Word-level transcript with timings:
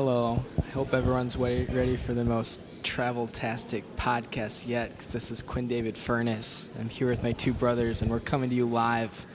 Hello. 0.00 0.44
I 0.56 0.70
hope 0.70 0.94
everyone's 0.94 1.36
ready 1.36 1.96
for 1.96 2.14
the 2.14 2.22
most 2.22 2.60
travel-tastic 2.84 3.96
podcast 3.96 4.68
yet 4.68 4.90
because 4.90 5.12
this 5.12 5.32
is 5.32 5.42
Quinn 5.42 5.66
David 5.66 5.98
Furness. 5.98 6.70
I'm 6.78 6.88
here 6.88 7.08
with 7.08 7.24
my 7.24 7.32
two 7.32 7.52
brothers, 7.52 8.00
and 8.00 8.08
we're 8.08 8.20
coming 8.20 8.48
to 8.50 8.54
you 8.54 8.64
live 8.64 9.26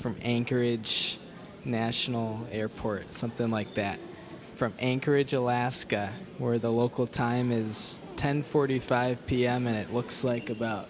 from 0.00 0.16
Anchorage 0.22 1.20
National 1.64 2.44
Airport, 2.50 3.14
something 3.14 3.52
like 3.52 3.74
that. 3.74 4.00
From 4.56 4.72
Anchorage, 4.80 5.32
Alaska, 5.32 6.12
where 6.38 6.58
the 6.58 6.72
local 6.72 7.06
time 7.06 7.52
is 7.52 8.02
10:45 8.16 9.18
p.m. 9.26 9.68
and 9.68 9.76
it 9.76 9.94
looks 9.94 10.24
like 10.24 10.50
about 10.50 10.88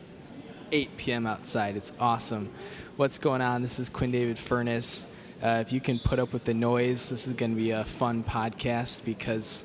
8 0.73 0.96
p.m. 0.96 1.27
outside. 1.27 1.77
It's 1.77 1.93
awesome. 2.00 2.48
What's 2.96 3.18
going 3.18 3.43
on? 3.43 3.61
This 3.61 3.79
is 3.79 3.91
Quinn 3.91 4.12
David 4.12 4.39
Furness. 4.39 5.07
Uh, 5.43 5.59
if 5.62 5.72
you 5.72 5.80
can 5.80 5.98
put 5.98 6.18
up 6.18 6.34
with 6.34 6.45
the 6.45 6.52
noise, 6.52 7.09
this 7.09 7.27
is 7.27 7.32
going 7.32 7.52
to 7.52 7.57
be 7.57 7.70
a 7.70 7.82
fun 7.82 8.22
podcast 8.22 9.02
because 9.07 9.64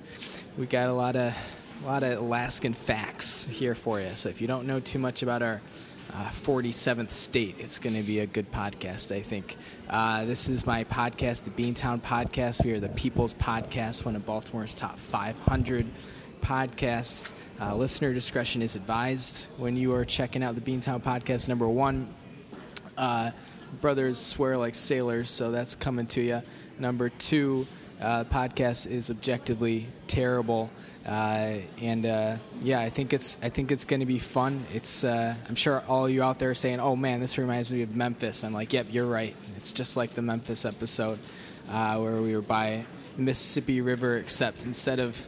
we 0.58 0.66
got 0.66 0.88
a 0.88 0.94
lot 0.94 1.18
of 1.18 1.36
a 1.84 1.86
lot 1.86 2.02
of 2.02 2.18
Alaskan 2.18 2.74
facts 2.74 3.46
here 3.48 3.76
for 3.76 4.00
you. 4.00 4.10
So 4.16 4.30
if 4.30 4.40
you 4.40 4.48
don't 4.48 4.68
know 4.68 4.80
too 4.80 5.00
much 5.00 5.22
about 5.22 5.42
our 5.42 5.62
uh, 6.14 6.30
47th 6.30 7.12
state, 7.12 7.56
it's 7.60 7.78
going 7.78 7.96
to 7.96 8.04
be 8.04 8.20
a 8.20 8.26
good 8.26 8.50
podcast, 8.54 9.14
I 9.14 9.22
think. 9.22 9.58
Uh, 9.90 10.24
this 10.24 10.48
is 10.48 10.66
my 10.66 10.86
podcast, 10.86 11.44
the 11.44 11.52
Beantown 11.52 12.02
Podcast. 12.02 12.64
We 12.64 12.72
are 12.72 12.80
the 12.80 12.88
People's 12.90 13.34
Podcast, 13.34 14.06
one 14.06 14.16
of 14.16 14.26
Baltimore's 14.26 14.74
top 14.74 14.98
500 14.98 15.86
podcasts. 16.42 17.30
Uh, 17.60 17.76
listener 17.76 18.14
discretion 18.14 18.62
is 18.62 18.78
advised 18.78 19.48
when 19.58 19.76
you 19.76 19.94
are 19.94 20.06
checking 20.06 20.42
out 20.42 20.56
the 20.56 20.62
Beantown 20.62 21.04
Podcast. 21.04 21.50
Number 21.50 21.68
one, 21.68 22.08
uh, 22.98 23.32
brothers 23.82 24.18
swear 24.20 24.58
like 24.58 24.76
sailors, 24.76 25.30
so 25.30 25.52
that's 25.52 25.76
coming 25.76 26.08
to 26.08 26.22
you. 26.22 26.42
Number 26.80 27.10
two, 27.10 27.68
uh, 28.02 28.24
podcast 28.26 28.88
is 28.88 29.10
objectively 29.10 29.88
terrible. 30.08 30.70
Uh, 31.06 31.60
and 31.80 32.06
uh, 32.06 32.38
yeah, 32.62 32.80
I 32.80 32.90
think 32.90 33.14
it's 33.14 33.38
I 33.42 33.50
think 33.50 33.72
it's 33.72 33.86
going 33.86 34.00
to 34.00 34.06
be 34.06 34.20
fun. 34.20 34.66
It's 34.74 35.04
uh, 35.04 35.36
I'm 35.48 35.56
sure 35.56 35.84
all 35.88 36.10
you 36.10 36.24
out 36.24 36.40
there 36.40 36.50
are 36.50 36.56
saying, 36.56 36.80
"Oh 36.80 36.96
man, 36.96 37.20
this 37.20 37.38
reminds 37.38 37.72
me 37.72 37.84
of 37.84 37.96
Memphis." 37.96 38.44
I'm 38.44 38.54
like, 38.54 38.74
"Yep, 38.74 38.88
you're 38.90 39.06
right. 39.06 39.36
It's 39.56 39.72
just 39.72 39.98
like 39.98 40.16
the 40.16 40.24
Memphis 40.24 40.66
episode 40.66 41.20
uh, 41.70 41.98
where 42.00 42.22
we 42.22 42.36
were 42.36 42.42
by 42.42 42.86
the 43.16 43.22
Mississippi 43.22 43.82
River, 43.82 44.18
except 44.18 44.66
instead 44.66 45.00
of 45.00 45.28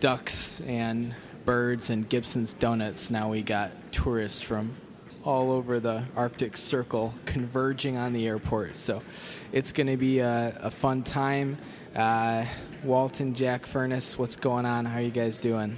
ducks 0.00 0.60
and 0.62 1.14
birds 1.44 1.90
and 1.90 2.08
Gibson's 2.08 2.54
donuts, 2.54 3.10
now 3.10 3.30
we 3.30 3.42
got 3.42 3.70
tourists 3.92 4.42
from 4.42 4.76
all 5.24 5.50
over 5.50 5.80
the 5.80 6.04
Arctic 6.16 6.56
Circle 6.56 7.14
converging 7.24 7.96
on 7.96 8.12
the 8.12 8.26
airport. 8.26 8.76
So 8.76 9.02
it's 9.52 9.72
going 9.72 9.86
to 9.86 9.96
be 9.96 10.18
a, 10.18 10.56
a, 10.60 10.70
fun 10.70 11.02
time. 11.02 11.56
Uh, 11.96 12.44
Walton, 12.82 13.34
Jack 13.34 13.66
Furness, 13.66 14.18
what's 14.18 14.36
going 14.36 14.66
on? 14.66 14.84
How 14.84 14.98
are 14.98 15.02
you 15.02 15.10
guys 15.10 15.38
doing? 15.38 15.76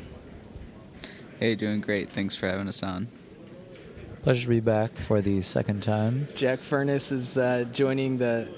Hey, 1.39 1.55
doing 1.55 1.81
great. 1.81 2.09
Thanks 2.09 2.35
for 2.35 2.49
having 2.49 2.67
us 2.67 2.83
on. 2.83 3.09
Pleasure 4.23 4.45
to 4.45 4.49
be 4.49 4.61
back 4.61 4.97
for 4.97 5.21
the 5.21 5.41
second 5.43 5.83
time. 5.83 6.27
Jack 6.35 6.59
Furness 6.59 7.13
is 7.13 7.39
uh, 7.39 7.65
joining 7.73 8.19
the 8.19 8.49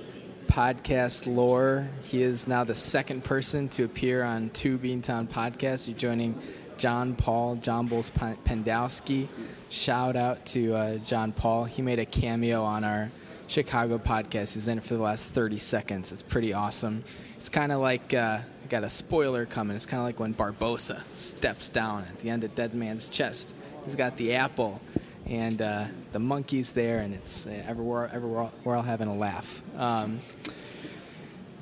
podcast 0.47 1.27
lore. 1.33 1.87
He 2.05 2.23
is 2.23 2.49
now 2.49 2.65
the 2.65 2.75
second 2.75 3.23
person 3.23 3.69
to 3.71 3.85
appear 3.85 4.23
on 4.23 4.49
two 4.51 4.79
Beantown 4.79 5.29
podcasts. 5.29 5.87
You're 5.87 5.99
joining 5.99 6.41
John 6.79 7.15
Paul, 7.15 7.57
John 7.57 7.87
Bowles 7.87 8.11
Pendowski. 8.11 9.29
Shout 9.69 10.17
out 10.17 10.47
to 10.47 10.75
uh, 10.75 10.97
John 10.99 11.33
Paul. 11.33 11.65
He 11.65 11.83
made 11.83 11.99
a 11.99 12.07
cameo 12.07 12.63
on 12.63 12.85
our 12.85 13.11
Chicago 13.49 13.99
podcast. 13.99 14.55
He's 14.55 14.69
in 14.69 14.79
it 14.79 14.85
for 14.85 14.95
the 14.95 15.03
last 15.03 15.29
30 15.29 15.59
seconds. 15.59 16.13
It's 16.13 16.23
pretty 16.23 16.53
awesome. 16.53 17.05
It's 17.37 17.49
kind 17.49 17.73
of 17.73 17.81
like, 17.81 18.15
uh, 18.15 18.39
I 18.41 18.67
got 18.69 18.85
a 18.85 18.89
spoiler 18.89 19.45
coming. 19.45 19.77
It's 19.77 19.87
kind 19.87 20.01
of 20.01 20.07
like 20.07 20.21
when 20.21 20.35
Barbossa 20.35 21.03
steps 21.13 21.69
down 21.69 22.03
at 22.03 22.21
the 22.21 22.31
end 22.31 22.45
of 22.45 22.55
Dead 22.55 22.75
Man's 22.75 23.09
chest. 23.09 23.55
He's 23.85 23.97
got 23.97 24.17
the 24.17 24.35
apple 24.35 24.81
and 25.29 25.61
uh, 25.61 25.85
the 26.13 26.19
monkey's 26.19 26.73
there, 26.73 27.01
and 27.01 27.15
it's 27.15 27.47
uh, 27.47 27.63
everywhere, 27.67 28.11
everywhere, 28.13 28.51
we're 28.65 28.77
all 28.77 28.83
having 28.83 29.09
a 29.09 29.15
laugh. 29.15 29.63
Um, 29.77 30.21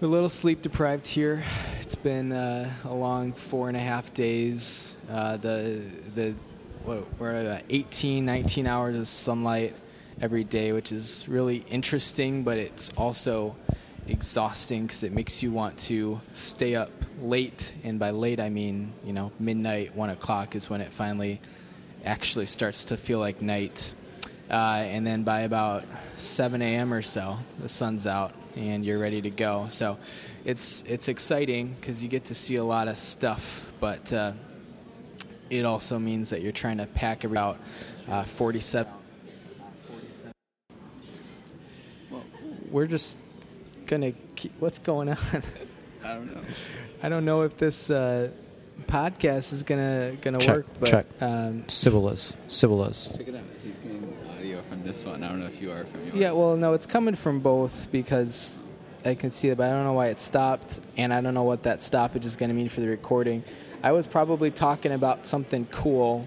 a 0.03 0.07
little 0.07 0.29
sleep 0.29 0.61
deprived 0.61 1.07
here. 1.07 1.43
It's 1.81 1.95
been 1.95 2.31
uh, 2.31 2.71
a 2.84 2.93
long 2.93 3.33
four 3.33 3.69
and 3.69 3.77
a 3.77 3.81
half 3.81 4.12
days. 4.12 4.95
Uh, 5.11 5.39
the 5.39 5.83
the 6.15 6.34
what, 6.84 7.07
we're 7.19 7.33
at 7.33 7.65
18, 7.71 8.25
19 8.25 8.67
hours 8.67 8.97
of 8.97 9.09
sunlight 9.09 9.75
every 10.21 10.45
day, 10.45 10.73
which 10.73 10.93
is 10.93 11.27
really 11.29 11.65
interesting, 11.71 12.45
but 12.45 12.59
it's 12.59 12.91
also 12.91 13.57
exhausting 14.07 14.87
because 14.87 15.03
it 15.03 15.12
makes 15.12 15.43
you 15.43 15.51
want 15.51 15.79
to 15.79 16.21
stay 16.34 16.77
up 16.77 16.91
late. 17.21 17.75
And 17.83 17.99
by 17.99 18.11
late, 18.11 18.39
I 18.39 18.51
mean, 18.51 18.93
you 19.05 19.15
know, 19.15 19.33
midnight, 19.41 19.97
one 19.97 20.11
o'clock 20.11 20.55
is 20.55 20.69
when 20.69 20.83
it 20.83 20.93
finally 20.93 21.41
actually 22.05 22.47
starts 22.47 22.84
to 22.87 22.99
feel 22.99 23.19
like 23.19 23.41
night. 23.41 23.95
Uh, 24.51 24.84
and 24.87 25.07
then 25.07 25.25
by 25.25 25.41
about 25.41 25.84
7 26.19 26.61
a.m. 26.61 26.93
or 26.93 27.03
so, 27.03 27.39
the 27.61 27.69
sun's 27.69 28.07
out 28.07 28.33
and 28.56 28.84
you're 28.84 28.99
ready 28.99 29.21
to 29.22 29.31
go. 29.31 29.67
So 29.69 29.99
it's 30.44 30.83
it's 30.83 31.09
exciting 31.09 31.77
because 31.81 32.03
you 32.03 32.09
get 32.09 32.25
to 32.27 32.34
see 32.34 32.56
a 32.56 32.65
lot 32.65 32.89
of 32.89 32.97
stuff, 32.97 33.71
but 33.78 34.12
uh, 34.12 34.33
it 35.50 35.65
also 35.65 35.99
means 35.99 36.31
that 36.31 36.43
you're 36.43 36.53
trying 36.53 36.78
to 36.78 36.87
pack 36.87 37.25
about 37.25 37.59
uh, 38.09 38.25
47. 38.25 38.93
Well, 42.11 42.25
we're 42.71 42.87
just 42.87 43.19
gonna 43.87 44.12
keep. 44.34 44.53
What's 44.59 44.78
going 44.78 45.11
on? 45.11 45.19
I 46.05 46.15
don't 46.15 46.34
know. 46.34 46.43
I 47.03 47.09
don't 47.09 47.25
know 47.25 47.43
if 47.43 47.56
this 47.56 47.91
uh, 47.91 48.31
podcast 48.87 49.53
is 49.53 49.62
gonna 49.62 50.16
gonna 50.21 50.39
check, 50.39 50.56
work. 50.56 50.66
But, 50.81 50.89
check. 50.89 51.06
Um, 51.21 51.65
Sibylus. 51.69 52.37
Sibylus. 52.47 53.16
Check 53.16 53.28
it 53.28 53.34
out. 53.34 53.43
He's 53.62 53.77
getting 53.78 54.03
audio 54.56 54.69
from 54.69 54.83
this 54.84 55.05
one. 55.05 55.22
I 55.22 55.28
don't 55.28 55.41
know 55.41 55.47
if 55.47 55.61
you 55.61 55.71
are 55.71 55.84
from 55.84 56.06
yours. 56.06 56.17
Yeah. 56.17 56.33
Well, 56.33 56.56
no, 56.56 56.72
it's 56.72 56.87
coming 56.87 57.15
from 57.15 57.41
both 57.41 57.89
because 57.91 58.59
I 59.05 59.15
can 59.15 59.31
see 59.31 59.49
it, 59.49 59.59
but 59.59 59.71
I 59.71 59.72
don't 59.72 59.84
know 59.84 59.93
why 59.93 60.09
it 60.09 60.19
stopped, 60.19 60.81
and 60.97 61.12
I 61.12 61.21
don't 61.21 61.34
know 61.34 61.44
what 61.44 61.62
that 61.65 61.83
stoppage 61.83 62.25
is 62.25 62.37
going 62.37 62.49
to 62.49 62.55
mean 62.55 62.69
for 62.69 62.81
the 62.81 62.89
recording. 62.89 63.45
I 63.83 63.93
was 63.93 64.06
probably 64.06 64.50
talking 64.50 64.93
about 64.93 65.27
something 65.27 65.66
cool, 65.66 66.27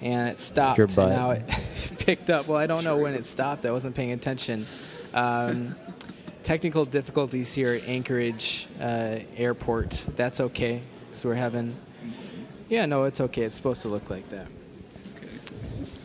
and 0.00 0.28
it 0.28 0.40
stopped. 0.40 0.78
Your 0.78 0.88
butt. 0.88 1.08
And 1.08 1.16
now 1.16 1.30
it 1.30 1.44
picked 1.98 2.30
up. 2.30 2.48
Well, 2.48 2.58
I 2.58 2.66
don't 2.66 2.84
know 2.84 2.96
when 2.96 3.14
it 3.14 3.26
stopped. 3.26 3.64
I 3.64 3.70
wasn't 3.70 3.94
paying 3.94 4.12
attention. 4.12 4.66
Um, 5.14 5.76
technical 6.42 6.84
difficulties 6.84 7.52
here 7.54 7.74
at 7.74 7.86
Anchorage 7.86 8.66
uh, 8.80 9.18
Airport. 9.36 10.06
That's 10.16 10.40
okay. 10.40 10.82
So 11.12 11.28
we're 11.28 11.36
having. 11.36 11.76
Yeah, 12.68 12.86
no, 12.86 13.04
it's 13.04 13.20
okay. 13.20 13.42
It's 13.42 13.56
supposed 13.56 13.82
to 13.82 13.88
look 13.88 14.10
like 14.10 14.28
that. 14.30 14.46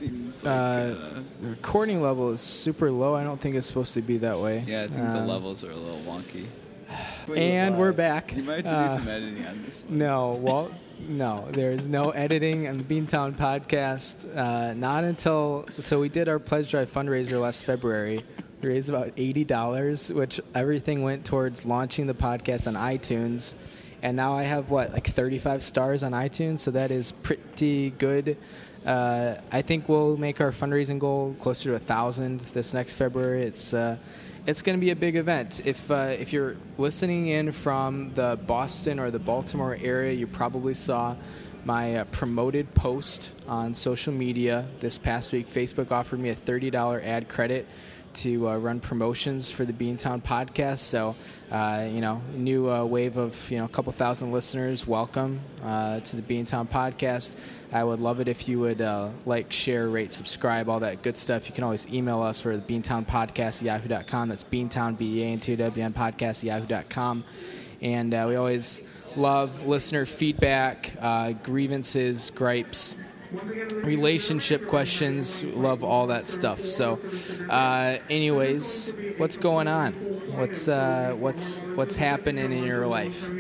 Seems 0.08 0.44
Uh, 0.44 0.96
like, 1.00 1.18
uh, 1.18 1.24
The 1.42 1.48
recording 1.50 2.02
level 2.02 2.32
is 2.32 2.42
super 2.42 2.92
low. 2.92 3.16
I 3.16 3.24
don't 3.24 3.40
think 3.40 3.56
it's 3.56 3.68
supposed 3.68 3.94
to 3.94 4.02
be 4.02 4.18
that 4.18 4.40
way. 4.40 4.64
yeah, 4.68 4.84
I 4.84 4.88
think 4.88 5.12
the 5.12 5.20
Um, 5.20 5.28
levels 5.28 5.64
are 5.64 5.72
a 5.72 5.76
little 5.76 6.00
wonky. 6.06 6.46
And 7.36 7.78
we're 7.78 7.94
back. 7.94 8.36
You 8.36 8.44
might 8.44 8.66
have 8.66 8.66
to 8.66 8.72
Uh, 8.72 8.88
do 8.90 8.94
some 8.96 9.08
editing 9.08 9.46
on 9.46 9.64
this 9.66 9.84
one. 9.88 9.98
No, 9.98 10.34
well, 10.42 10.72
no, 11.08 11.48
there's 11.52 11.88
no 11.88 12.10
editing 12.12 12.68
on 12.68 12.76
the 12.78 12.84
Beantown 12.84 13.34
podcast. 13.36 14.26
Uh, 14.38 14.74
not 14.74 15.04
until 15.06 15.66
so 15.84 16.00
we 16.02 16.10
did 16.10 16.28
our 16.28 16.40
pledge 16.40 16.70
drive 16.72 16.92
fundraiser 16.92 17.40
last 17.42 17.64
February. 17.64 18.24
We 18.62 18.70
raised 18.70 18.90
about 18.90 19.12
eighty 19.18 19.44
dollars, 19.46 20.12
which 20.12 20.40
everything 20.54 21.02
went 21.04 21.24
towards 21.26 21.66
launching 21.66 22.08
the 22.08 22.14
podcast 22.14 22.68
on 22.68 22.76
iTunes. 22.76 23.54
And 24.02 24.18
now 24.18 24.36
I 24.38 24.44
have 24.44 24.70
what 24.70 24.92
like 24.92 25.08
35 25.08 25.64
stars 25.64 26.04
on 26.04 26.12
iTunes, 26.12 26.60
so 26.60 26.72
that 26.72 26.92
is 26.92 27.14
pretty 27.14 27.92
good. 27.92 28.36
Uh, 28.86 29.36
I 29.52 29.62
think 29.62 29.88
we'll 29.88 30.18
make 30.18 30.42
our 30.42 30.52
fundraising 30.52 31.00
goal 31.00 31.36
closer 31.40 31.70
to 31.70 31.76
a 31.76 31.80
thousand 31.80 32.42
this 32.54 32.74
next 32.74 32.94
February. 32.96 33.44
It's 33.44 33.74
uh, 33.74 33.98
it's 34.46 34.62
going 34.62 34.78
to 34.78 34.82
be 34.82 34.92
a 34.92 34.96
big 34.96 35.16
event. 35.16 35.62
If 35.66 35.90
uh, 35.90 36.16
if 36.20 36.34
you're 36.34 36.58
listening 36.78 37.28
in 37.28 37.52
from 37.54 38.14
the 38.14 38.38
Boston 38.46 39.00
or 39.00 39.10
the 39.10 39.20
Baltimore 39.20 39.78
area, 39.82 40.12
you 40.12 40.28
probably 40.28 40.74
saw 40.74 41.16
my 41.64 41.96
uh, 41.96 42.04
promoted 42.06 42.74
post 42.74 43.32
on 43.48 43.74
social 43.74 44.12
media 44.12 44.68
this 44.82 44.98
past 44.98 45.32
week. 45.32 45.48
Facebook 45.48 45.92
offered 45.92 46.20
me 46.20 46.30
a 46.30 46.36
thirty 46.36 46.70
dollar 46.70 47.02
ad 47.06 47.30
credit 47.30 47.66
to 48.14 48.50
uh, 48.50 48.58
run 48.58 48.80
promotions 48.80 49.50
for 49.50 49.66
the 49.66 49.74
Beantown 49.74 50.22
podcast. 50.22 50.80
So, 50.80 51.16
uh, 51.52 51.88
you 51.90 52.02
know, 52.02 52.22
new 52.36 52.70
uh, 52.70 52.84
wave 52.86 53.18
of 53.18 53.50
you 53.50 53.58
know 53.58 53.66
a 53.66 53.70
couple 53.70 53.92
thousand 53.92 54.32
listeners. 54.32 54.88
Welcome 54.88 55.40
uh, 55.64 56.00
to 56.02 56.16
the 56.16 56.22
Beantown 56.22 56.70
podcast. 56.70 57.36
I 57.72 57.84
would 57.84 58.00
love 58.00 58.20
it 58.20 58.28
if 58.28 58.48
you 58.48 58.60
would 58.60 58.82
uh, 58.82 59.10
like, 59.26 59.52
share, 59.52 59.90
rate, 59.90 60.14
subscribe, 60.14 60.70
all 60.70 60.80
that 60.82 61.02
good 61.02 61.18
stuff. 61.18 61.48
You 61.48 61.56
can 61.56 61.64
always 61.64 61.88
email 61.88 62.22
us 62.22 62.40
for 62.40 62.56
the 62.56 62.62
Beantown 62.62 63.06
Podcast 63.06 63.58
at 63.58 63.64
yahoo.com. 63.64 64.30
That's 64.30 64.44
Beantown, 64.44 64.98
B 64.98 65.20
E 65.20 65.24
A 65.24 65.26
N 65.28 65.40
T 65.40 65.56
W 65.56 65.84
N 65.84 65.94
podcast 65.94 66.44
yahoo.com. 66.44 67.24
And 67.82 68.14
uh, 68.14 68.26
we 68.28 68.36
always 68.36 68.82
love 69.16 69.66
listener 69.66 70.06
feedback, 70.06 70.94
grievances, 71.44 72.32
gripes, 72.32 72.96
relationship 73.84 74.68
questions. 74.68 75.44
Love 75.44 75.84
all 75.84 76.08
that 76.08 76.30
stuff. 76.30 76.60
So, 76.60 77.00
uh, 77.50 77.98
anyways, 78.10 78.94
what's 79.18 79.38
going 79.38 79.68
on? 79.68 79.94
What's 80.38 80.68
uh, 80.68 81.16
what's 81.18 81.62
what's 81.76 81.96
happening 81.96 82.52
in 82.52 82.64
your 82.64 82.88
life? 82.88 83.32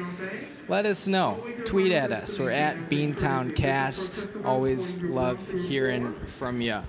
Let 0.67 0.85
us 0.85 1.07
know. 1.07 1.45
Tweet 1.65 1.91
at 1.91 2.11
us. 2.11 2.39
We're 2.39 2.51
at 2.51 2.89
BeantownCast. 2.89 4.45
Always 4.45 5.01
love 5.01 5.51
hearing 5.51 6.13
from 6.25 6.61
you. 6.61 6.81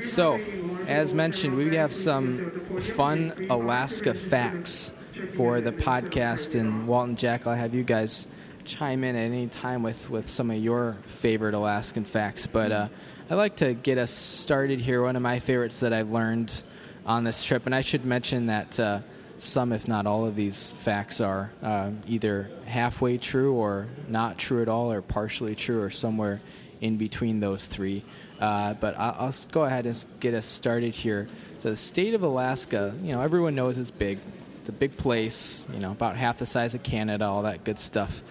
So, 0.00 0.40
as 0.86 1.14
mentioned, 1.14 1.56
we 1.56 1.76
have 1.76 1.92
some 1.92 2.80
fun 2.80 3.46
Alaska 3.50 4.14
facts 4.14 4.92
for 5.34 5.60
the 5.60 5.72
podcast, 5.72 6.58
and 6.58 6.88
Walton 6.88 7.16
Jack, 7.16 7.46
I'll 7.46 7.54
have 7.54 7.74
you 7.74 7.82
guys 7.82 8.26
chime 8.64 9.04
in 9.04 9.16
at 9.16 9.24
any 9.24 9.46
time 9.46 9.82
with, 9.82 10.08
with 10.10 10.28
some 10.28 10.50
of 10.50 10.56
your 10.56 10.96
favorite 11.06 11.54
Alaskan 11.54 12.04
facts. 12.04 12.46
But 12.46 12.72
uh, 12.72 12.88
I'd 13.30 13.34
like 13.34 13.56
to 13.56 13.74
get 13.74 13.98
us 13.98 14.10
started 14.10 14.80
here. 14.80 15.02
One 15.02 15.16
of 15.16 15.22
my 15.22 15.38
favorites 15.38 15.80
that 15.80 15.92
I've 15.92 16.10
learned 16.10 16.62
on 17.06 17.24
this 17.24 17.44
trip, 17.44 17.66
and 17.66 17.74
I 17.74 17.80
should 17.80 18.04
mention 18.04 18.46
that 18.46 18.78
uh, 18.78 19.00
some, 19.38 19.72
if 19.72 19.88
not 19.88 20.06
all, 20.06 20.26
of 20.26 20.36
these 20.36 20.72
facts 20.72 21.20
are 21.20 21.50
uh, 21.62 21.90
either 22.06 22.50
halfway 22.66 23.18
true 23.18 23.54
or 23.54 23.88
not 24.08 24.38
true 24.38 24.62
at 24.62 24.68
all, 24.68 24.92
or 24.92 25.02
partially 25.02 25.54
true, 25.54 25.82
or 25.82 25.90
somewhere 25.90 26.40
in 26.80 26.96
between 26.96 27.40
those 27.40 27.66
three. 27.66 28.02
Uh, 28.40 28.74
but 28.74 28.98
I'll, 28.98 29.16
I'll 29.18 29.34
go 29.50 29.64
ahead 29.64 29.86
and 29.86 30.04
get 30.20 30.34
us 30.34 30.46
started 30.46 30.94
here. 30.94 31.28
So 31.60 31.70
the 31.70 31.76
state 31.76 32.14
of 32.14 32.22
Alaska, 32.22 32.94
you 33.02 33.12
know, 33.12 33.20
everyone 33.20 33.54
knows 33.54 33.78
it's 33.78 33.90
big. 33.90 34.18
It's 34.60 34.68
a 34.68 34.72
big 34.72 34.96
place, 34.96 35.66
you 35.72 35.80
know, 35.80 35.90
about 35.90 36.16
half 36.16 36.38
the 36.38 36.46
size 36.46 36.74
of 36.74 36.82
Canada, 36.84 37.24
all 37.24 37.42
that 37.42 37.64
good 37.64 37.80
stuff. 37.80 38.22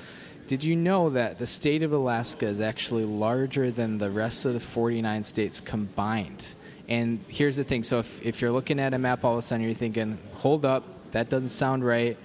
Did 0.51 0.65
you 0.65 0.75
know 0.75 1.11
that 1.11 1.37
the 1.37 1.47
state 1.47 1.81
of 1.81 1.93
Alaska 1.93 2.45
is 2.45 2.59
actually 2.59 3.05
larger 3.05 3.71
than 3.71 3.97
the 3.97 4.11
rest 4.11 4.43
of 4.43 4.51
the 4.51 4.59
49 4.59 5.23
states 5.23 5.61
combined? 5.61 6.55
And 6.89 7.23
here's 7.29 7.55
the 7.55 7.63
thing 7.63 7.83
so 7.83 7.99
if, 7.99 8.21
if 8.21 8.41
you're 8.41 8.51
looking 8.51 8.77
at 8.77 8.93
a 8.93 8.99
map 8.99 9.23
all 9.23 9.31
of 9.31 9.39
a 9.39 9.41
sudden 9.43 9.63
you're 9.63 9.73
thinking, 9.73 10.17
hold 10.33 10.65
up, 10.65 10.83
that 11.13 11.29
doesn't 11.29 11.51
sound 11.51 11.85
right, 11.85 12.17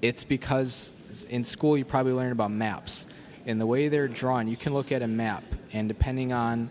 it's 0.00 0.24
because 0.24 0.94
in 1.28 1.44
school 1.44 1.76
you 1.76 1.84
probably 1.84 2.14
learned 2.14 2.32
about 2.32 2.50
maps. 2.50 3.04
And 3.44 3.60
the 3.60 3.66
way 3.66 3.88
they're 3.88 4.08
drawn, 4.08 4.48
you 4.48 4.56
can 4.56 4.72
look 4.72 4.90
at 4.90 5.02
a 5.02 5.06
map, 5.06 5.44
and 5.74 5.88
depending 5.88 6.32
on 6.32 6.70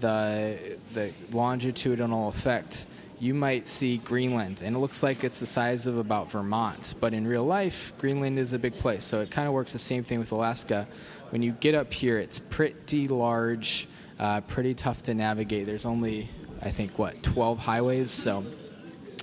the, 0.00 0.78
the 0.94 1.12
longitudinal 1.30 2.30
effect, 2.30 2.86
you 3.22 3.34
might 3.34 3.68
see 3.68 3.98
Greenland, 3.98 4.62
and 4.62 4.74
it 4.74 4.80
looks 4.80 5.00
like 5.00 5.22
it's 5.22 5.38
the 5.38 5.46
size 5.46 5.86
of 5.86 5.96
about 5.96 6.28
Vermont. 6.32 6.96
But 6.98 7.14
in 7.14 7.24
real 7.24 7.44
life, 7.44 7.92
Greenland 7.98 8.36
is 8.36 8.52
a 8.52 8.58
big 8.58 8.74
place. 8.74 9.04
So 9.04 9.20
it 9.20 9.30
kind 9.30 9.46
of 9.46 9.54
works 9.54 9.72
the 9.72 9.78
same 9.78 10.02
thing 10.02 10.18
with 10.18 10.32
Alaska. 10.32 10.88
When 11.30 11.40
you 11.40 11.52
get 11.52 11.76
up 11.76 11.94
here, 11.94 12.18
it's 12.18 12.40
pretty 12.40 13.06
large, 13.06 13.86
uh, 14.18 14.40
pretty 14.40 14.74
tough 14.74 15.04
to 15.04 15.14
navigate. 15.14 15.66
There's 15.66 15.86
only, 15.86 16.30
I 16.62 16.72
think, 16.72 16.98
what, 16.98 17.22
12 17.22 17.58
highways. 17.58 18.10
So 18.10 18.44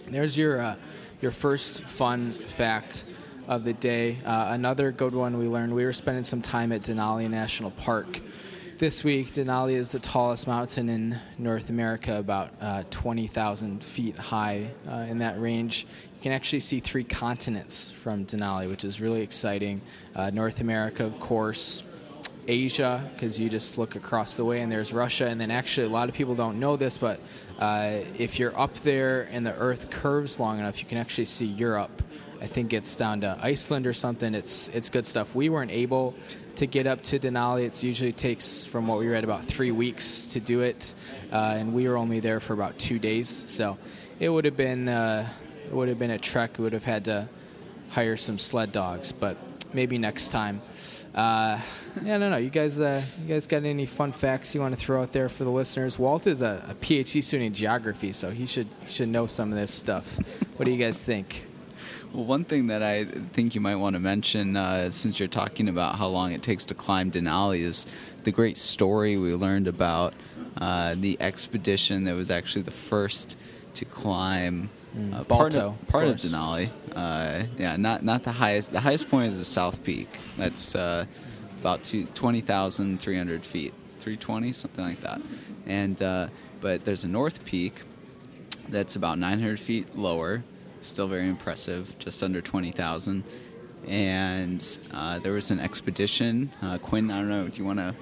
there's 0.07 0.37
your, 0.37 0.61
uh, 0.61 0.75
your 1.19 1.31
first 1.31 1.83
fun 1.83 2.31
fact 2.31 3.03
of 3.49 3.65
the 3.65 3.73
day. 3.73 4.19
Uh, 4.23 4.45
another 4.51 4.93
good 4.93 5.13
one 5.13 5.37
we 5.37 5.49
learned 5.49 5.75
we 5.75 5.83
were 5.83 5.91
spending 5.91 6.23
some 6.23 6.41
time 6.41 6.71
at 6.71 6.83
Denali 6.83 7.29
National 7.29 7.71
Park 7.71 8.21
this 8.79 9.03
week, 9.03 9.33
Denali 9.33 9.73
is 9.73 9.91
the 9.91 9.99
tallest 9.99 10.47
mountain 10.47 10.87
in 10.87 11.19
North 11.37 11.69
America, 11.69 12.15
about 12.15 12.51
uh, 12.61 12.83
20,000 12.89 13.83
feet 13.83 14.17
high 14.17 14.71
uh, 14.89 15.05
in 15.09 15.17
that 15.17 15.39
range. 15.39 15.85
You 16.15 16.21
can 16.21 16.31
actually 16.31 16.61
see 16.61 16.79
three 16.79 17.03
continents 17.03 17.91
from 17.91 18.25
Denali, 18.25 18.69
which 18.69 18.85
is 18.85 19.01
really 19.01 19.21
exciting. 19.21 19.81
Uh, 20.15 20.29
North 20.29 20.61
America, 20.61 21.05
of 21.05 21.19
course, 21.19 21.83
Asia, 22.47 23.05
because 23.13 23.37
you 23.37 23.49
just 23.49 23.77
look 23.77 23.97
across 23.97 24.35
the 24.35 24.45
way 24.45 24.61
and 24.61 24.71
there's 24.71 24.93
Russia. 24.93 25.27
And 25.27 25.41
then, 25.41 25.51
actually, 25.51 25.87
a 25.87 25.89
lot 25.89 26.07
of 26.07 26.15
people 26.15 26.33
don't 26.33 26.57
know 26.57 26.77
this, 26.77 26.95
but 26.95 27.19
uh, 27.59 27.99
if 28.17 28.39
you're 28.39 28.57
up 28.57 28.75
there 28.75 29.27
and 29.29 29.45
the 29.45 29.55
Earth 29.57 29.89
curves 29.89 30.39
long 30.39 30.57
enough, 30.57 30.79
you 30.79 30.87
can 30.87 30.97
actually 30.97 31.25
see 31.25 31.45
Europe. 31.45 32.01
I 32.41 32.47
think 32.47 32.73
it's 32.73 32.95
down 32.95 33.21
to 33.21 33.37
Iceland 33.41 33.85
or 33.85 33.93
something. 33.93 34.33
It's 34.33 34.69
it's 34.69 34.89
good 34.89 35.05
stuff. 35.05 35.35
We 35.35 35.49
weren't 35.49 35.71
able 35.71 36.15
to 36.55 36.65
get 36.65 36.87
up 36.87 37.01
to 37.01 37.19
Denali. 37.19 37.65
It 37.65 37.83
usually 37.83 38.11
takes, 38.11 38.65
from 38.65 38.87
what 38.87 38.99
we 38.99 39.07
read, 39.07 39.23
about 39.23 39.45
three 39.45 39.71
weeks 39.71 40.27
to 40.27 40.39
do 40.39 40.61
it, 40.61 40.93
uh, 41.31 41.55
and 41.57 41.73
we 41.73 41.87
were 41.87 41.97
only 41.97 42.19
there 42.19 42.39
for 42.39 42.53
about 42.53 42.77
two 42.77 42.99
days. 42.99 43.27
So 43.29 43.77
it 44.19 44.29
would 44.29 44.45
have 44.45 44.57
been 44.57 44.87
uh, 44.87 45.27
it 45.65 45.73
would 45.73 45.89
have 45.89 45.99
been 45.99 46.11
a 46.11 46.17
trek. 46.17 46.57
We 46.57 46.63
would 46.63 46.73
have 46.73 46.83
had 46.83 47.05
to 47.05 47.27
hire 47.89 48.17
some 48.17 48.37
sled 48.37 48.71
dogs, 48.71 49.11
but 49.11 49.37
maybe 49.73 49.97
next 49.97 50.31
time. 50.31 50.61
Uh, 51.13 51.59
yeah, 52.03 52.17
no, 52.17 52.29
no. 52.29 52.37
You 52.37 52.49
guys, 52.49 52.79
uh, 52.79 53.01
you 53.21 53.33
guys 53.33 53.47
got 53.47 53.63
any 53.63 53.85
fun 53.85 54.11
facts 54.11 54.53
you 54.53 54.61
want 54.61 54.77
to 54.77 54.79
throw 54.79 55.01
out 55.01 55.11
there 55.11 55.27
for 55.27 55.43
the 55.43 55.49
listeners? 55.49 55.97
Walt 55.97 56.27
is 56.27 56.41
a, 56.41 56.63
a 56.69 56.75
PhD 56.75 57.23
student 57.23 57.47
in 57.47 57.53
geography, 57.53 58.11
so 58.11 58.29
he 58.29 58.45
should 58.45 58.67
he 58.85 58.91
should 58.91 59.09
know 59.09 59.27
some 59.27 59.51
of 59.51 59.57
this 59.57 59.73
stuff. 59.73 60.17
What 60.55 60.65
do 60.65 60.71
you 60.71 60.77
guys 60.77 61.01
think? 61.01 61.45
Well, 62.13 62.25
one 62.25 62.43
thing 62.43 62.67
that 62.67 62.81
I 62.81 63.05
think 63.05 63.55
you 63.55 63.61
might 63.61 63.75
want 63.75 63.93
to 63.95 63.99
mention, 63.99 64.57
uh, 64.57 64.89
since 64.91 65.19
you're 65.19 65.27
talking 65.27 65.69
about 65.69 65.95
how 65.95 66.07
long 66.07 66.31
it 66.31 66.41
takes 66.41 66.65
to 66.65 66.73
climb 66.73 67.11
Denali, 67.11 67.59
is 67.59 67.85
the 68.23 68.31
great 68.31 68.57
story 68.57 69.17
we 69.17 69.33
learned 69.35 69.67
about 69.67 70.13
uh, 70.57 70.95
the 70.97 71.17
expedition 71.19 72.05
that 72.05 72.15
was 72.15 72.31
actually 72.31 72.63
the 72.63 72.71
first 72.71 73.37
to 73.75 73.85
climb 73.85 74.69
Mm, 74.95 75.13
uh, 75.13 75.23
Balto, 75.23 75.27
part 75.27 75.55
of, 75.55 75.87
part 75.87 76.05
of 76.05 76.11
of. 76.11 76.17
Denali. 76.17 76.69
Uh, 76.95 77.43
yeah, 77.57 77.75
not 77.75 78.03
not 78.03 78.23
the 78.23 78.31
highest. 78.31 78.71
The 78.71 78.79
highest 78.79 79.09
point 79.09 79.31
is 79.31 79.37
the 79.37 79.45
South 79.45 79.83
Peak. 79.83 80.07
That's 80.37 80.75
uh, 80.75 81.05
about 81.61 81.83
two, 81.83 82.05
20,300 82.05 83.45
feet, 83.45 83.73
320, 83.99 84.51
something 84.53 84.83
like 84.83 85.01
that. 85.01 85.21
And 85.65 86.01
uh, 86.01 86.29
but 86.61 86.85
there's 86.85 87.03
a 87.03 87.07
North 87.07 87.45
Peak 87.45 87.81
that's 88.67 88.95
about 88.95 89.19
900 89.19 89.59
feet 89.59 89.95
lower, 89.95 90.43
still 90.81 91.07
very 91.07 91.27
impressive, 91.27 91.97
just 91.99 92.23
under 92.23 92.41
20,000. 92.41 93.23
And 93.87 94.79
uh, 94.93 95.19
there 95.19 95.33
was 95.33 95.51
an 95.51 95.59
expedition. 95.59 96.51
Uh, 96.61 96.77
Quinn, 96.77 97.09
I 97.11 97.19
don't 97.19 97.29
know. 97.29 97.47
Do 97.47 97.61
you 97.61 97.65
want 97.65 97.79
to 97.79 97.95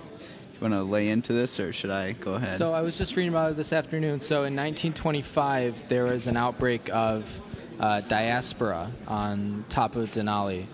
you 0.57 0.61
want 0.61 0.73
to 0.73 0.81
lay 0.81 1.09
into 1.09 1.33
this, 1.33 1.59
or 1.59 1.71
should 1.71 1.91
I 1.91 2.13
go 2.13 2.33
ahead? 2.33 2.57
So 2.57 2.73
I 2.73 2.81
was 2.81 2.97
just 2.97 3.15
reading 3.15 3.31
about 3.31 3.51
it 3.51 3.57
this 3.57 3.71
afternoon. 3.71 4.19
So 4.21 4.37
in 4.37 4.55
1925, 4.55 5.87
there 5.87 6.05
was 6.05 6.25
an 6.25 6.35
outbreak 6.35 6.89
of 6.91 7.39
uh, 7.79 8.01
diaspora 8.01 8.91
on 9.07 9.65
top 9.69 9.95
of 9.95 10.09
Denali. 10.09 10.65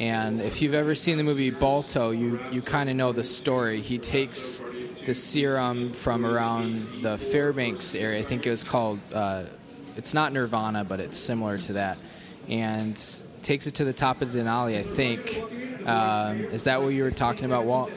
And 0.00 0.40
if 0.40 0.60
you've 0.60 0.74
ever 0.74 0.96
seen 0.96 1.16
the 1.16 1.22
movie 1.22 1.50
Balto, 1.50 2.10
you, 2.10 2.40
you 2.50 2.60
kind 2.60 2.90
of 2.90 2.96
know 2.96 3.12
the 3.12 3.22
story. 3.22 3.80
He 3.80 3.98
takes 3.98 4.64
the 5.06 5.14
serum 5.14 5.92
from 5.92 6.26
around 6.26 7.02
the 7.02 7.16
Fairbanks 7.16 7.94
area. 7.94 8.18
I 8.18 8.22
think 8.22 8.46
it 8.46 8.50
was 8.50 8.64
called, 8.64 8.98
uh, 9.12 9.44
it's 10.00 10.14
not 10.14 10.32
Nirvana, 10.32 10.82
but 10.82 10.98
it's 10.98 11.18
similar 11.18 11.58
to 11.58 11.74
that. 11.74 11.98
And 12.48 12.98
takes 13.42 13.66
it 13.66 13.74
to 13.74 13.84
the 13.84 13.92
top 13.92 14.22
of 14.22 14.30
Denali, 14.30 14.78
I 14.78 14.82
think. 14.82 15.44
Um, 15.86 16.40
is 16.44 16.64
that 16.64 16.80
what 16.80 16.88
you 16.88 17.02
were 17.02 17.10
talking 17.10 17.44
about, 17.44 17.66
Walt? 17.66 17.90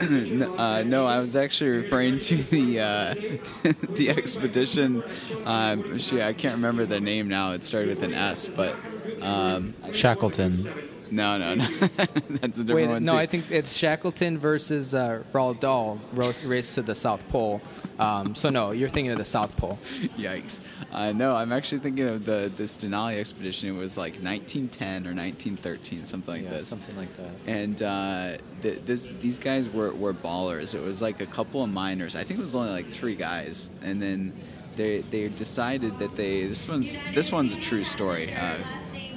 no, 0.10 0.56
uh, 0.56 0.84
no, 0.84 1.04
I 1.04 1.18
was 1.18 1.34
actually 1.34 1.70
referring 1.70 2.20
to 2.20 2.36
the 2.36 2.80
uh, 2.80 3.14
the 3.90 4.10
expedition. 4.10 5.02
Um, 5.44 5.98
she, 5.98 6.22
I 6.22 6.32
can't 6.32 6.54
remember 6.54 6.86
the 6.86 7.00
name 7.00 7.26
now. 7.26 7.52
It 7.52 7.64
started 7.64 7.88
with 7.88 8.04
an 8.04 8.14
S, 8.14 8.46
but 8.46 8.76
um, 9.20 9.74
Shackleton. 9.92 10.87
No, 11.10 11.38
no, 11.38 11.54
no. 11.54 11.64
That's 11.68 12.58
a 12.58 12.64
different 12.64 12.68
Wait, 12.68 12.88
one 12.88 13.04
no, 13.04 13.12
too. 13.12 13.18
I 13.18 13.26
think 13.26 13.50
it's 13.50 13.76
Shackleton 13.76 14.38
versus 14.38 14.94
uh, 14.94 15.22
Roald 15.32 15.60
Dahl, 15.60 16.00
race, 16.12 16.42
race 16.42 16.74
to 16.74 16.82
the 16.82 16.94
South 16.94 17.26
Pole. 17.28 17.60
Um, 17.98 18.34
so 18.34 18.48
no, 18.50 18.70
you're 18.70 18.88
thinking 18.88 19.10
of 19.12 19.18
the 19.18 19.24
South 19.24 19.56
Pole. 19.56 19.78
Yikes! 20.16 20.60
Uh, 20.92 21.12
no, 21.12 21.34
I'm 21.34 21.52
actually 21.52 21.80
thinking 21.80 22.06
of 22.08 22.24
the 22.24 22.50
this 22.56 22.76
Denali 22.76 23.18
expedition. 23.18 23.68
It 23.68 23.80
was 23.80 23.96
like 23.98 24.14
1910 24.22 25.06
or 25.06 25.14
1913, 25.14 26.04
something 26.04 26.34
like 26.44 26.50
this. 26.50 26.68
something 26.68 26.96
like 26.96 27.16
that. 27.16 27.30
and 27.46 27.82
uh, 27.82 28.36
th- 28.62 28.82
this 28.86 29.12
these 29.20 29.38
guys 29.38 29.68
were, 29.68 29.92
were 29.92 30.14
ballers. 30.14 30.74
It 30.74 30.80
was 30.82 31.02
like 31.02 31.20
a 31.20 31.26
couple 31.26 31.62
of 31.62 31.70
miners. 31.70 32.14
I 32.14 32.22
think 32.24 32.38
it 32.38 32.42
was 32.42 32.54
only 32.54 32.70
like 32.70 32.88
three 32.88 33.16
guys, 33.16 33.70
and 33.82 34.00
then 34.00 34.32
they 34.76 35.00
they 35.00 35.28
decided 35.28 35.98
that 35.98 36.14
they 36.14 36.46
this 36.46 36.68
one's 36.68 36.96
this 37.14 37.32
one's 37.32 37.52
a 37.52 37.60
true 37.60 37.84
story. 37.84 38.32
Uh, 38.32 38.56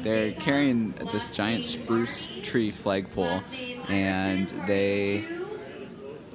they're 0.03 0.31
carrying 0.33 0.91
this 1.11 1.29
giant 1.29 1.63
spruce 1.63 2.27
tree 2.43 2.71
flagpole, 2.71 3.41
and 3.87 4.47
they 4.67 5.25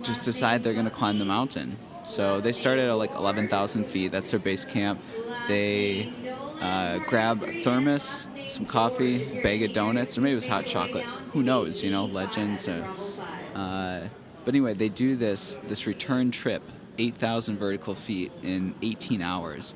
just 0.02 0.24
decide 0.24 0.62
they're 0.62 0.74
going 0.74 0.84
to 0.84 0.90
climb 0.90 1.18
the 1.18 1.24
mountain. 1.24 1.76
So 2.04 2.40
they 2.40 2.52
start 2.52 2.78
at 2.78 2.92
like 2.92 3.14
11,000 3.14 3.84
feet. 3.84 4.12
That's 4.12 4.30
their 4.30 4.38
base 4.40 4.64
camp. 4.64 5.02
They 5.48 6.12
uh, 6.60 6.98
grab 6.98 7.42
a 7.42 7.62
thermos, 7.62 8.28
some 8.46 8.66
coffee, 8.66 9.40
bag 9.42 9.62
of 9.62 9.72
donuts, 9.72 10.16
or 10.16 10.20
maybe 10.20 10.32
it 10.32 10.36
was 10.36 10.46
hot 10.46 10.64
chocolate. 10.64 11.04
Who 11.32 11.42
knows? 11.42 11.82
You 11.82 11.90
know, 11.90 12.06
legends. 12.06 12.68
Or, 12.68 12.86
uh, 13.54 14.08
but 14.44 14.54
anyway, 14.54 14.74
they 14.74 14.88
do 14.88 15.16
this 15.16 15.58
this 15.66 15.86
return 15.86 16.30
trip, 16.30 16.62
8,000 16.98 17.58
vertical 17.58 17.94
feet 17.94 18.32
in 18.42 18.74
18 18.82 19.20
hours, 19.20 19.74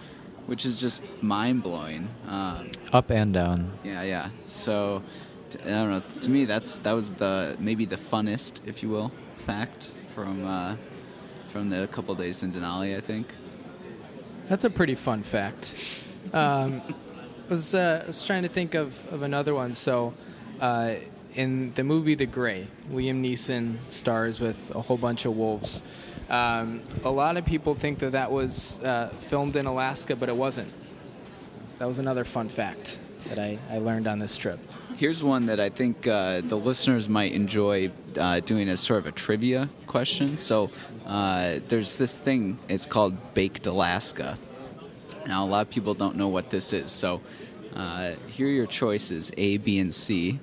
which 0.50 0.66
is 0.66 0.80
just 0.80 1.00
mind 1.22 1.62
blowing. 1.62 2.08
Um, 2.26 2.72
Up 2.92 3.08
and 3.10 3.32
down. 3.32 3.70
yeah, 3.84 4.02
yeah. 4.02 4.30
So 4.46 5.00
t- 5.50 5.60
I 5.64 5.68
don't 5.68 5.90
know. 5.90 6.02
To 6.22 6.28
me, 6.30 6.44
that's 6.44 6.80
that 6.80 6.92
was 6.92 7.12
the 7.12 7.56
maybe 7.60 7.84
the 7.84 7.96
funnest, 7.96 8.60
if 8.66 8.82
you 8.82 8.88
will, 8.88 9.12
fact 9.36 9.92
from 10.12 10.44
uh, 10.44 10.74
from 11.52 11.70
the 11.70 11.86
couple 11.86 12.16
days 12.16 12.42
in 12.42 12.52
Denali. 12.52 12.96
I 12.96 13.00
think. 13.00 13.32
That's 14.48 14.64
a 14.64 14.70
pretty 14.70 14.96
fun 14.96 15.22
fact. 15.22 16.02
Um, 16.32 16.82
was 17.48 17.72
uh, 17.72 18.02
was 18.08 18.26
trying 18.26 18.42
to 18.42 18.48
think 18.48 18.74
of, 18.74 19.06
of 19.12 19.22
another 19.22 19.54
one. 19.54 19.74
So, 19.74 20.14
uh, 20.60 20.94
in 21.34 21.72
the 21.74 21.84
movie 21.84 22.14
The 22.14 22.26
Grey, 22.26 22.66
Liam 22.90 23.22
Neeson 23.24 23.76
stars 23.90 24.40
with 24.40 24.74
a 24.74 24.80
whole 24.80 24.96
bunch 24.96 25.24
of 25.24 25.36
wolves. 25.36 25.82
Um, 26.28 26.82
a 27.04 27.10
lot 27.10 27.36
of 27.36 27.44
people 27.44 27.74
think 27.74 27.98
that 28.00 28.12
that 28.12 28.30
was 28.30 28.80
uh, 28.80 29.08
filmed 29.08 29.56
in 29.56 29.66
Alaska, 29.66 30.16
but 30.16 30.28
it 30.28 30.36
wasn't. 30.36 30.72
That 31.78 31.88
was 31.88 31.98
another 31.98 32.24
fun 32.24 32.48
fact 32.48 33.00
that 33.28 33.38
I, 33.38 33.58
I 33.70 33.78
learned 33.78 34.06
on 34.06 34.18
this 34.18 34.36
trip. 34.36 34.58
Here's 34.96 35.24
one 35.24 35.46
that 35.46 35.58
I 35.60 35.70
think 35.70 36.06
uh, 36.06 36.42
the 36.42 36.56
listeners 36.56 37.08
might 37.08 37.32
enjoy 37.32 37.90
uh, 38.18 38.40
doing 38.40 38.68
as 38.68 38.80
sort 38.80 39.00
of 39.00 39.06
a 39.06 39.12
trivia 39.12 39.68
question. 39.86 40.36
So 40.36 40.70
uh, 41.06 41.60
there's 41.68 41.96
this 41.96 42.18
thing, 42.18 42.58
it's 42.68 42.86
called 42.86 43.34
Baked 43.34 43.66
Alaska. 43.66 44.36
Now, 45.26 45.44
a 45.44 45.46
lot 45.46 45.66
of 45.66 45.70
people 45.70 45.94
don't 45.94 46.16
know 46.16 46.28
what 46.28 46.50
this 46.50 46.72
is. 46.72 46.90
So 46.90 47.22
uh, 47.74 48.12
here 48.28 48.48
are 48.48 48.50
your 48.50 48.66
choices 48.66 49.32
A, 49.36 49.56
B, 49.58 49.78
and 49.78 49.94
C. 49.94 50.38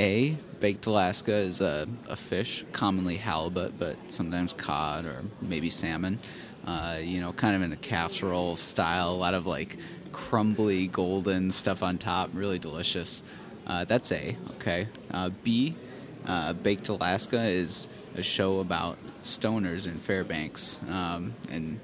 A, 0.00 0.38
baked 0.60 0.86
Alaska 0.86 1.34
is 1.34 1.60
a, 1.60 1.86
a 2.08 2.16
fish, 2.16 2.64
commonly 2.72 3.16
halibut, 3.16 3.78
but 3.78 3.96
sometimes 4.08 4.54
cod 4.54 5.04
or 5.04 5.22
maybe 5.42 5.68
salmon. 5.68 6.18
Uh, 6.66 6.98
you 7.02 7.20
know, 7.20 7.34
kind 7.34 7.54
of 7.54 7.60
in 7.60 7.70
a 7.72 7.76
casserole 7.76 8.56
style, 8.56 9.10
a 9.10 9.12
lot 9.12 9.34
of 9.34 9.46
like 9.46 9.76
crumbly 10.10 10.86
golden 10.86 11.50
stuff 11.50 11.82
on 11.82 11.98
top, 11.98 12.30
really 12.32 12.58
delicious. 12.58 13.22
Uh, 13.66 13.84
that's 13.84 14.10
A, 14.10 14.36
okay. 14.52 14.88
Uh, 15.10 15.30
B, 15.44 15.76
uh, 16.24 16.54
Baked 16.54 16.88
Alaska 16.88 17.42
is 17.42 17.90
a 18.14 18.22
show 18.22 18.60
about 18.60 18.96
stoners 19.22 19.86
in 19.86 19.98
Fairbanks. 19.98 20.80
Um, 20.88 21.34
and 21.50 21.78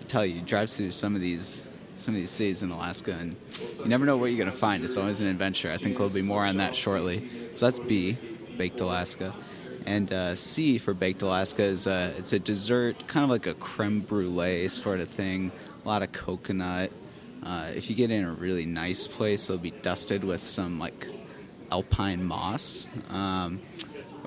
I 0.00 0.04
tell 0.04 0.26
you, 0.26 0.40
drives 0.40 0.76
through 0.76 0.90
some 0.90 1.14
of 1.14 1.20
these 1.20 1.66
some 2.00 2.14
of 2.14 2.20
these 2.20 2.30
cities 2.30 2.62
in 2.62 2.70
Alaska, 2.70 3.12
and 3.12 3.36
you 3.78 3.86
never 3.86 4.04
know 4.06 4.16
what 4.16 4.26
you're 4.26 4.38
going 4.38 4.50
to 4.50 4.56
find. 4.56 4.82
It's 4.84 4.96
always 4.96 5.20
an 5.20 5.26
adventure. 5.26 5.70
I 5.70 5.76
think 5.76 5.96
there'll 5.96 6.10
be 6.10 6.22
more 6.22 6.44
on 6.44 6.56
that 6.58 6.74
shortly. 6.74 7.28
So 7.54 7.66
that's 7.66 7.78
B, 7.78 8.16
Baked 8.56 8.80
Alaska. 8.80 9.34
And 9.86 10.12
uh, 10.12 10.34
C 10.34 10.78
for 10.78 10.94
Baked 10.94 11.22
Alaska 11.22 11.62
is 11.62 11.86
uh, 11.86 12.12
it's 12.18 12.32
a 12.32 12.38
dessert, 12.38 13.06
kind 13.06 13.24
of 13.24 13.30
like 13.30 13.46
a 13.46 13.54
creme 13.54 14.00
brulee 14.00 14.68
sort 14.68 15.00
of 15.00 15.08
thing. 15.08 15.52
A 15.84 15.88
lot 15.88 16.02
of 16.02 16.12
coconut. 16.12 16.92
Uh, 17.42 17.70
if 17.74 17.88
you 17.88 17.96
get 17.96 18.10
in 18.10 18.24
a 18.24 18.32
really 18.32 18.66
nice 18.66 19.06
place, 19.06 19.48
it'll 19.48 19.58
be 19.58 19.70
dusted 19.70 20.24
with 20.24 20.46
some 20.46 20.78
like 20.78 21.06
alpine 21.72 22.22
moss. 22.24 22.86
Um, 23.08 23.60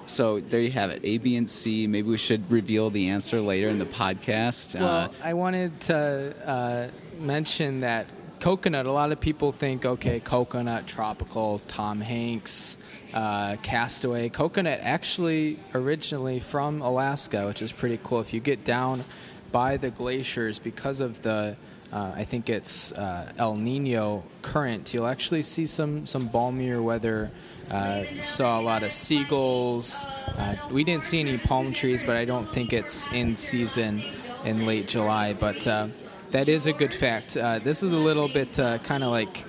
so 0.05 0.39
there 0.39 0.59
you 0.59 0.71
have 0.71 0.89
it. 0.89 1.01
A, 1.03 1.17
B, 1.19 1.37
and 1.37 1.49
C. 1.49 1.87
Maybe 1.87 2.09
we 2.09 2.17
should 2.17 2.49
reveal 2.51 2.89
the 2.89 3.09
answer 3.09 3.39
later 3.39 3.69
in 3.69 3.77
the 3.79 3.85
podcast. 3.85 4.79
Well, 4.79 4.87
uh, 4.87 5.09
I 5.23 5.33
wanted 5.33 5.79
to 5.81 6.49
uh, 6.49 6.87
mention 7.23 7.79
that 7.81 8.07
coconut. 8.39 8.85
A 8.85 8.91
lot 8.91 9.11
of 9.11 9.19
people 9.19 9.51
think, 9.51 9.85
okay, 9.85 10.19
coconut, 10.19 10.85
tropical, 10.85 11.59
Tom 11.67 12.01
Hanks, 12.01 12.77
uh, 13.13 13.55
Castaway. 13.63 14.29
Coconut 14.29 14.79
actually 14.81 15.59
originally 15.73 16.39
from 16.39 16.81
Alaska, 16.81 17.47
which 17.47 17.61
is 17.61 17.71
pretty 17.71 17.99
cool. 18.03 18.19
If 18.19 18.33
you 18.33 18.39
get 18.39 18.65
down 18.65 19.05
by 19.51 19.77
the 19.77 19.89
glaciers, 19.89 20.59
because 20.59 20.99
of 20.99 21.21
the 21.21 21.55
uh, 21.93 22.11
I 22.15 22.23
think 22.23 22.49
it's 22.49 22.91
uh, 22.93 23.31
El 23.37 23.55
Nino 23.55 24.23
current. 24.41 24.95
You'll 24.95 25.05
actually 25.05 25.43
see 25.43 25.67
some 25.67 26.07
some 26.07 26.27
balmier 26.27 26.83
weather. 26.83 27.29
Uh, 27.69 28.03
saw 28.23 28.59
a 28.59 28.63
lot 28.63 28.81
of 28.81 28.91
seagulls. 28.91 30.05
Uh, 30.35 30.55
we 30.71 30.83
didn't 30.83 31.03
see 31.03 31.19
any 31.19 31.37
palm 31.37 31.71
trees, 31.71 32.03
but 32.03 32.17
I 32.17 32.25
don't 32.25 32.49
think 32.49 32.73
it's 32.73 33.07
in 33.13 33.35
season 33.35 34.03
in 34.43 34.65
late 34.65 34.87
July. 34.87 35.33
But 35.33 35.67
uh, 35.67 35.87
that 36.33 36.49
is 36.49 36.65
a 36.65 36.73
good 36.73 36.91
fact. 36.91 37.37
Uh, 37.37 37.59
this 37.59 37.83
is 37.83 37.91
a 37.91 37.97
little 37.97 38.27
bit 38.27 38.53
kind 38.83 39.03
of 39.03 39.11
like 39.11 39.45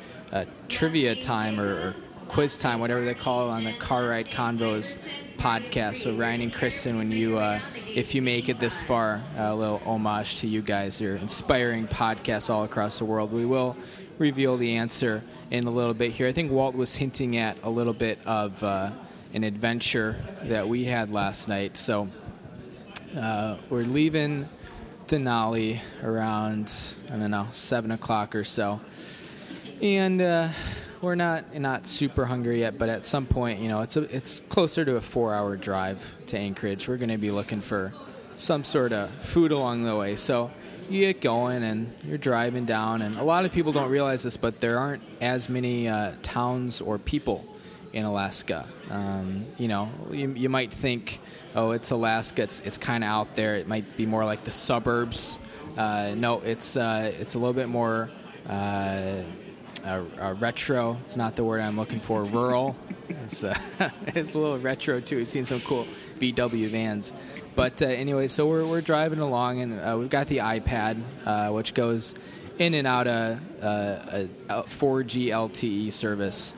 trivia 0.68 1.16
time 1.16 1.58
or, 1.58 1.72
or 1.74 1.96
quiz 2.28 2.58
time, 2.58 2.78
whatever 2.78 3.02
they 3.02 3.14
call 3.14 3.48
it 3.48 3.52
on 3.52 3.64
the 3.64 3.72
Car 3.72 4.08
Ride 4.08 4.30
Convos 4.30 4.98
podcast. 5.38 5.96
So 5.96 6.14
Ryan 6.14 6.42
and 6.42 6.52
Kristen, 6.52 6.98
when 6.98 7.10
you 7.10 7.38
uh, 7.38 7.58
if 7.86 8.14
you 8.14 8.20
make 8.20 8.50
it 8.50 8.60
this 8.60 8.82
far, 8.82 9.22
a 9.36 9.54
little 9.54 9.78
homage 9.78 10.36
to 10.36 10.46
you 10.46 10.60
guys, 10.60 11.00
your 11.00 11.16
inspiring 11.16 11.88
podcasts 11.88 12.50
all 12.50 12.64
across 12.64 12.98
the 12.98 13.06
world. 13.06 13.32
We 13.32 13.46
will 13.46 13.78
reveal 14.18 14.58
the 14.58 14.76
answer 14.76 15.22
in 15.50 15.66
a 15.66 15.70
little 15.70 15.94
bit 15.94 16.12
here. 16.12 16.28
I 16.28 16.32
think 16.32 16.52
Walt 16.52 16.74
was 16.74 16.94
hinting 16.96 17.38
at 17.38 17.56
a 17.62 17.70
little 17.70 17.94
bit 17.94 18.18
of 18.26 18.62
uh, 18.62 18.90
an 19.32 19.42
adventure 19.42 20.16
that 20.42 20.68
we 20.68 20.84
had 20.84 21.10
last 21.10 21.48
night. 21.48 21.78
So 21.78 22.08
uh, 23.16 23.56
we're 23.70 23.84
leaving 23.84 24.50
Denali 25.08 25.80
around 26.02 26.72
I 27.08 27.16
don't 27.16 27.30
know 27.30 27.48
seven 27.50 27.90
o'clock 27.90 28.34
or 28.34 28.44
so, 28.44 28.80
and 29.82 30.20
uh, 30.20 30.48
we're 31.00 31.14
not 31.14 31.54
not 31.58 31.86
super 31.86 32.24
hungry 32.24 32.60
yet, 32.60 32.78
but 32.78 32.88
at 32.88 33.04
some 33.04 33.26
point, 33.26 33.60
you 33.60 33.68
know, 33.68 33.80
it's 33.80 33.96
a, 33.96 34.02
it's 34.14 34.40
closer 34.40 34.84
to 34.84 34.96
a 34.96 35.00
four-hour 35.00 35.56
drive 35.56 36.16
to 36.26 36.38
Anchorage. 36.38 36.88
We're 36.88 36.96
going 36.96 37.10
to 37.10 37.18
be 37.18 37.30
looking 37.30 37.60
for 37.60 37.92
some 38.36 38.64
sort 38.64 38.92
of 38.92 39.10
food 39.10 39.52
along 39.52 39.84
the 39.84 39.94
way. 39.94 40.16
So 40.16 40.50
you 40.88 41.00
get 41.00 41.20
going 41.20 41.62
and 41.62 41.94
you're 42.04 42.18
driving 42.18 42.64
down, 42.64 43.02
and 43.02 43.14
a 43.16 43.24
lot 43.24 43.44
of 43.44 43.52
people 43.52 43.72
don't 43.72 43.90
realize 43.90 44.22
this, 44.22 44.36
but 44.36 44.60
there 44.60 44.78
aren't 44.78 45.02
as 45.20 45.48
many 45.48 45.88
uh, 45.88 46.12
towns 46.22 46.80
or 46.80 46.98
people 46.98 47.44
in 47.94 48.04
Alaska. 48.04 48.68
Um, 48.90 49.46
you 49.56 49.68
know, 49.68 49.88
you, 50.10 50.30
you, 50.32 50.48
might 50.48 50.74
think, 50.74 51.20
oh, 51.54 51.70
it's 51.70 51.92
Alaska. 51.92 52.42
It's 52.42 52.60
it's 52.60 52.76
kind 52.76 53.04
of 53.04 53.08
out 53.08 53.36
there. 53.36 53.54
It 53.54 53.68
might 53.68 53.96
be 53.96 54.04
more 54.04 54.24
like 54.24 54.44
the 54.44 54.50
suburbs. 54.50 55.38
Uh, 55.78 56.14
no, 56.16 56.40
it's 56.40 56.76
uh, 56.76 57.12
it's 57.18 57.34
a 57.34 57.38
little 57.38 57.54
bit 57.54 57.68
more 57.68 58.10
uh, 58.48 59.22
uh, 59.84 60.34
retro. 60.38 60.98
It's 61.04 61.16
not 61.16 61.34
the 61.34 61.44
word 61.44 61.60
I'm 61.60 61.76
looking 61.76 62.00
for. 62.00 62.24
Rural. 62.24 62.76
it's, 63.08 63.44
uh, 63.44 63.56
it's 64.08 64.34
a 64.34 64.38
little 64.38 64.58
retro 64.58 65.00
too. 65.00 65.18
We've 65.18 65.28
seen 65.28 65.44
some 65.44 65.60
cool 65.60 65.86
VW 66.18 66.68
vans. 66.68 67.12
But 67.54 67.80
uh, 67.80 67.86
anyway, 67.86 68.26
so 68.26 68.48
we're, 68.48 68.66
we're 68.66 68.80
driving 68.80 69.20
along 69.20 69.60
and 69.60 69.80
uh, 69.80 69.96
we've 69.98 70.10
got 70.10 70.26
the 70.26 70.38
iPad, 70.38 71.00
uh, 71.24 71.50
which 71.50 71.74
goes 71.74 72.14
in 72.58 72.74
and 72.74 72.86
out 72.86 73.06
of 73.06 73.38
uh, 73.62 74.26
a 74.48 74.62
4G 74.64 75.26
LTE 75.26 75.92
service. 75.92 76.54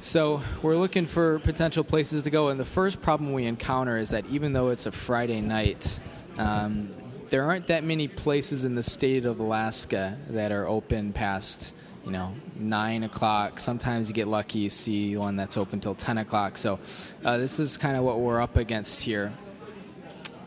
So 0.00 0.42
we're 0.62 0.76
looking 0.76 1.06
for 1.06 1.40
potential 1.40 1.82
places 1.82 2.22
to 2.22 2.30
go, 2.30 2.48
and 2.48 2.58
the 2.58 2.64
first 2.64 3.02
problem 3.02 3.32
we 3.32 3.46
encounter 3.46 3.98
is 3.98 4.10
that 4.10 4.24
even 4.26 4.52
though 4.52 4.68
it's 4.68 4.86
a 4.86 4.92
Friday 4.92 5.40
night, 5.40 5.98
um, 6.38 6.90
there 7.30 7.42
aren't 7.42 7.66
that 7.66 7.82
many 7.82 8.06
places 8.06 8.64
in 8.64 8.76
the 8.76 8.82
state 8.82 9.26
of 9.26 9.40
Alaska 9.40 10.16
that 10.30 10.52
are 10.52 10.68
open 10.68 11.12
past 11.12 11.74
you 12.04 12.12
know, 12.12 12.32
nine 12.56 13.02
o'clock. 13.02 13.60
Sometimes 13.60 14.08
you 14.08 14.14
get 14.14 14.28
lucky, 14.28 14.60
you 14.60 14.70
see 14.70 15.16
one 15.16 15.36
that's 15.36 15.58
open 15.58 15.78
till 15.78 15.94
ten 15.94 16.16
o'clock. 16.16 16.56
So 16.56 16.78
uh, 17.24 17.36
this 17.36 17.60
is 17.60 17.76
kind 17.76 17.96
of 17.96 18.02
what 18.04 18.20
we're 18.20 18.40
up 18.40 18.56
against 18.56 19.02
here, 19.02 19.32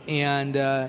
and 0.07 0.57
uh, 0.57 0.87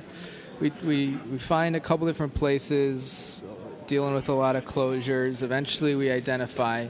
we, 0.60 0.70
we 0.82 1.18
we 1.30 1.36
find 1.36 1.76
a 1.76 1.80
couple 1.80 2.06
different 2.06 2.32
places 2.32 3.44
dealing 3.86 4.14
with 4.14 4.30
a 4.30 4.32
lot 4.32 4.56
of 4.56 4.64
closures. 4.64 5.42
Eventually, 5.42 5.94
we 5.94 6.10
identify. 6.10 6.86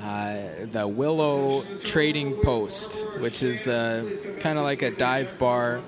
Uh, 0.00 0.66
the 0.72 0.88
Willow 0.88 1.62
Trading 1.84 2.40
Post, 2.42 3.06
which 3.20 3.42
is 3.42 3.68
uh, 3.68 4.36
kind 4.40 4.58
of 4.58 4.64
like 4.64 4.80
a 4.80 4.90
dive 4.90 5.38
bar 5.38 5.82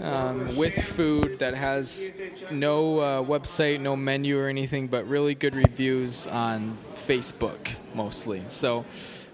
um, 0.00 0.56
with 0.56 0.74
food 0.74 1.40
that 1.40 1.54
has 1.54 2.12
no 2.52 3.00
uh, 3.00 3.22
website, 3.24 3.80
no 3.80 3.96
menu 3.96 4.38
or 4.38 4.46
anything, 4.48 4.86
but 4.86 5.04
really 5.08 5.34
good 5.34 5.56
reviews 5.56 6.28
on 6.28 6.78
Facebook 6.94 7.74
mostly. 7.92 8.44
So 8.46 8.84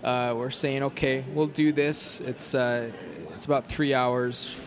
uh, 0.03 0.33
we're 0.35 0.49
saying, 0.51 0.83
okay, 0.85 1.23
we'll 1.35 1.47
do 1.47 1.73
this. 1.73 2.21
It's 2.23 2.55
it's 2.55 3.45
about 3.45 3.67
three 3.67 3.93
hours, 3.93 4.59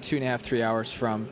two 0.00 0.16
and 0.16 0.24
a 0.24 0.26
half, 0.26 0.42
three 0.42 0.62
hours 0.64 0.92
from 0.92 1.28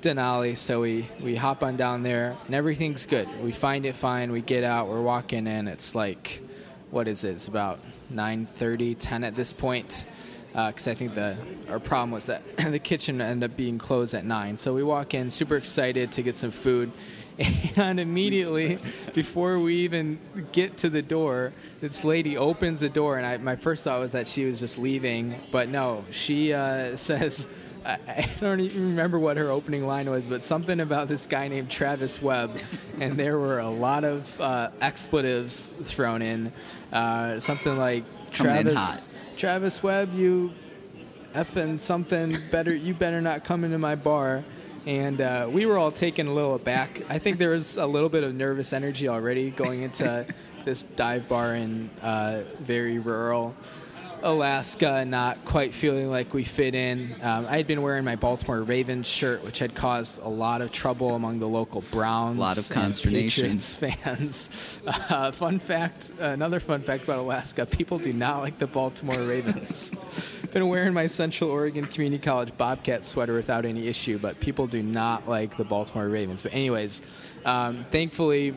Denali. 0.00 0.56
So 0.56 0.80
we 0.82 1.08
we 1.20 1.34
hop 1.34 1.64
on 1.64 1.76
down 1.76 2.04
there, 2.04 2.36
and 2.46 2.54
everything's 2.54 3.04
good. 3.04 3.28
We 3.42 3.50
find 3.50 3.84
it 3.84 3.96
fine. 3.96 4.30
We 4.30 4.42
get 4.42 4.62
out. 4.62 4.88
We're 4.88 5.02
walking 5.02 5.48
in. 5.48 5.66
It's 5.66 5.94
like, 5.96 6.42
what 6.90 7.08
is 7.08 7.24
it? 7.24 7.36
It's 7.36 7.48
about 7.48 7.80
9:30, 8.12 8.96
10 8.98 9.24
at 9.24 9.34
this 9.36 9.52
point 9.52 10.06
because 10.52 10.88
uh, 10.88 10.90
I 10.90 10.94
think 10.94 11.14
the 11.14 11.36
our 11.68 11.78
problem 11.78 12.10
was 12.10 12.26
that 12.26 12.42
the 12.56 12.78
kitchen 12.78 13.20
ended 13.20 13.50
up 13.50 13.56
being 13.56 13.78
closed 13.78 14.14
at 14.14 14.24
nine. 14.24 14.58
So 14.58 14.74
we 14.74 14.82
walk 14.82 15.14
in, 15.14 15.30
super 15.30 15.56
excited 15.56 16.12
to 16.12 16.22
get 16.22 16.36
some 16.36 16.50
food, 16.50 16.90
and 17.76 18.00
immediately 18.00 18.78
before 19.14 19.58
we 19.58 19.76
even 19.76 20.18
get 20.52 20.76
to 20.78 20.90
the 20.90 21.02
door, 21.02 21.52
this 21.80 22.04
lady 22.04 22.36
opens 22.36 22.80
the 22.80 22.88
door, 22.88 23.16
and 23.16 23.26
I, 23.26 23.36
my 23.38 23.56
first 23.56 23.84
thought 23.84 24.00
was 24.00 24.12
that 24.12 24.26
she 24.26 24.44
was 24.44 24.60
just 24.60 24.78
leaving, 24.78 25.36
but 25.52 25.68
no, 25.68 26.04
she 26.10 26.52
uh, 26.52 26.96
says. 26.96 27.48
I 27.82 28.28
don't 28.42 28.60
even 28.60 28.88
remember 28.90 29.18
what 29.18 29.38
her 29.38 29.48
opening 29.48 29.86
line 29.86 30.10
was, 30.10 30.26
but 30.26 30.44
something 30.44 30.80
about 30.80 31.08
this 31.08 31.26
guy 31.26 31.48
named 31.48 31.70
Travis 31.70 32.20
Webb, 32.20 32.60
and 33.00 33.16
there 33.16 33.38
were 33.38 33.58
a 33.58 33.70
lot 33.70 34.04
of 34.04 34.38
uh, 34.38 34.68
expletives 34.82 35.72
thrown 35.84 36.20
in. 36.20 36.52
Uh, 36.92 37.38
something 37.38 37.76
like 37.76 38.04
Travis 38.30 39.08
Travis 39.36 39.82
Webb, 39.82 40.14
you 40.14 40.52
effing 41.34 41.80
something 41.80 42.36
better. 42.50 42.74
You 42.74 42.94
better 42.94 43.20
not 43.20 43.44
come 43.44 43.64
into 43.64 43.78
my 43.78 43.94
bar. 43.94 44.44
And 44.86 45.20
uh, 45.20 45.48
we 45.50 45.66
were 45.66 45.78
all 45.78 45.92
taken 45.92 46.26
a 46.26 46.32
little 46.32 46.54
aback. 46.54 47.02
I 47.10 47.18
think 47.18 47.38
there 47.38 47.50
was 47.50 47.76
a 47.76 47.86
little 47.86 48.08
bit 48.08 48.24
of 48.24 48.34
nervous 48.34 48.72
energy 48.72 49.08
already 49.08 49.50
going 49.50 49.82
into 49.82 50.26
this 50.64 50.82
dive 50.82 51.28
bar 51.28 51.54
in 51.54 51.90
uh, 52.02 52.42
very 52.60 52.98
rural 52.98 53.54
Alaska, 54.22 55.04
not 55.04 55.44
quite 55.44 55.72
feeling 55.74 56.10
like 56.10 56.34
we 56.34 56.44
fit 56.44 56.74
in. 56.74 57.14
Um, 57.22 57.46
I 57.46 57.56
had 57.56 57.66
been 57.66 57.82
wearing 57.82 58.04
my 58.04 58.16
Baltimore 58.16 58.62
Ravens 58.62 59.08
shirt, 59.08 59.42
which 59.44 59.58
had 59.58 59.74
caused 59.74 60.20
a 60.20 60.28
lot 60.28 60.62
of 60.62 60.72
trouble 60.72 61.14
among 61.14 61.38
the 61.40 61.48
local 61.48 61.82
Browns, 61.90 62.38
A 62.38 62.40
lot 62.40 62.58
of 62.58 62.70
and 62.70 62.80
consternation. 62.80 63.44
Patriots 63.44 63.74
fans. 63.76 64.50
Uh, 64.86 65.32
fun 65.32 65.58
fact: 65.58 66.12
another 66.18 66.60
fun 66.60 66.82
fact 66.82 67.04
about 67.04 67.20
Alaska: 67.20 67.66
people 67.66 67.98
do 67.98 68.12
not 68.12 68.40
like 68.40 68.58
the 68.58 68.66
Baltimore 68.66 69.22
Ravens. 69.22 69.90
been 70.52 70.68
wearing 70.68 70.92
my 70.92 71.06
Central 71.06 71.48
Oregon 71.50 71.84
Community 71.84 72.20
College 72.22 72.56
Bobcat 72.56 73.06
sweater 73.06 73.34
without 73.34 73.64
any 73.64 73.86
issue, 73.86 74.18
but 74.18 74.40
people 74.40 74.66
do 74.66 74.82
not 74.82 75.28
like 75.28 75.56
the 75.56 75.64
Baltimore 75.64 76.08
Ravens. 76.08 76.42
But 76.42 76.52
anyways, 76.52 77.02
um, 77.44 77.84
thankfully. 77.90 78.54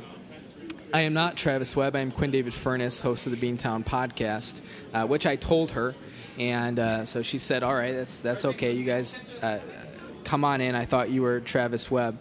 I 0.94 1.02
am 1.02 1.14
not 1.14 1.36
Travis 1.36 1.76
Webb. 1.76 1.96
I 1.96 2.00
am 2.02 2.12
Quinn 2.12 2.30
David 2.30 2.54
Furness, 2.54 3.00
host 3.00 3.26
of 3.26 3.38
the 3.40 3.52
Beantown 3.52 3.84
podcast, 3.84 4.62
uh, 4.94 5.08
which 5.08 5.26
I 5.26 5.36
told 5.36 5.72
her, 5.72 5.96
and 6.38 6.78
uh, 6.78 7.06
so 7.06 7.24
she 7.24 7.40
said, 7.40 7.64
"All 7.64 7.74
right, 7.74 7.94
that's 7.94 8.20
that's 8.20 8.46
okay. 8.46 8.74
You 8.74 8.84
guys 8.84 9.24
uh, 9.42 9.58
come 10.24 10.46
on 10.46 10.62
in. 10.62 10.76
I 10.76 10.86
thought 10.86 11.10
you 11.10 11.24
were 11.24 11.40
Travis 11.40 11.90
Webb." 11.90 12.20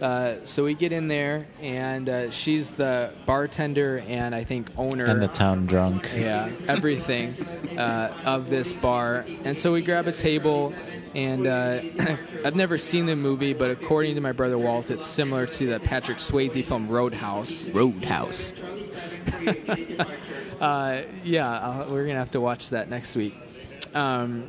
Uh, 0.00 0.36
so 0.44 0.64
we 0.64 0.74
get 0.74 0.92
in 0.92 1.08
there, 1.08 1.46
and 1.60 2.08
uh, 2.08 2.30
she's 2.30 2.70
the 2.72 3.10
bartender 3.26 4.02
and 4.08 4.34
I 4.34 4.42
think 4.42 4.70
owner 4.76 5.04
And 5.04 5.22
the 5.22 5.28
town 5.28 5.66
drunk. 5.66 6.12
yeah, 6.16 6.50
everything 6.66 7.34
uh, 7.78 8.12
of 8.24 8.50
this 8.50 8.72
bar. 8.72 9.24
And 9.44 9.56
so 9.56 9.72
we 9.72 9.80
grab 9.80 10.08
a 10.08 10.12
table, 10.12 10.74
and 11.14 11.46
uh, 11.46 11.80
I've 12.44 12.56
never 12.56 12.78
seen 12.78 13.06
the 13.06 13.16
movie, 13.16 13.52
but 13.52 13.70
according 13.70 14.14
to 14.16 14.20
my 14.20 14.32
brother 14.32 14.58
Walt, 14.58 14.90
it's 14.90 15.06
similar 15.06 15.46
to 15.46 15.66
the 15.66 15.80
Patrick 15.80 16.18
Swayze 16.18 16.64
film 16.64 16.88
Roadhouse. 16.88 17.68
Roadhouse. 17.70 18.52
Uh, 20.62 21.02
yeah, 21.24 21.50
uh, 21.50 21.86
we're 21.90 22.06
gonna 22.06 22.20
have 22.20 22.30
to 22.30 22.40
watch 22.40 22.70
that 22.70 22.88
next 22.88 23.16
week. 23.16 23.36
Um, 23.94 24.48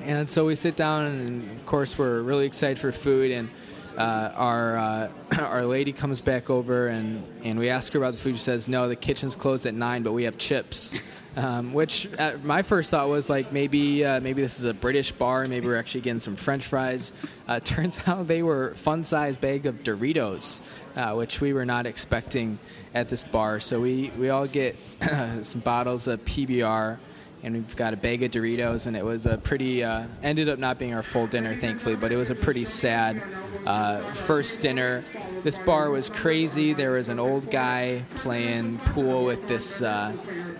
and 0.00 0.30
so 0.30 0.46
we 0.46 0.54
sit 0.54 0.76
down, 0.76 1.04
and 1.06 1.58
of 1.58 1.66
course 1.66 1.98
we're 1.98 2.20
really 2.22 2.46
excited 2.46 2.78
for 2.78 2.92
food. 2.92 3.32
And 3.32 3.50
uh, 3.98 4.30
our 4.36 4.78
uh, 4.78 5.12
our 5.40 5.66
lady 5.66 5.92
comes 5.92 6.20
back 6.20 6.48
over, 6.48 6.86
and, 6.86 7.24
and 7.42 7.58
we 7.58 7.70
ask 7.70 7.92
her 7.92 7.98
about 7.98 8.12
the 8.12 8.20
food. 8.20 8.34
She 8.34 8.40
says, 8.40 8.68
"No, 8.68 8.88
the 8.88 8.94
kitchen's 8.94 9.34
closed 9.34 9.66
at 9.66 9.74
nine, 9.74 10.04
but 10.04 10.12
we 10.12 10.22
have 10.24 10.38
chips." 10.38 10.94
Um, 11.36 11.74
which 11.74 12.08
my 12.44 12.62
first 12.62 12.90
thought 12.90 13.10
was 13.10 13.28
like 13.28 13.52
maybe 13.52 14.02
uh, 14.02 14.20
maybe 14.20 14.40
this 14.40 14.58
is 14.58 14.64
a 14.64 14.72
British 14.72 15.12
bar, 15.12 15.44
maybe 15.44 15.66
we're 15.66 15.76
actually 15.76 16.00
getting 16.00 16.20
some 16.20 16.34
French 16.34 16.66
fries. 16.66 17.12
Uh, 17.46 17.60
turns 17.64 18.00
out 18.06 18.26
they 18.26 18.42
were 18.42 18.74
fun 18.74 19.04
sized 19.04 19.40
bag 19.42 19.66
of 19.66 19.82
Doritos, 19.82 20.62
uh, 20.96 21.14
which 21.14 21.42
we 21.42 21.52
were 21.52 21.66
not 21.66 21.84
expecting 21.84 22.58
at 22.94 23.10
this 23.10 23.22
bar. 23.22 23.60
So 23.60 23.80
we 23.80 24.10
we 24.16 24.30
all 24.30 24.46
get 24.46 24.76
some 25.42 25.60
bottles 25.60 26.08
of 26.08 26.24
PBR 26.24 26.98
and 27.42 27.54
we've 27.54 27.76
got 27.76 27.92
a 27.94 27.96
bag 27.96 28.24
of 28.24 28.32
Doritos, 28.32 28.86
and 28.86 28.96
it 28.96 29.04
was 29.04 29.24
a 29.24 29.38
pretty. 29.38 29.84
Uh, 29.84 30.06
ended 30.22 30.48
up 30.48 30.58
not 30.58 30.78
being 30.78 30.94
our 30.94 31.02
full 31.02 31.26
dinner, 31.28 31.54
thankfully, 31.54 31.94
but 31.94 32.10
it 32.10 32.16
was 32.16 32.30
a 32.30 32.34
pretty 32.34 32.64
sad 32.64 33.22
uh, 33.64 34.00
first 34.12 34.60
dinner. 34.60 35.04
This 35.46 35.58
bar 35.58 35.90
was 35.90 36.10
crazy. 36.10 36.72
There 36.72 36.90
was 36.90 37.08
an 37.08 37.20
old 37.20 37.52
guy 37.52 38.02
playing 38.16 38.78
pool 38.78 39.24
with 39.24 39.46
this 39.46 39.80
uh, 39.80 40.12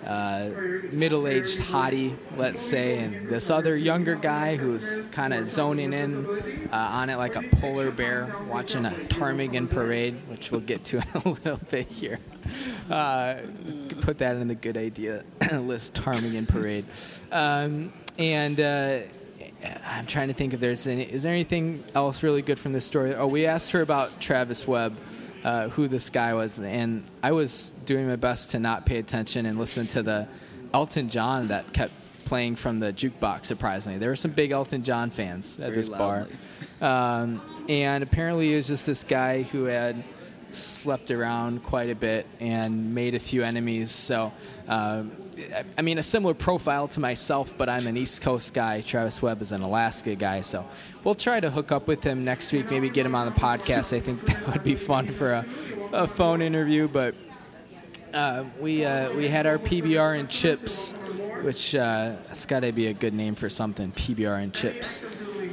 uh, 0.06 0.50
middle-aged 0.92 1.58
hottie, 1.58 2.14
let's 2.36 2.62
say, 2.62 3.00
and 3.00 3.28
this 3.28 3.50
other 3.50 3.76
younger 3.76 4.14
guy 4.14 4.54
who's 4.54 5.04
kind 5.06 5.34
of 5.34 5.48
zoning 5.48 5.92
in 5.92 6.68
uh, 6.72 6.76
on 6.76 7.10
it 7.10 7.16
like 7.16 7.34
a 7.34 7.42
polar 7.56 7.90
bear, 7.90 8.32
watching 8.48 8.86
a 8.86 8.92
ptarmigan 9.08 9.66
parade, 9.68 10.14
which 10.28 10.52
we'll 10.52 10.60
get 10.60 10.84
to 10.84 10.98
in 11.14 11.22
a 11.24 11.28
little 11.30 11.60
bit 11.68 11.88
here. 11.88 12.20
Uh, 12.88 13.38
put 14.02 14.18
that 14.18 14.36
in 14.36 14.46
the 14.46 14.54
good 14.54 14.76
idea 14.76 15.24
list, 15.52 15.94
ptarmigan 15.94 16.46
parade. 16.46 16.84
Um, 17.32 17.92
and 18.20 18.60
uh, 18.60 18.98
I'm 19.64 20.06
trying 20.06 20.28
to 20.28 20.34
think 20.34 20.54
if 20.54 20.60
there's 20.60 20.86
any. 20.86 21.02
Is 21.02 21.22
there 21.22 21.32
anything 21.32 21.84
else 21.94 22.22
really 22.22 22.42
good 22.42 22.58
from 22.58 22.72
this 22.72 22.84
story? 22.84 23.14
Oh, 23.14 23.26
we 23.26 23.46
asked 23.46 23.70
her 23.72 23.80
about 23.80 24.20
Travis 24.20 24.66
Webb, 24.66 24.96
uh, 25.44 25.68
who 25.70 25.88
this 25.88 26.10
guy 26.10 26.34
was, 26.34 26.58
and 26.58 27.04
I 27.22 27.32
was 27.32 27.72
doing 27.84 28.06
my 28.06 28.16
best 28.16 28.50
to 28.50 28.58
not 28.58 28.86
pay 28.86 28.98
attention 28.98 29.46
and 29.46 29.58
listen 29.58 29.86
to 29.88 30.02
the 30.02 30.28
Elton 30.74 31.08
John 31.08 31.48
that 31.48 31.72
kept 31.72 31.92
playing 32.24 32.56
from 32.56 32.80
the 32.80 32.92
jukebox. 32.92 33.46
Surprisingly, 33.46 33.98
there 33.98 34.10
were 34.10 34.16
some 34.16 34.32
big 34.32 34.50
Elton 34.50 34.82
John 34.82 35.10
fans 35.10 35.58
at 35.58 35.66
Very 35.66 35.76
this 35.76 35.88
bar, 35.88 36.26
um, 36.80 37.40
and 37.68 38.02
apparently 38.02 38.52
it 38.52 38.56
was 38.56 38.66
just 38.66 38.84
this 38.84 39.04
guy 39.04 39.42
who 39.42 39.64
had 39.64 40.04
slept 40.52 41.10
around 41.10 41.62
quite 41.62 41.90
a 41.90 41.94
bit 41.94 42.26
and 42.40 42.94
made 42.94 43.14
a 43.14 43.18
few 43.18 43.42
enemies. 43.42 43.90
So, 43.90 44.32
um, 44.68 45.12
I- 45.78 45.82
mean, 45.82 45.98
a 45.98 46.02
similar 46.02 46.34
profile 46.34 46.88
to 46.88 47.00
myself, 47.00 47.52
but 47.56 47.68
I'm 47.68 47.86
an 47.86 47.96
East 47.96 48.22
Coast 48.22 48.54
guy. 48.54 48.80
Travis 48.80 49.20
Webb 49.20 49.42
is 49.42 49.52
an 49.52 49.62
Alaska 49.62 50.14
guy. 50.14 50.40
So, 50.40 50.64
we'll 51.04 51.14
try 51.14 51.40
to 51.40 51.50
hook 51.50 51.72
up 51.72 51.86
with 51.86 52.02
him 52.02 52.24
next 52.24 52.52
week, 52.52 52.70
maybe 52.70 52.88
get 52.88 53.06
him 53.06 53.14
on 53.14 53.26
the 53.26 53.32
podcast. 53.38 53.94
I 53.96 54.00
think 54.00 54.24
that 54.26 54.46
would 54.48 54.64
be 54.64 54.74
fun 54.74 55.08
for 55.08 55.32
a, 55.32 55.46
a 55.92 56.06
phone 56.06 56.42
interview. 56.42 56.88
But 56.88 57.14
uh, 58.14 58.44
we, 58.60 58.84
uh, 58.84 59.12
we 59.12 59.28
had 59.28 59.46
our 59.46 59.58
PBR 59.58 60.18
and 60.18 60.28
chips, 60.28 60.92
which 61.42 61.74
uh, 61.74 62.16
that's 62.28 62.46
got 62.46 62.60
to 62.60 62.72
be 62.72 62.86
a 62.86 62.94
good 62.94 63.14
name 63.14 63.34
for 63.34 63.48
something 63.50 63.92
PBR 63.92 64.42
and 64.42 64.54
chips. 64.54 65.04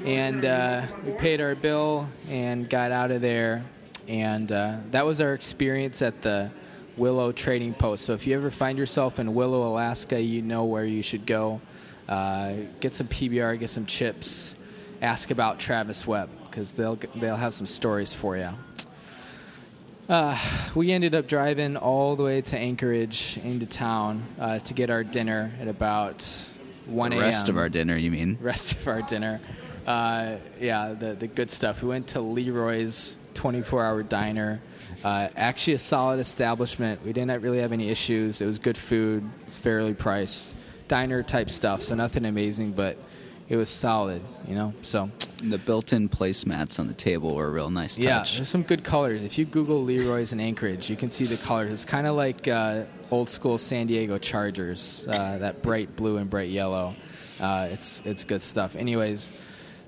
And 0.06 0.44
uh, 0.46 0.88
we 1.06 1.12
paid 1.14 1.42
our 1.42 1.56
bill 1.56 2.10
and 2.30 2.70
got 2.70 2.92
out 2.92 3.12
of 3.12 3.22
there. 3.22 3.64
And 4.08 4.52
uh, 4.52 4.78
that 4.92 5.06
was 5.06 5.22
our 5.22 5.34
experience 5.34 6.02
at 6.02 6.22
the 6.22 6.52
Willow 6.98 7.32
Trading 7.32 7.74
Post. 7.74 8.06
So 8.06 8.14
if 8.14 8.28
you 8.28 8.36
ever 8.36 8.52
find 8.52 8.78
yourself 8.78 9.20
in 9.20 9.34
Willow, 9.34 9.68
Alaska, 9.68 10.22
you 10.22 10.42
know 10.42 10.66
where 10.66 10.86
you 10.86 11.02
should 11.02 11.26
go. 11.26 11.62
Uh, 12.08 12.54
get 12.80 12.94
some 12.96 13.08
PBR, 13.08 13.60
get 13.60 13.70
some 13.70 13.86
chips, 13.86 14.56
ask 15.02 15.32
about 15.32 15.60
Travis 15.60 16.06
Webb 16.06 16.30
because 16.50 16.72
they'll 16.72 16.98
they'll 17.16 17.38
have 17.38 17.54
some 17.54 17.66
stories 17.66 18.14
for 18.14 18.38
you. 18.38 18.50
Uh, 20.10 20.38
we 20.76 20.92
ended 20.92 21.16
up 21.16 21.28
driving 21.28 21.78
all 21.78 22.16
the 22.18 22.24
way 22.24 22.42
to 22.42 22.58
Anchorage 22.58 23.40
into 23.44 23.66
town 23.66 24.24
uh, 24.38 24.60
to 24.60 24.74
get 24.74 24.90
our 24.90 25.04
dinner 25.04 25.54
at 25.62 25.70
about 25.70 26.22
1 26.88 27.14
a.m. 27.14 27.22
rest 27.22 27.48
of 27.48 27.58
our 27.58 27.70
dinner, 27.70 27.96
you 27.96 28.12
mean? 28.12 28.38
rest 28.42 28.74
of 28.74 28.88
our 28.90 29.02
dinner. 29.02 29.40
Uh, 29.88 30.36
yeah, 30.60 30.94
the 30.94 31.14
the 31.14 31.28
good 31.28 31.52
stuff. 31.52 31.82
We 31.82 31.90
went 31.90 32.08
to 32.10 32.22
Leroy's 32.22 33.18
24-hour 33.34 34.04
diner. 34.04 34.62
Uh, 35.04 35.28
actually, 35.36 35.74
a 35.74 35.78
solid 35.78 36.20
establishment. 36.20 37.04
We 37.06 37.12
didn't 37.14 37.42
really 37.42 37.60
have 37.60 37.72
any 37.74 37.90
issues. 37.90 38.42
It 38.42 38.46
was 38.46 38.58
good 38.58 38.78
food. 38.78 39.24
It's 39.48 39.58
fairly 39.58 39.94
priced. 39.94 40.56
Diner 40.88 41.24
type 41.24 41.50
stuff. 41.50 41.82
So 41.82 41.96
nothing 41.96 42.26
amazing, 42.26 42.72
but 42.74 42.98
it 43.50 43.58
was 43.58 43.70
solid. 43.70 44.22
You 44.48 44.56
know. 44.56 44.74
So 44.82 45.10
The 45.44 45.58
built-in 45.58 46.08
placemats 46.10 46.80
on 46.80 46.88
the 46.88 46.94
table 46.94 47.36
were 47.36 47.48
a 47.48 47.52
real 47.52 47.70
nice 47.70 47.96
touch. 47.96 48.06
yeah, 48.06 48.24
there's 48.36 48.48
some 48.50 48.64
good 48.64 48.84
colors. 48.84 49.24
If 49.24 49.38
you 49.38 49.44
Google 49.46 49.84
Leroy's 49.84 50.32
in 50.32 50.40
Anchorage, 50.40 50.90
you 50.90 50.96
can 50.96 51.12
see 51.12 51.26
the 51.26 51.38
colors. 51.38 51.70
It's 51.72 51.86
kind 51.86 52.08
of 52.08 52.16
like 52.16 52.48
uh, 52.48 52.84
old 53.12 53.30
school 53.30 53.58
San 53.58 53.88
Diego 53.88 54.18
Chargers, 54.18 55.06
uh, 55.10 55.38
that 55.40 55.62
bright 55.62 55.96
blue 55.98 56.18
and 56.18 56.30
bright 56.30 56.50
yellow. 56.50 56.96
Uh, 57.42 57.68
it's 57.72 58.02
it's 58.06 58.24
good 58.24 58.42
stuff. 58.42 58.76
Anyways, 58.78 59.34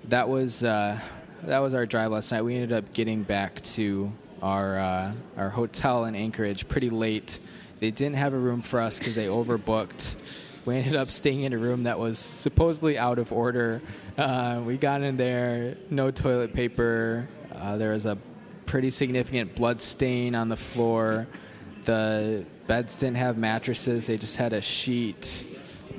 that 0.10 0.28
was 0.28 0.64
uh, 0.64 1.00
that 1.44 1.60
was 1.60 1.74
our 1.74 1.86
drive 1.86 2.12
last 2.12 2.32
night. 2.34 2.42
We 2.42 2.56
ended 2.56 2.74
up 2.74 2.92
getting 2.94 3.24
back 3.24 3.62
to 3.62 4.12
our 4.42 4.80
uh, 4.80 5.14
our 5.38 5.50
hotel 5.50 6.06
in 6.06 6.16
Anchorage 6.16 6.68
pretty 6.68 6.90
late. 6.90 7.40
They 7.80 7.92
didn't 7.92 8.16
have 8.16 8.34
a 8.34 8.38
room 8.38 8.62
for 8.62 8.80
us 8.80 8.98
because 8.98 9.16
they 9.16 9.28
overbooked. 9.28 10.16
We 10.66 10.78
ended 10.78 10.96
up 10.96 11.12
staying 11.12 11.44
in 11.44 11.54
a 11.54 11.58
room 11.58 11.84
that 11.84 12.00
was 12.00 12.18
supposedly 12.18 12.98
out 12.98 13.20
of 13.20 13.32
order. 13.32 13.82
Uh, 14.18 14.62
we 14.66 14.78
got 14.78 15.04
in 15.04 15.18
there, 15.18 15.78
no 15.90 16.10
toilet 16.10 16.54
paper. 16.54 17.28
Uh, 17.54 17.78
there 17.78 17.92
was 17.92 18.06
a 18.06 18.18
pretty 18.66 18.90
significant 18.90 19.56
blood 19.56 19.82
stain 19.82 20.34
on 20.34 20.50
the 20.50 20.58
floor. 20.58 21.28
The 21.84 22.46
beds 22.66 22.96
didn't 22.96 23.18
have 23.18 23.38
mattresses; 23.38 24.08
they 24.08 24.18
just 24.18 24.38
had 24.38 24.54
a 24.54 24.62
sheet. 24.62 25.46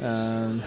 Um, 0.00 0.62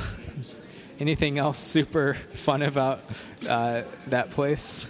anything 1.00 1.38
else 1.38 1.60
super 1.60 2.14
fun 2.34 2.62
about 2.62 3.02
uh, 3.50 3.84
that 4.08 4.32
place? 4.32 4.90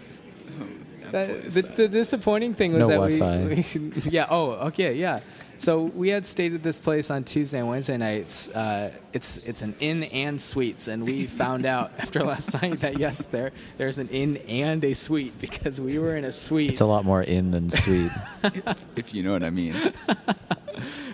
That- 1.12 1.52
the, 1.52 1.62
the 1.62 1.88
disappointing 1.88 2.54
thing 2.54 2.74
was 2.74 2.88
No 2.88 3.02
that 3.08 3.12
we, 3.12 3.20
Wi-Fi. 3.20 3.92
we, 4.02 4.02
yeah. 4.12 4.28
Oh, 4.30 4.52
okay, 4.68 4.96
yeah. 4.96 5.20
So 5.58 5.84
we 5.84 6.08
had 6.08 6.26
stayed 6.26 6.54
at 6.54 6.64
this 6.64 6.80
place 6.80 7.12
on 7.12 7.26
Tuesday 7.26 7.60
and 7.60 7.68
Wednesday 7.68 7.98
nights. 7.98 8.48
Uh, 8.48 8.92
it's 9.12 9.40
it's 9.40 9.62
an 9.62 9.76
inn 9.82 10.04
and 10.06 10.40
suites, 10.40 10.88
and 10.88 11.04
we 11.04 11.26
found 11.44 11.66
out 11.66 11.92
after 12.00 12.24
last 12.24 12.54
night 12.62 12.80
that 12.80 12.98
yes, 12.98 13.26
there 13.26 13.52
there's 13.78 13.98
an 13.98 14.08
inn 14.08 14.38
and 14.48 14.84
a 14.86 14.94
suite 14.94 15.38
because 15.40 15.82
we 15.82 16.00
were 16.00 16.16
in 16.16 16.24
a 16.24 16.32
suite. 16.32 16.70
It's 16.72 16.80
a 16.80 16.86
lot 16.86 17.04
more 17.04 17.22
in 17.22 17.52
than 17.52 17.70
suite, 17.70 18.12
if 18.96 19.14
you 19.14 19.22
know 19.22 19.34
what 19.34 19.44
I 19.44 19.50
mean. 19.50 19.76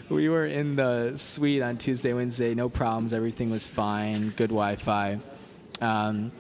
we 0.10 0.30
were 0.30 0.46
in 0.46 0.76
the 0.76 1.14
suite 1.16 1.64
on 1.64 1.78
Tuesday, 1.78 2.14
Wednesday, 2.14 2.54
no 2.54 2.70
problems. 2.70 3.14
Everything 3.14 3.50
was 3.50 3.66
fine. 3.66 4.30
Good 4.30 4.50
Wi-Fi. 4.52 5.18
Um, 5.82 6.32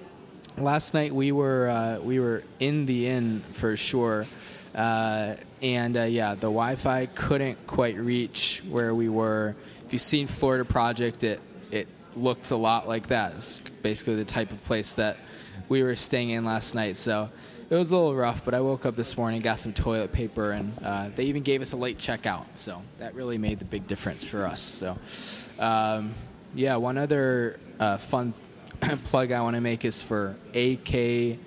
last 0.57 0.93
night 0.93 1.13
we 1.13 1.31
were 1.31 1.69
uh, 1.69 1.99
we 1.99 2.19
were 2.19 2.43
in 2.59 2.85
the 2.85 3.07
inn 3.07 3.43
for 3.51 3.77
sure, 3.77 4.25
Uh, 4.75 5.35
and 5.61 5.95
uh, 5.95 6.03
yeah, 6.03 6.35
the 6.35 6.51
Wi-Fi 6.51 7.05
couldn't 7.15 7.65
quite 7.65 7.97
reach 7.97 8.61
where 8.69 8.93
we 8.93 9.07
were. 9.07 9.55
If 9.85 9.93
you've 9.93 10.01
seen 10.01 10.27
Florida 10.27 10.65
Project, 10.65 11.23
it 11.23 11.39
it 11.71 11.87
looked 12.15 12.51
a 12.51 12.57
lot 12.57 12.87
like 12.87 13.07
that. 13.07 13.35
It's 13.37 13.59
basically 13.81 14.15
the 14.15 14.25
type 14.25 14.51
of 14.51 14.61
place 14.65 14.93
that 14.95 15.17
we 15.69 15.81
were 15.81 15.95
staying 15.95 16.31
in 16.31 16.43
last 16.43 16.75
night. 16.75 16.97
So 16.97 17.29
it 17.69 17.75
was 17.75 17.91
a 17.91 17.95
little 17.95 18.15
rough, 18.15 18.43
but 18.43 18.53
I 18.53 18.59
woke 18.59 18.85
up 18.85 18.95
this 18.95 19.17
morning, 19.17 19.41
got 19.41 19.59
some 19.59 19.73
toilet 19.73 20.11
paper, 20.11 20.51
and 20.51 20.73
uh, 20.83 21.09
they 21.15 21.23
even 21.25 21.41
gave 21.41 21.61
us 21.61 21.71
a 21.71 21.77
late 21.77 21.97
checkout. 21.97 22.45
So 22.55 22.81
that 22.99 23.15
really 23.15 23.37
made 23.37 23.59
the 23.59 23.65
big 23.65 23.87
difference 23.87 24.25
for 24.25 24.45
us. 24.45 24.59
So 24.59 24.97
um, 25.57 26.13
yeah, 26.53 26.75
one 26.75 26.97
other 26.97 27.59
uh, 27.79 27.97
fun 27.97 28.33
plug 29.05 29.31
I 29.31 29.41
want 29.41 29.55
to 29.55 29.61
make 29.61 29.85
is 29.85 30.01
for 30.01 30.35
AK 30.53 31.38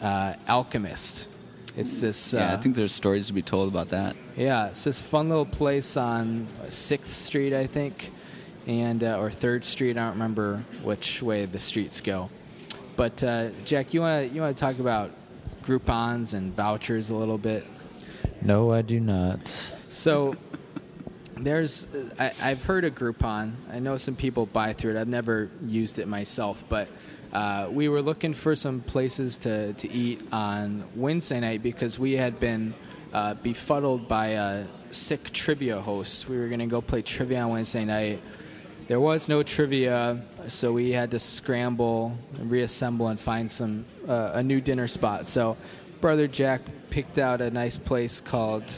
uh, 0.00 0.34
Alchemist. 0.48 1.28
It's 1.76 2.00
this. 2.00 2.34
Yeah, 2.34 2.50
I 2.50 2.54
uh, 2.54 2.60
think 2.60 2.74
there's 2.74 2.92
stories 2.92 3.28
to 3.28 3.32
be 3.32 3.42
told 3.42 3.68
about 3.68 3.90
that. 3.90 4.16
yeah, 4.36 4.68
it's 4.68 4.84
this 4.84 5.00
fun 5.00 5.28
little 5.28 5.46
place 5.46 5.96
on 5.96 6.46
Sixth 6.68 7.12
Street, 7.12 7.54
I 7.54 7.66
think, 7.66 8.10
and 8.66 9.04
uh, 9.04 9.18
or 9.18 9.30
Third 9.30 9.64
Street. 9.64 9.96
I 9.96 10.02
don't 10.02 10.12
remember 10.12 10.64
which 10.82 11.22
way 11.22 11.44
the 11.44 11.58
streets 11.58 12.00
go. 12.00 12.30
But 12.96 13.22
uh, 13.22 13.50
Jack, 13.64 13.94
you 13.94 14.00
want 14.00 14.28
to 14.28 14.34
you 14.34 14.40
want 14.40 14.56
to 14.56 14.60
talk 14.60 14.80
about 14.80 15.12
Groupons 15.62 16.34
and 16.34 16.54
vouchers 16.54 17.10
a 17.10 17.16
little 17.16 17.38
bit? 17.38 17.64
No, 18.42 18.72
I 18.72 18.82
do 18.82 18.98
not. 18.98 19.70
So 19.88 20.34
there's 21.40 21.86
I, 22.18 22.32
I've 22.42 22.64
heard 22.64 22.84
of 22.84 22.94
Groupon. 22.94 23.52
I 23.70 23.78
know 23.78 23.96
some 23.96 24.16
people 24.16 24.46
buy 24.46 24.72
through 24.72 24.96
it. 24.96 25.00
I've 25.00 25.08
never 25.08 25.50
used 25.64 25.98
it 25.98 26.08
myself, 26.08 26.64
but 26.68 26.88
uh, 27.32 27.68
we 27.70 27.88
were 27.88 28.00
looking 28.00 28.32
for 28.32 28.54
some 28.54 28.80
places 28.80 29.36
to, 29.38 29.74
to 29.74 29.90
eat 29.90 30.22
on 30.32 30.84
Wednesday 30.94 31.40
night 31.40 31.62
because 31.62 31.98
we 31.98 32.12
had 32.14 32.40
been 32.40 32.74
uh, 33.12 33.34
befuddled 33.34 34.08
by 34.08 34.28
a 34.28 34.66
sick 34.90 35.30
trivia 35.30 35.80
host. 35.80 36.28
We 36.28 36.38
were 36.38 36.48
going 36.48 36.60
to 36.60 36.66
go 36.66 36.80
play 36.80 37.02
trivia 37.02 37.42
on 37.42 37.50
Wednesday 37.50 37.84
night. 37.84 38.24
There 38.86 39.00
was 39.00 39.28
no 39.28 39.42
trivia, 39.42 40.22
so 40.48 40.72
we 40.72 40.92
had 40.92 41.10
to 41.10 41.18
scramble, 41.18 42.16
and 42.38 42.50
reassemble, 42.50 43.08
and 43.08 43.20
find 43.20 43.50
some 43.50 43.84
uh, 44.08 44.30
a 44.34 44.42
new 44.42 44.62
dinner 44.62 44.88
spot. 44.88 45.28
So, 45.28 45.58
brother 46.00 46.26
Jack 46.26 46.62
picked 46.88 47.18
out 47.18 47.42
a 47.42 47.50
nice 47.50 47.76
place 47.76 48.22
called 48.22 48.72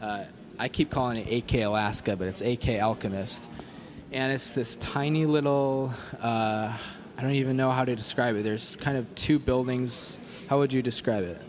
uh, 0.00 0.24
I 0.60 0.66
keep 0.68 0.90
calling 0.90 1.18
it 1.18 1.32
AK 1.32 1.62
Alaska, 1.62 2.16
but 2.16 2.26
it's 2.26 2.40
AK 2.40 2.82
Alchemist, 2.82 3.48
and 4.10 4.32
it's 4.32 4.50
this 4.50 4.74
tiny 4.76 5.24
little. 5.24 5.94
Uh, 6.20 6.76
I 7.16 7.22
don't 7.22 7.34
even 7.34 7.56
know 7.56 7.70
how 7.70 7.84
to 7.84 7.94
describe 7.94 8.34
it. 8.34 8.42
There's 8.42 8.74
kind 8.74 8.96
of 8.96 9.14
two 9.14 9.38
buildings. 9.38 10.18
How 10.48 10.58
would 10.58 10.72
you 10.72 10.82
describe 10.82 11.22
it? 11.22 11.40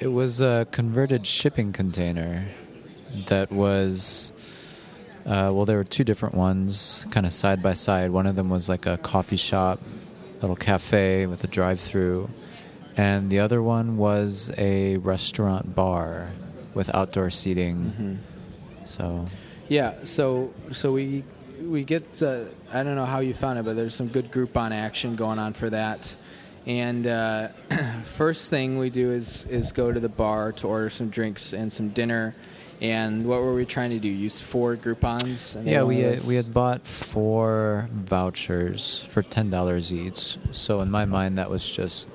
It 0.00 0.08
was 0.08 0.40
a 0.40 0.66
converted 0.72 1.24
shipping 1.24 1.72
container 1.72 2.48
that 3.28 3.52
was. 3.52 4.32
Uh, 5.24 5.52
well, 5.52 5.64
there 5.64 5.76
were 5.76 5.84
two 5.84 6.02
different 6.02 6.34
ones, 6.34 7.06
kind 7.10 7.26
of 7.26 7.32
side 7.32 7.62
by 7.62 7.74
side. 7.74 8.10
One 8.10 8.26
of 8.26 8.34
them 8.34 8.50
was 8.50 8.68
like 8.68 8.86
a 8.86 8.96
coffee 8.96 9.36
shop, 9.36 9.80
little 10.40 10.56
cafe 10.56 11.26
with 11.26 11.44
a 11.44 11.46
drive-through, 11.46 12.28
and 12.96 13.30
the 13.30 13.38
other 13.38 13.62
one 13.62 13.98
was 13.98 14.50
a 14.58 14.96
restaurant 14.96 15.76
bar 15.76 16.30
with 16.74 16.94
outdoor 16.94 17.30
seating. 17.30 18.18
So 18.84 19.24
Yeah, 19.68 19.94
so 20.04 20.52
so 20.72 20.92
we 20.92 21.24
we 21.62 21.84
get 21.84 22.22
uh, 22.22 22.44
I 22.72 22.82
don't 22.82 22.94
know 22.96 23.06
how 23.06 23.20
you 23.20 23.34
found 23.34 23.58
it, 23.58 23.64
but 23.64 23.76
there's 23.76 23.94
some 23.94 24.08
good 24.08 24.30
Groupon 24.32 24.72
action 24.72 25.14
going 25.16 25.38
on 25.38 25.52
for 25.52 25.70
that. 25.70 26.16
And 26.66 27.06
uh, 27.06 27.48
first 28.04 28.50
thing 28.50 28.78
we 28.78 28.90
do 28.90 29.10
is 29.12 29.44
is 29.46 29.72
go 29.72 29.92
to 29.92 30.00
the 30.00 30.08
bar 30.08 30.52
to 30.52 30.66
order 30.66 30.90
some 30.90 31.08
drinks 31.08 31.52
and 31.52 31.72
some 31.72 31.90
dinner. 31.90 32.34
And 32.82 33.26
what 33.26 33.42
were 33.42 33.52
we 33.52 33.66
trying 33.66 33.90
to 33.90 33.98
do? 33.98 34.08
Use 34.08 34.40
four 34.40 34.74
Groupons? 34.74 35.54
And 35.54 35.66
yeah, 35.68 35.82
we 35.82 36.00
had, 36.00 36.22
we 36.26 36.34
had 36.36 36.54
bought 36.54 36.86
four 36.86 37.90
vouchers 37.92 39.02
for 39.10 39.22
ten 39.22 39.50
dollars 39.50 39.92
each. 39.92 40.38
So 40.52 40.80
in 40.80 40.90
my 40.90 41.04
mind, 41.04 41.36
that 41.36 41.50
was 41.50 41.68
just 41.68 42.08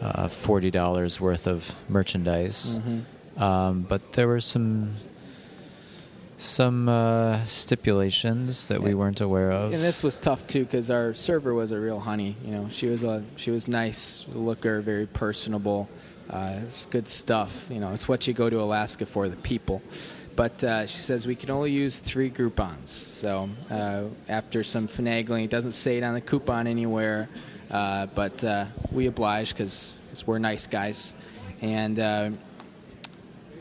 uh, 0.00 0.28
forty 0.28 0.70
dollars 0.70 1.20
worth 1.20 1.48
of 1.48 1.74
merchandise. 1.88 2.78
Mhm. 2.78 3.02
Um, 3.36 3.82
but 3.82 4.12
there 4.12 4.28
were 4.28 4.40
some 4.40 4.96
some 6.40 6.88
uh, 6.88 7.44
stipulations 7.44 8.68
that 8.68 8.82
we 8.82 8.94
weren't 8.94 9.20
aware 9.20 9.52
of. 9.52 9.74
And 9.74 9.82
this 9.82 10.02
was 10.02 10.16
tough 10.16 10.46
too 10.46 10.64
because 10.64 10.90
our 10.90 11.12
server 11.12 11.52
was 11.52 11.70
a 11.70 11.78
real 11.78 12.00
honey. 12.00 12.34
You 12.42 12.52
know, 12.52 12.68
she 12.70 12.86
was 12.86 13.04
a 13.04 13.22
she 13.36 13.50
was 13.50 13.68
nice 13.68 14.24
looker, 14.32 14.80
very 14.80 15.06
personable. 15.06 15.88
Uh, 16.30 16.60
it's 16.64 16.86
good 16.86 17.08
stuff. 17.08 17.68
You 17.70 17.80
know, 17.80 17.90
it's 17.90 18.08
what 18.08 18.26
you 18.26 18.32
go 18.32 18.48
to 18.48 18.60
Alaska 18.60 19.04
for, 19.04 19.28
the 19.28 19.36
people. 19.36 19.82
But 20.34 20.64
uh, 20.64 20.86
she 20.86 20.98
says 20.98 21.26
we 21.26 21.34
can 21.34 21.50
only 21.50 21.72
use 21.72 21.98
three 21.98 22.30
Groupons. 22.30 22.88
So 22.88 23.50
uh, 23.68 24.04
after 24.28 24.64
some 24.64 24.88
finagling, 24.88 25.44
it 25.44 25.50
doesn't 25.50 25.72
say 25.72 25.98
it 25.98 26.04
on 26.04 26.14
the 26.14 26.20
coupon 26.20 26.66
anywhere, 26.66 27.28
uh, 27.70 28.06
but 28.06 28.42
uh, 28.44 28.64
we 28.92 29.06
oblige 29.06 29.52
because 29.52 29.98
we're 30.24 30.38
nice 30.38 30.66
guys. 30.66 31.14
And 31.60 31.98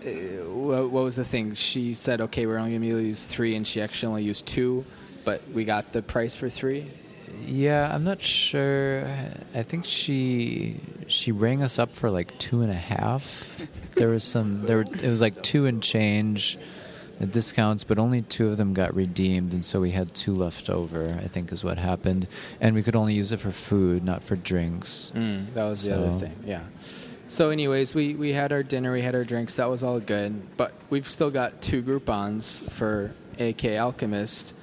what, 0.03 0.89
what 0.89 1.03
was 1.03 1.15
the 1.15 1.25
thing? 1.25 1.53
She 1.53 1.93
said, 1.93 2.21
"Okay, 2.21 2.45
we're 2.45 2.57
only 2.57 2.71
going 2.71 2.81
to 2.81 2.87
use 3.03 3.25
three, 3.25 3.55
and 3.55 3.67
she 3.67 3.81
actually 3.81 4.09
only 4.09 4.23
used 4.23 4.45
two, 4.45 4.85
but 5.25 5.41
we 5.53 5.65
got 5.65 5.89
the 5.89 6.01
price 6.01 6.35
for 6.35 6.49
three. 6.49 6.91
yeah, 7.45 7.93
I'm 7.93 8.03
not 8.03 8.21
sure. 8.21 9.05
I 9.53 9.63
think 9.63 9.85
she 9.85 10.79
she 11.07 11.31
rang 11.31 11.63
us 11.63 11.79
up 11.79 11.95
for 11.95 12.09
like 12.09 12.37
two 12.39 12.61
and 12.61 12.71
a 12.71 12.75
half. 12.75 13.65
There 13.95 14.09
was 14.09 14.23
some 14.23 14.65
there. 14.65 14.77
Were, 14.77 14.83
it 14.83 15.09
was 15.09 15.21
like 15.21 15.41
two 15.43 15.65
and 15.65 15.81
change. 15.81 16.57
The 17.19 17.25
discounts, 17.27 17.83
but 17.83 17.99
only 17.99 18.21
two 18.21 18.47
of 18.47 18.55
them 18.55 18.73
got 18.73 18.95
redeemed, 18.95 19.51
and 19.51 19.65
so 19.65 19.81
we 19.81 19.91
had 19.91 20.15
two 20.15 20.33
left 20.33 20.69
over. 20.69 21.19
I 21.21 21.27
think 21.27 21.51
is 21.51 21.65
what 21.65 21.77
happened, 21.77 22.29
and 22.61 22.73
we 22.73 22.81
could 22.81 22.95
only 22.95 23.13
use 23.13 23.33
it 23.33 23.41
for 23.41 23.51
food, 23.51 24.05
not 24.05 24.23
for 24.23 24.37
drinks. 24.37 25.11
Mm, 25.13 25.53
that 25.53 25.65
was 25.65 25.83
the 25.83 25.97
other 25.97 26.17
thing. 26.17 26.33
Yeah. 26.45 26.61
So, 27.31 27.51
anyways, 27.51 27.93
we, 27.93 28.15
we 28.15 28.33
had 28.33 28.51
our 28.51 28.63
dinner, 28.63 28.91
we 28.91 29.03
had 29.03 29.13
our 29.13 29.23
drinks. 29.23 29.57
That 29.57 29.69
was 29.69 29.83
all 29.83 29.99
good, 29.99 30.57
but 30.57 30.73
we've 30.89 31.05
still 31.05 31.29
got 31.29 31.61
two 31.61 31.83
Groupons 31.83 32.67
for 32.71 33.11
AK 33.37 33.77
Alchemist, 33.77 34.55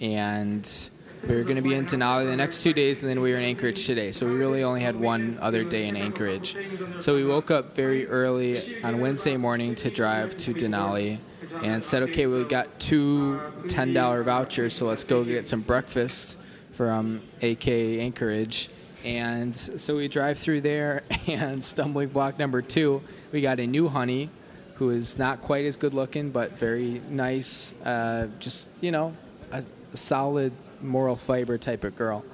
and 0.00 0.88
we 1.28 1.34
were 1.36 1.42
going 1.42 1.56
to 1.56 1.62
be 1.62 1.74
in 1.74 1.84
Denali 1.84 2.24
the 2.24 2.34
next 2.34 2.62
two 2.62 2.72
days, 2.72 3.02
and 3.02 3.10
then 3.10 3.20
we 3.20 3.30
were 3.30 3.36
in 3.36 3.44
Anchorage 3.44 3.84
today. 3.84 4.10
So 4.10 4.26
we 4.26 4.32
really 4.36 4.62
only 4.62 4.80
had 4.80 4.98
one 4.98 5.38
other 5.42 5.64
day 5.64 5.86
in 5.86 5.98
Anchorage. 5.98 6.56
So 6.98 7.14
we 7.14 7.26
woke 7.26 7.50
up 7.50 7.76
very 7.76 8.06
early 8.06 8.82
on 8.82 9.00
Wednesday 9.00 9.36
morning 9.36 9.74
to 9.76 9.90
drive 9.90 10.34
to 10.38 10.54
Denali, 10.54 11.18
and 11.62 11.84
said, 11.84 12.02
"Okay, 12.04 12.26
we 12.26 12.42
got 12.44 12.80
two 12.80 13.38
ten 13.68 13.92
dollar 13.92 14.22
vouchers, 14.22 14.72
so 14.72 14.86
let's 14.86 15.04
go 15.04 15.24
get 15.24 15.46
some 15.46 15.60
breakfast 15.60 16.38
from 16.72 17.20
AK 17.42 17.68
Anchorage." 17.68 18.70
And 19.04 19.54
so 19.54 19.96
we 19.96 20.08
drive 20.08 20.38
through 20.38 20.62
there, 20.62 21.02
and 21.26 21.62
stumbling 21.62 22.08
block 22.08 22.38
number 22.38 22.62
two, 22.62 23.02
we 23.32 23.40
got 23.40 23.60
a 23.60 23.66
new 23.66 23.88
honey 23.88 24.30
who 24.76 24.90
is 24.90 25.18
not 25.18 25.42
quite 25.42 25.66
as 25.66 25.76
good 25.76 25.94
looking, 25.94 26.30
but 26.30 26.52
very 26.58 27.00
nice. 27.08 27.74
Uh, 27.84 28.28
just, 28.40 28.68
you 28.80 28.90
know, 28.90 29.14
a, 29.52 29.64
solid 29.92 30.52
moral 30.80 31.14
fiber 31.14 31.56
type 31.56 31.84
of 31.84 31.94
girl. 31.94 32.24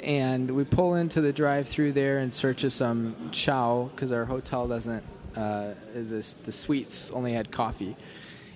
And 0.00 0.50
we 0.50 0.64
pull 0.64 0.94
into 0.94 1.20
the 1.20 1.32
drive 1.32 1.68
through 1.68 1.92
there 1.92 2.18
in 2.18 2.32
search 2.32 2.64
of 2.64 2.72
some 2.72 3.30
chow 3.30 3.90
because 3.94 4.10
our 4.10 4.24
hotel 4.24 4.66
doesn't, 4.66 5.04
uh, 5.36 5.74
the, 5.94 6.34
the 6.44 6.52
suites 6.52 7.10
only 7.10 7.32
had 7.32 7.50
coffee. 7.50 7.96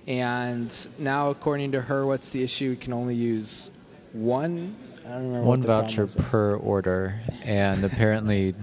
And 0.07 0.75
now, 0.97 1.29
according 1.29 1.71
to 1.73 1.81
her, 1.81 2.05
what's 2.05 2.29
the 2.31 2.43
issue? 2.43 2.71
We 2.71 2.75
can 2.75 2.91
only 2.91 3.15
use 3.15 3.71
one. 4.13 4.75
I 5.05 5.09
don't 5.09 5.27
remember 5.27 5.39
One 5.39 5.47
what 5.47 5.61
the 5.61 5.67
problem 5.67 6.07
voucher 6.07 6.21
per 6.23 6.55
order, 6.55 7.19
and 7.43 7.83
apparently 7.83 8.55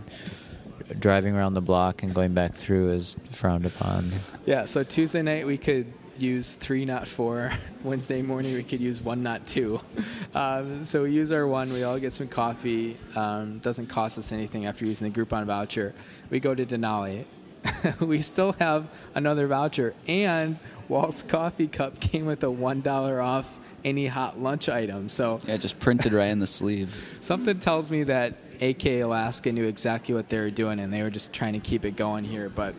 driving 0.98 1.35
around 1.35 1.55
the 1.55 1.61
block 1.61 2.03
and 2.03 2.14
going 2.14 2.35
back 2.35 2.55
through 2.55 2.92
is 2.92 3.16
frowned 3.31 3.66
upon. 3.66 4.12
Yeah, 4.46 4.64
so 4.64 4.83
Tuesday 4.83 5.22
night 5.22 5.46
we 5.46 5.59
could 5.59 5.92
use 6.16 6.55
three, 6.55 6.85
not 6.85 7.07
four. 7.07 7.53
Wednesday 7.85 8.22
morning 8.22 8.55
we 8.55 8.62
could 8.62 8.81
use 8.81 9.01
one, 9.01 9.22
not 9.22 9.46
two. 9.46 9.81
Um, 10.35 10.85
so 10.85 11.05
we 11.05 11.12
use 11.12 11.33
our 11.33 11.46
one. 11.46 11.72
We 11.72 11.85
all 11.85 11.98
get 11.98 12.12
some 12.12 12.29
coffee. 12.29 12.98
Um, 13.16 13.59
doesn't 13.61 13.87
cost 13.87 14.18
us 14.18 14.31
anything 14.31 14.66
after 14.66 14.85
using 14.85 15.11
the 15.11 15.18
Groupon 15.18 15.46
voucher. 15.46 15.94
We 16.29 16.38
go 16.38 16.55
to 16.55 16.66
Denali. 16.66 17.24
we 17.98 18.20
still 18.20 18.53
have 18.53 18.87
another 19.14 19.46
voucher, 19.46 19.94
and 20.07 20.59
Walt's 20.87 21.22
coffee 21.22 21.66
cup 21.66 21.98
came 21.98 22.27
with 22.27 22.44
a 22.44 22.51
one 22.51 22.83
dollar 22.83 23.22
off 23.22 23.59
any 23.84 24.06
hot 24.06 24.40
lunch 24.40 24.68
item. 24.68 25.08
So 25.08 25.40
Yeah, 25.46 25.56
just 25.56 25.78
printed 25.78 26.12
right 26.12 26.28
in 26.28 26.38
the 26.38 26.46
sleeve. 26.46 27.04
Something 27.20 27.58
tells 27.58 27.90
me 27.90 28.04
that 28.04 28.34
AK 28.60 28.86
Alaska 29.02 29.52
knew 29.52 29.64
exactly 29.64 30.14
what 30.14 30.28
they 30.28 30.38
were 30.38 30.50
doing, 30.50 30.80
and 30.80 30.92
they 30.92 31.02
were 31.02 31.10
just 31.10 31.32
trying 31.32 31.54
to 31.54 31.60
keep 31.60 31.84
it 31.84 31.96
going 31.96 32.24
here. 32.24 32.48
But 32.48 32.74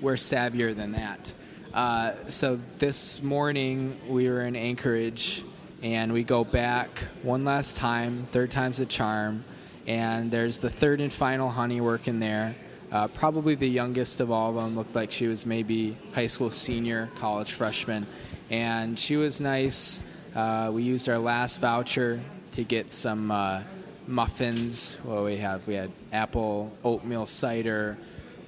we're 0.00 0.14
savvier 0.14 0.74
than 0.74 0.92
that. 0.92 1.32
Uh, 1.72 2.12
so 2.28 2.60
this 2.78 3.22
morning 3.22 3.98
we 4.08 4.28
were 4.28 4.42
in 4.42 4.54
Anchorage, 4.54 5.42
and 5.82 6.12
we 6.12 6.22
go 6.22 6.44
back 6.44 6.88
one 7.22 7.44
last 7.44 7.76
time. 7.76 8.26
Third 8.26 8.50
time's 8.50 8.80
a 8.80 8.86
charm, 8.86 9.44
and 9.86 10.30
there's 10.30 10.58
the 10.58 10.70
third 10.70 11.00
and 11.00 11.12
final 11.12 11.50
honey 11.50 11.80
working 11.80 12.20
there. 12.20 12.54
Uh, 12.92 13.08
probably 13.08 13.56
the 13.56 13.68
youngest 13.68 14.20
of 14.20 14.30
all 14.30 14.50
of 14.50 14.54
them 14.54 14.76
looked 14.76 14.94
like 14.94 15.10
she 15.10 15.26
was 15.26 15.44
maybe 15.44 15.96
high 16.12 16.28
school 16.28 16.48
senior, 16.48 17.10
college 17.16 17.50
freshman, 17.50 18.06
and 18.50 18.96
she 18.96 19.16
was 19.16 19.40
nice. 19.40 20.00
Uh, 20.34 20.70
we 20.72 20.82
used 20.82 21.08
our 21.08 21.18
last 21.18 21.60
voucher 21.60 22.20
to 22.52 22.64
get 22.64 22.92
some 22.92 23.30
uh, 23.30 23.62
muffins. 24.08 24.96
What 25.04 25.24
we 25.24 25.36
have? 25.36 25.66
We 25.68 25.74
had 25.74 25.90
apple 26.12 26.72
oatmeal 26.82 27.26
cider, 27.26 27.96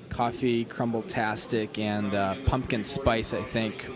coffee 0.09 0.64
crumble 0.64 1.03
tastic, 1.03 1.79
and 1.79 2.12
uh, 2.12 2.35
pumpkin 2.46 2.83
spice. 2.83 3.33
I 3.33 3.42
think. 3.42 3.88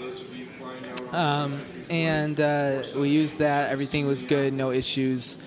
Um, 1.12 1.60
and 1.90 2.40
uh, 2.40 2.82
we 2.96 3.08
used 3.08 3.38
that. 3.38 3.70
Everything 3.70 4.06
was 4.06 4.22
good, 4.22 4.52
no 4.52 4.70
issues. 4.70 5.40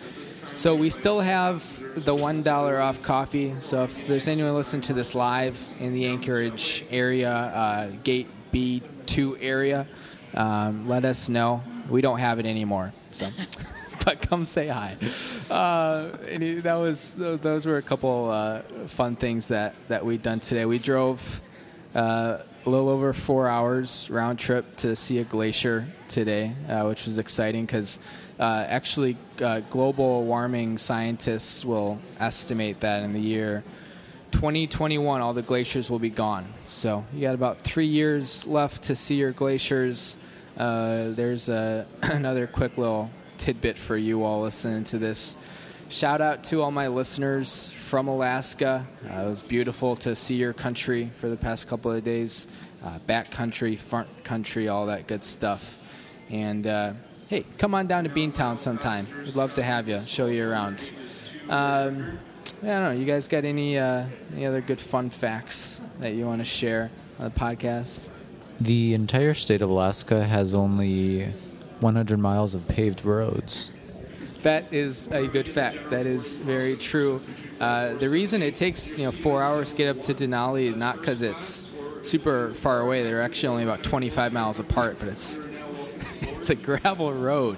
So 0.55 0.75
we 0.75 0.89
still 0.89 1.21
have 1.21 1.63
the 2.03 2.13
one 2.13 2.43
dollar 2.43 2.81
off 2.81 3.01
coffee. 3.01 3.55
So 3.59 3.83
if 3.83 4.05
there's 4.05 4.27
anyone 4.27 4.53
listening 4.53 4.81
to 4.83 4.93
this 4.93 5.15
live 5.15 5.65
in 5.79 5.93
the 5.93 6.07
Anchorage 6.07 6.83
area, 6.91 7.31
uh, 7.31 7.91
Gate 8.03 8.27
B 8.51 8.81
two 9.05 9.37
area, 9.39 9.87
um, 10.33 10.89
let 10.89 11.05
us 11.05 11.29
know. 11.29 11.63
We 11.89 12.01
don't 12.01 12.19
have 12.19 12.39
it 12.39 12.45
anymore. 12.45 12.93
So. 13.11 13.29
but 14.05 14.21
come 14.21 14.45
say 14.45 14.67
hi. 14.67 14.97
Uh, 15.49 16.17
and 16.29 16.61
that 16.61 16.75
was 16.75 17.13
those 17.15 17.65
were 17.65 17.77
a 17.77 17.81
couple 17.81 18.29
uh, 18.29 18.61
fun 18.87 19.15
things 19.15 19.47
that 19.47 19.75
that 19.87 20.05
we'd 20.05 20.21
done 20.21 20.39
today. 20.39 20.65
We 20.65 20.79
drove 20.79 21.41
uh, 21.95 22.39
a 22.65 22.69
little 22.69 22.89
over 22.89 23.13
four 23.13 23.47
hours 23.47 24.09
round 24.09 24.39
trip 24.39 24.75
to 24.77 24.95
see 24.95 25.19
a 25.19 25.23
glacier 25.23 25.85
today, 26.07 26.53
uh, 26.69 26.83
which 26.85 27.05
was 27.05 27.17
exciting 27.17 27.65
because 27.65 27.99
uh, 28.39 28.65
actually 28.67 29.17
uh, 29.41 29.61
global 29.69 30.23
warming 30.23 30.77
scientists 30.77 31.63
will 31.63 31.99
estimate 32.19 32.79
that 32.79 33.03
in 33.03 33.13
the 33.13 33.21
year 33.21 33.63
2021 34.31 35.21
all 35.21 35.33
the 35.33 35.41
glaciers 35.41 35.89
will 35.89 35.99
be 35.99 36.09
gone. 36.09 36.45
So 36.67 37.05
you 37.13 37.21
got 37.21 37.35
about 37.35 37.61
three 37.61 37.85
years 37.85 38.47
left 38.47 38.83
to 38.83 38.95
see 38.95 39.15
your 39.15 39.31
glaciers. 39.31 40.17
Uh, 40.57 41.09
there's 41.09 41.49
a, 41.49 41.85
another 42.03 42.47
quick 42.47 42.77
little 42.77 43.09
tidbit 43.37 43.77
for 43.77 43.97
you 43.97 44.23
all 44.23 44.41
listening 44.41 44.83
to 44.85 44.97
this. 44.97 45.35
Shout 45.89 46.21
out 46.21 46.43
to 46.45 46.61
all 46.61 46.71
my 46.71 46.87
listeners 46.87 47.71
from 47.71 48.07
Alaska. 48.07 48.87
Uh, 49.09 49.21
it 49.21 49.29
was 49.29 49.43
beautiful 49.43 49.95
to 49.97 50.15
see 50.15 50.35
your 50.35 50.53
country 50.53 51.11
for 51.17 51.29
the 51.29 51.37
past 51.37 51.67
couple 51.67 51.91
of 51.91 52.03
days. 52.03 52.47
Uh, 52.83 52.99
back 52.99 53.31
country, 53.31 53.75
front 53.75 54.07
country, 54.23 54.67
all 54.67 54.87
that 54.87 55.07
good 55.07 55.23
stuff. 55.23 55.77
And 56.29 56.65
uh, 56.65 56.93
hey, 57.29 57.45
come 57.57 57.75
on 57.75 57.87
down 57.87 58.03
to 58.05 58.09
Beantown 58.09 58.59
sometime. 58.59 59.07
We'd 59.25 59.35
love 59.35 59.55
to 59.55 59.63
have 59.63 59.87
you, 59.87 60.01
show 60.05 60.27
you 60.27 60.49
around. 60.49 60.93
Um, 61.49 62.17
I 62.61 62.65
don't 62.65 62.83
know. 62.83 62.91
You 62.91 63.05
guys 63.05 63.27
got 63.27 63.45
any 63.45 63.77
uh, 63.77 64.05
any 64.33 64.45
other 64.45 64.61
good 64.61 64.79
fun 64.79 65.09
facts 65.09 65.81
that 65.99 66.13
you 66.13 66.25
want 66.25 66.39
to 66.39 66.45
share 66.45 66.91
on 67.19 67.25
the 67.25 67.31
podcast? 67.39 68.07
The 68.61 68.93
entire 68.93 69.33
state 69.33 69.61
of 69.61 69.69
Alaska 69.69 70.23
has 70.23 70.53
only 70.53 71.33
100 71.79 72.19
miles 72.19 72.53
of 72.53 72.67
paved 72.67 73.03
roads. 73.03 73.71
That 74.43 74.71
is 74.73 75.07
a 75.07 75.27
good 75.27 75.47
fact. 75.47 75.89
That 75.89 76.05
is 76.05 76.37
very 76.37 76.75
true. 76.75 77.21
Uh, 77.59 77.93
the 77.93 78.09
reason 78.09 78.41
it 78.41 78.55
takes 78.55 78.97
you 78.97 79.05
know 79.05 79.11
four 79.11 79.41
hours 79.41 79.71
to 79.71 79.75
get 79.75 79.95
up 79.95 80.01
to 80.03 80.13
Denali 80.13 80.65
is 80.65 80.75
not 80.75 80.99
because 80.99 81.21
it's 81.21 81.63
super 82.01 82.51
far 82.51 82.81
away. 82.81 83.03
They're 83.03 83.21
actually 83.21 83.49
only 83.49 83.63
about 83.63 83.83
25 83.83 84.33
miles 84.33 84.59
apart, 84.59 84.97
but 84.99 85.07
it's 85.07 85.39
it's 86.21 86.49
a 86.49 86.55
gravel 86.55 87.13
road 87.13 87.57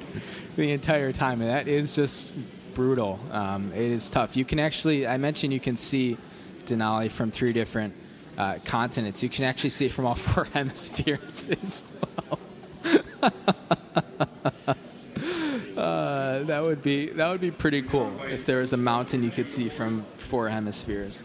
the 0.56 0.72
entire 0.72 1.12
time, 1.12 1.42
and 1.42 1.50
that 1.50 1.68
is 1.68 1.96
just 1.96 2.32
brutal. 2.76 3.20
Um, 3.32 3.72
it 3.74 3.82
is 3.82 4.10
tough. 4.10 4.38
You 4.38 4.46
can 4.46 4.60
actually, 4.60 5.08
I 5.08 5.18
mentioned, 5.18 5.54
you 5.54 5.60
can 5.60 5.78
see 5.78 6.18
Denali 6.66 7.10
from 7.10 7.32
three 7.32 7.54
different 7.54 7.96
uh, 8.38 8.60
continents. 8.66 9.24
You 9.24 9.30
can 9.30 9.46
actually 9.46 9.70
see 9.72 9.86
it 9.86 9.92
from 9.92 10.06
all 10.06 10.16
four 10.16 10.46
hemispheres 10.46 11.48
as 11.48 11.82
well. 12.02 12.40
uh, 15.78 16.44
that 16.44 16.62
would 16.62 16.82
be 16.82 17.10
that 17.10 17.28
would 17.30 17.42
be 17.42 17.52
pretty 17.52 17.82
cool 17.82 18.12
if 18.28 18.46
there 18.46 18.60
was 18.60 18.74
a 18.74 18.78
mountain 18.78 19.24
you 19.24 19.32
could 19.32 19.50
see 19.50 19.70
from 19.70 20.06
four 20.18 20.50
hemispheres. 20.50 21.24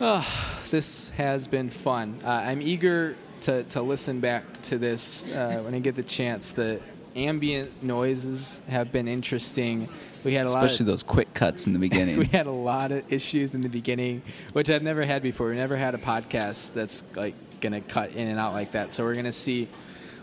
Oh, 0.00 0.26
this 0.70 1.10
has 1.10 1.46
been 1.46 1.70
fun. 1.70 2.18
Uh, 2.24 2.28
I'm 2.28 2.60
eager 2.60 3.14
to, 3.42 3.62
to 3.64 3.82
listen 3.82 4.20
back 4.20 4.62
to 4.62 4.78
this 4.78 5.24
uh, 5.26 5.60
when 5.64 5.74
I 5.74 5.78
get 5.78 5.94
the 5.94 6.02
chance. 6.02 6.52
The 6.52 6.80
ambient 7.16 7.82
noises 7.82 8.62
have 8.68 8.92
been 8.92 9.08
interesting. 9.08 9.88
We 10.24 10.34
had 10.34 10.46
a 10.46 10.48
Especially 10.48 10.68
lot 10.68 10.80
of, 10.80 10.86
those 10.86 11.02
quick 11.02 11.34
cuts 11.34 11.66
in 11.66 11.72
the 11.72 11.78
beginning. 11.78 12.18
we 12.18 12.26
had 12.26 12.46
a 12.46 12.52
lot 12.52 12.92
of 12.92 13.10
issues 13.12 13.54
in 13.54 13.62
the 13.62 13.68
beginning, 13.68 14.22
which 14.52 14.70
I've 14.70 14.82
never 14.82 15.04
had 15.04 15.22
before. 15.22 15.48
We 15.48 15.56
never 15.56 15.76
had 15.76 15.94
a 15.94 15.98
podcast 15.98 16.72
that's 16.72 17.02
like 17.14 17.34
gonna 17.60 17.80
cut 17.80 18.12
in 18.12 18.28
and 18.28 18.38
out 18.38 18.52
like 18.52 18.72
that. 18.72 18.92
So 18.92 19.04
we're 19.04 19.14
gonna 19.14 19.32
see 19.32 19.68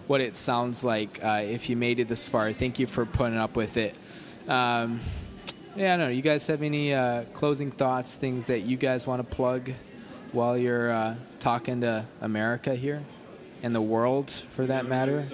what 0.08 0.21
it 0.21 0.36
sounds 0.36 0.84
like 0.84 1.23
uh, 1.23 1.41
if 1.43 1.69
you 1.69 1.75
made 1.75 1.99
it 1.99 2.08
this 2.08 2.28
far. 2.28 2.52
Thank 2.52 2.80
you 2.80 2.88
for 2.88 3.06
putting 3.06 3.38
up 3.38 3.56
with 3.56 3.78
it. 3.78 3.95
Um, 4.47 4.99
yeah, 5.75 5.93
I 5.93 5.97
don't 5.97 6.08
know. 6.08 6.12
You 6.12 6.23
guys 6.23 6.47
have 6.47 6.63
any 6.63 6.93
uh, 6.93 7.25
closing 7.34 7.71
thoughts, 7.71 8.15
things 8.15 8.45
that 8.45 8.62
you 8.62 8.75
guys 8.75 9.06
want 9.06 9.28
to 9.28 9.36
plug 9.36 9.71
while 10.32 10.58
you're 10.58 10.91
uh, 10.91 11.15
talking 11.39 11.82
to 11.82 12.06
America 12.21 12.75
here 12.75 13.04
and 13.62 13.73
the 13.75 13.82
world, 13.82 14.32
for 14.32 14.65
that 14.65 14.88
matter? 14.88 15.25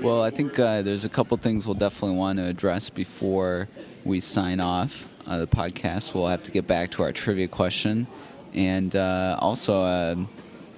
Well, 0.00 0.22
I 0.22 0.30
think 0.30 0.58
uh, 0.58 0.82
there's 0.82 1.04
a 1.04 1.08
couple 1.08 1.36
things 1.38 1.66
we'll 1.66 1.74
definitely 1.74 2.16
want 2.16 2.38
to 2.38 2.44
address 2.46 2.90
before 2.90 3.68
we 4.04 4.20
sign 4.20 4.60
off 4.60 5.08
uh, 5.26 5.38
the 5.38 5.46
podcast. 5.46 6.14
We'll 6.14 6.26
have 6.28 6.42
to 6.44 6.50
get 6.50 6.66
back 6.66 6.90
to 6.92 7.02
our 7.02 7.12
trivia 7.12 7.48
question, 7.48 8.06
and 8.54 8.94
uh, 8.94 9.38
also, 9.40 9.82
uh, 9.82 10.16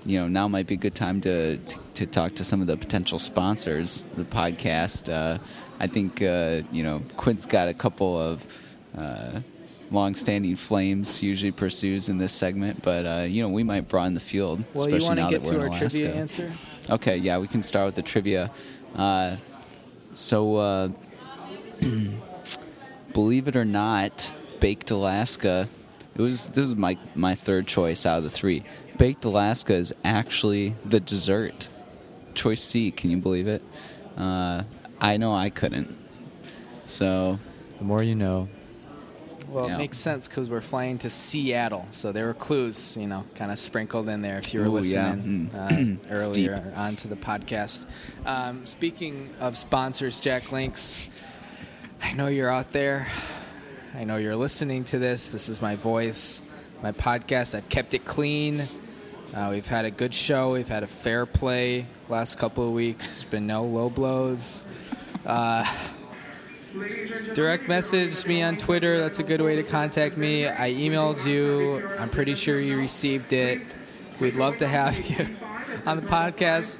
you 0.06 0.18
know, 0.20 0.28
now 0.28 0.46
might 0.46 0.66
be 0.66 0.74
a 0.74 0.78
good 0.78 0.94
time 0.94 1.20
to, 1.22 1.56
to 1.58 1.78
to 1.94 2.06
talk 2.06 2.36
to 2.36 2.44
some 2.44 2.60
of 2.60 2.68
the 2.68 2.76
potential 2.76 3.18
sponsors 3.18 4.04
of 4.12 4.18
the 4.18 4.24
podcast. 4.24 5.12
Uh, 5.12 5.38
I 5.80 5.88
think 5.88 6.22
uh, 6.22 6.62
you 6.70 6.82
know 6.84 7.02
Quint's 7.16 7.46
got 7.46 7.68
a 7.68 7.74
couple 7.74 8.20
of. 8.20 8.46
Long-standing 9.90 10.54
flames 10.56 11.22
usually 11.22 11.50
pursues 11.50 12.10
in 12.10 12.18
this 12.18 12.34
segment, 12.34 12.82
but 12.82 13.30
you 13.30 13.42
know 13.42 13.48
we 13.48 13.62
might 13.62 13.88
broaden 13.88 14.12
the 14.12 14.20
field, 14.20 14.62
Well, 14.74 14.84
especially 14.84 14.98
you 14.98 15.04
want 15.06 15.16
now 15.18 15.28
to 15.30 15.34
get 15.36 15.44
that 15.44 15.48
we're 15.50 15.60
to 15.60 15.66
in 15.66 15.72
our 15.72 15.78
Alaska. 15.78 15.98
trivia 15.98 16.14
answer? 16.14 16.52
Okay, 16.90 17.16
yeah, 17.16 17.38
we 17.38 17.48
can 17.48 17.62
start 17.62 17.86
with 17.86 17.94
the 17.94 18.02
trivia. 18.02 18.50
Uh, 18.98 19.36
so, 20.12 20.56
uh, 20.56 20.88
believe 23.14 23.48
it 23.48 23.56
or 23.56 23.64
not, 23.64 24.32
Baked 24.60 24.90
Alaska. 24.90 25.68
It 26.16 26.20
was 26.20 26.48
this 26.48 26.62
was 26.64 26.74
my 26.74 26.98
my 27.14 27.36
third 27.36 27.68
choice 27.68 28.04
out 28.04 28.18
of 28.18 28.24
the 28.24 28.30
three. 28.30 28.64
Baked 28.96 29.24
Alaska 29.24 29.74
is 29.74 29.94
actually 30.02 30.74
the 30.84 30.98
dessert. 30.98 31.68
Choice 32.34 32.60
C. 32.62 32.90
Can 32.90 33.10
you 33.10 33.18
believe 33.18 33.46
it? 33.46 33.62
Uh, 34.16 34.64
I 35.00 35.16
know 35.16 35.32
I 35.32 35.50
couldn't. 35.50 35.96
So 36.86 37.38
The 37.78 37.84
more 37.84 38.02
you 38.02 38.16
know. 38.16 38.48
Well, 39.50 39.66
Yeah. 39.68 39.74
it 39.76 39.78
makes 39.78 39.96
sense 39.98 40.28
because 40.28 40.50
we're 40.50 40.60
flying 40.60 40.98
to 40.98 41.10
Seattle, 41.10 41.86
so 41.90 42.12
there 42.12 42.26
were 42.26 42.34
clues, 42.34 42.96
you 43.00 43.06
know, 43.06 43.24
kind 43.34 43.50
of 43.50 43.58
sprinkled 43.58 44.08
in 44.08 44.20
there 44.22 44.38
if 44.38 44.52
you 44.52 44.60
were 44.60 44.66
Ooh, 44.66 44.80
yeah. 44.82 45.14
listening 45.14 45.50
Mm. 45.54 45.98
uh, 45.98 46.10
earlier 46.10 46.72
onto 46.76 47.08
the 47.08 47.16
podcast. 47.16 47.86
Um, 48.26 48.66
speaking 48.66 49.30
of 49.40 49.56
sponsors, 49.56 50.20
Jack 50.20 50.52
Links, 50.52 51.06
I 52.02 52.12
know 52.12 52.26
you're 52.26 52.50
out 52.50 52.72
there. 52.72 53.08
I 53.94 54.04
know 54.04 54.16
you're 54.16 54.36
listening 54.36 54.84
to 54.84 54.98
this. 54.98 55.28
This 55.30 55.48
is 55.48 55.62
my 55.62 55.76
voice, 55.76 56.42
my 56.82 56.92
podcast. 56.92 57.54
I've 57.54 57.68
kept 57.70 57.94
it 57.94 58.04
clean. 58.04 58.64
Uh, 59.34 59.48
we've 59.50 59.66
had 59.66 59.84
a 59.86 59.90
good 59.90 60.12
show. 60.14 60.52
We've 60.52 60.68
had 60.68 60.82
a 60.82 60.86
fair 60.86 61.24
play 61.26 61.86
last 62.08 62.38
couple 62.38 62.66
of 62.66 62.72
weeks. 62.74 63.16
There's 63.16 63.30
been 63.30 63.46
no 63.46 63.64
low 63.64 63.88
blows. 63.90 64.64
Uh, 65.26 65.64
direct 67.34 67.68
message 67.68 68.26
me 68.26 68.42
on 68.42 68.56
Twitter. 68.56 69.00
That's 69.00 69.18
a 69.18 69.22
good 69.22 69.40
way 69.40 69.56
to 69.56 69.62
contact 69.62 70.16
me. 70.16 70.46
I 70.46 70.72
emailed 70.72 71.24
you. 71.26 71.86
I'm 71.98 72.10
pretty 72.10 72.34
sure 72.34 72.60
you 72.60 72.78
received 72.78 73.32
it. 73.32 73.60
We'd 74.20 74.34
love 74.36 74.58
to 74.58 74.68
have 74.68 74.98
you 75.10 75.28
on 75.86 75.96
the 76.00 76.06
podcast. 76.06 76.78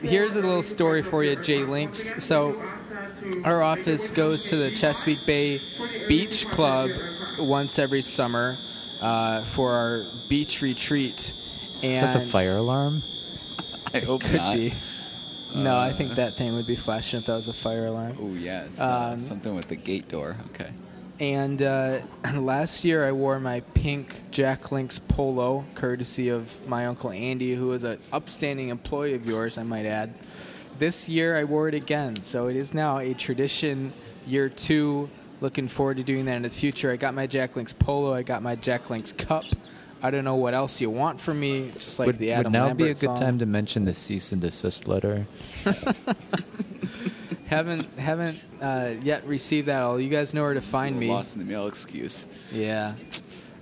Here's 0.00 0.34
a 0.36 0.42
little 0.42 0.62
story 0.62 1.02
for 1.02 1.24
you, 1.24 1.36
Jay 1.36 1.62
Links. 1.64 2.12
So, 2.22 2.62
our 3.44 3.62
office 3.62 4.10
goes 4.10 4.44
to 4.50 4.56
the 4.56 4.70
Chesapeake 4.70 5.26
Bay 5.26 5.60
Beach 6.08 6.46
Club 6.48 6.90
once 7.38 7.78
every 7.78 8.02
summer 8.02 8.58
uh, 9.00 9.44
for 9.44 9.72
our 9.72 10.06
beach 10.28 10.60
retreat. 10.62 11.32
And 11.82 11.92
Is 11.92 12.00
that 12.00 12.12
the 12.14 12.20
fire 12.20 12.56
alarm? 12.58 13.02
I 13.94 14.00
hope 14.00 14.22
Could 14.22 14.36
not. 14.36 14.56
be. 14.56 14.74
No, 15.54 15.78
I 15.78 15.92
think 15.92 16.14
that 16.14 16.36
thing 16.36 16.54
would 16.54 16.66
be 16.66 16.76
flashing 16.76 17.20
if 17.20 17.26
that 17.26 17.34
was 17.34 17.48
a 17.48 17.52
fire 17.52 17.86
alarm. 17.86 18.16
Oh 18.20 18.34
yeah, 18.34 18.64
it's 18.64 18.80
uh, 18.80 19.10
Um, 19.12 19.18
something 19.18 19.54
with 19.54 19.68
the 19.68 19.76
gate 19.76 20.08
door. 20.08 20.36
Okay. 20.50 20.70
And 21.18 21.60
uh, 21.60 22.00
last 22.34 22.84
year 22.84 23.06
I 23.06 23.12
wore 23.12 23.38
my 23.40 23.60
pink 23.74 24.22
Jack 24.30 24.72
Links 24.72 24.98
polo, 24.98 25.64
courtesy 25.74 26.28
of 26.30 26.66
my 26.66 26.86
uncle 26.86 27.10
Andy, 27.10 27.54
who 27.54 27.72
is 27.72 27.84
an 27.84 27.98
upstanding 28.12 28.68
employee 28.70 29.14
of 29.14 29.26
yours, 29.26 29.58
I 29.58 29.62
might 29.62 29.86
add. 29.86 30.14
This 30.78 31.08
year 31.08 31.36
I 31.36 31.44
wore 31.44 31.68
it 31.68 31.74
again, 31.74 32.22
so 32.22 32.48
it 32.48 32.56
is 32.56 32.72
now 32.72 32.98
a 32.98 33.12
tradition. 33.12 33.92
Year 34.26 34.48
two, 34.48 35.10
looking 35.42 35.68
forward 35.68 35.98
to 35.98 36.02
doing 36.02 36.24
that 36.26 36.36
in 36.36 36.42
the 36.42 36.50
future. 36.50 36.90
I 36.90 36.96
got 36.96 37.12
my 37.14 37.26
Jack 37.26 37.54
Links 37.56 37.72
polo, 37.74 38.14
I 38.14 38.22
got 38.22 38.42
my 38.42 38.54
Jack 38.54 38.88
Links 38.88 39.12
cup 39.12 39.44
I 40.02 40.10
don't 40.10 40.24
know 40.24 40.36
what 40.36 40.54
else 40.54 40.80
you 40.80 40.88
want 40.90 41.20
from 41.20 41.40
me. 41.40 41.70
Just 41.72 41.98
like 41.98 42.06
would, 42.06 42.18
the 42.18 42.32
Adam 42.32 42.52
would 42.52 42.58
now 42.58 42.66
Lambert 42.66 42.78
be 42.78 42.90
a 42.90 42.94
good 42.94 43.00
song. 43.00 43.16
time 43.16 43.38
to 43.38 43.46
mention 43.46 43.84
the 43.84 43.94
cease 43.94 44.32
and 44.32 44.40
desist 44.40 44.88
letter? 44.88 45.26
haven't 47.46 47.84
haven't 47.98 48.42
uh, 48.62 48.92
yet 49.02 49.26
received 49.26 49.68
that. 49.68 49.82
All 49.82 50.00
you 50.00 50.08
guys 50.08 50.32
know 50.32 50.42
where 50.42 50.54
to 50.54 50.62
find 50.62 50.98
me. 50.98 51.08
Lost 51.08 51.36
in 51.36 51.40
the 51.40 51.50
mail 51.50 51.66
excuse. 51.66 52.28
Yeah. 52.52 52.94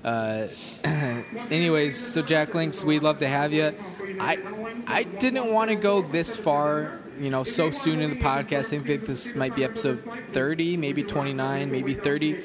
Uh, 0.05 0.47
anyways, 0.85 1.99
so 1.99 2.23
Jack 2.23 2.55
Links, 2.55 2.85
we'd 2.85 3.03
love 3.03 3.19
to 3.19 3.29
have 3.29 3.53
you. 3.53 3.75
I 4.21 4.39
I 4.87 5.03
didn't 5.03 5.53
want 5.53 5.71
to 5.71 5.77
go 5.77 6.03
this 6.03 6.37
far, 6.37 7.01
you 7.19 7.31
know, 7.31 7.43
so 7.43 7.71
soon 7.71 8.01
in 8.01 8.11
the 8.11 8.17
podcast. 8.17 8.73
I 8.73 8.81
think 8.81 9.07
this 9.07 9.35
might 9.35 9.57
be 9.57 9.65
episode 9.65 10.09
30, 10.33 10.77
maybe 10.77 11.03
29, 11.03 11.71
maybe 11.71 11.95
30. 11.95 12.45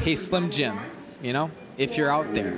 Hey, 0.00 0.16
Slim 0.16 0.50
Jim, 0.50 0.78
you 1.20 1.32
know, 1.32 1.50
if 1.76 1.96
you're 1.96 2.10
out 2.10 2.32
there, 2.34 2.52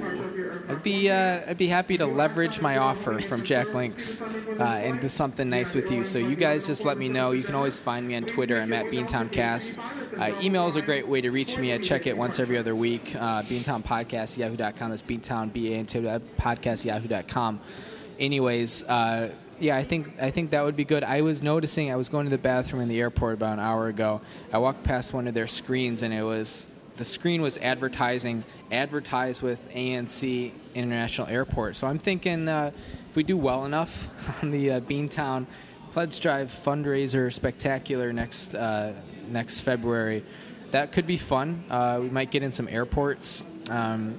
I'd 0.68 0.82
be 0.82 1.10
uh, 1.10 1.40
I'd 1.48 1.58
be 1.58 1.68
happy 1.68 1.96
to 1.98 2.06
leverage 2.06 2.60
my 2.60 2.78
offer 2.78 3.20
from 3.20 3.44
Jack 3.44 3.72
Links 3.72 4.22
uh, 4.22 4.82
into 4.84 5.08
something 5.08 5.48
nice 5.48 5.74
with 5.74 5.90
you. 5.90 6.04
So 6.04 6.18
you 6.18 6.36
guys 6.36 6.66
just 6.66 6.84
let 6.84 6.98
me 6.98 7.08
know. 7.08 7.30
You 7.30 7.42
can 7.42 7.54
always 7.54 7.78
find 7.78 8.06
me 8.06 8.16
on 8.16 8.24
Twitter. 8.24 8.60
I'm 8.60 8.72
at 8.72 8.86
BeantownCast. 8.86 9.78
Uh, 10.18 10.40
email 10.42 10.66
is 10.66 10.76
a 10.76 10.82
great 10.82 11.06
way 11.06 11.20
to 11.20 11.30
reach 11.30 11.56
me. 11.58 11.72
I 11.72 11.78
check 11.78 12.06
it 12.06 12.16
once 12.16 12.38
every 12.40 12.58
other 12.58 12.74
week. 12.74 13.14
Uh, 13.14 13.42
Yahoo.com. 13.48 14.90
That's 14.90 15.02
Beantown 15.02 15.52
B 15.52 15.72
A 15.72 15.76
N 15.76 15.86
T 15.86 16.00
Podcast 16.00 16.84
Yahoo.com. 16.84 17.60
Anyways. 18.18 18.82
Uh, 18.84 19.30
yeah, 19.58 19.76
I 19.76 19.84
think 19.84 20.20
I 20.20 20.30
think 20.30 20.50
that 20.50 20.62
would 20.64 20.76
be 20.76 20.84
good. 20.84 21.02
I 21.02 21.22
was 21.22 21.42
noticing 21.42 21.90
I 21.90 21.96
was 21.96 22.10
going 22.10 22.26
to 22.26 22.30
the 22.30 22.36
bathroom 22.36 22.82
in 22.82 22.88
the 22.88 23.00
airport 23.00 23.34
about 23.34 23.54
an 23.54 23.60
hour 23.60 23.88
ago. 23.88 24.20
I 24.52 24.58
walked 24.58 24.84
past 24.84 25.14
one 25.14 25.26
of 25.26 25.32
their 25.32 25.46
screens 25.46 26.02
and 26.02 26.12
it 26.12 26.22
was 26.22 26.68
the 26.96 27.04
screen 27.04 27.42
was 27.42 27.58
advertising 27.58 28.44
advertised 28.70 29.42
with 29.42 29.68
ANC 29.70 30.52
International 30.74 31.26
Airport. 31.28 31.76
So 31.76 31.86
I'm 31.86 31.98
thinking 31.98 32.48
uh, 32.48 32.72
if 33.10 33.16
we 33.16 33.22
do 33.22 33.36
well 33.36 33.64
enough 33.64 34.08
on 34.42 34.50
the 34.50 34.72
uh, 34.72 34.80
Beantown 34.80 35.46
Pledge 35.92 36.20
Drive 36.20 36.48
fundraiser 36.48 37.32
spectacular 37.32 38.12
next 38.12 38.54
uh, 38.54 38.92
next 39.28 39.60
February, 39.60 40.24
that 40.70 40.92
could 40.92 41.06
be 41.06 41.16
fun. 41.16 41.64
Uh, 41.70 41.98
we 42.02 42.10
might 42.10 42.30
get 42.30 42.42
in 42.42 42.52
some 42.52 42.68
airports. 42.68 43.44
Um, 43.68 44.18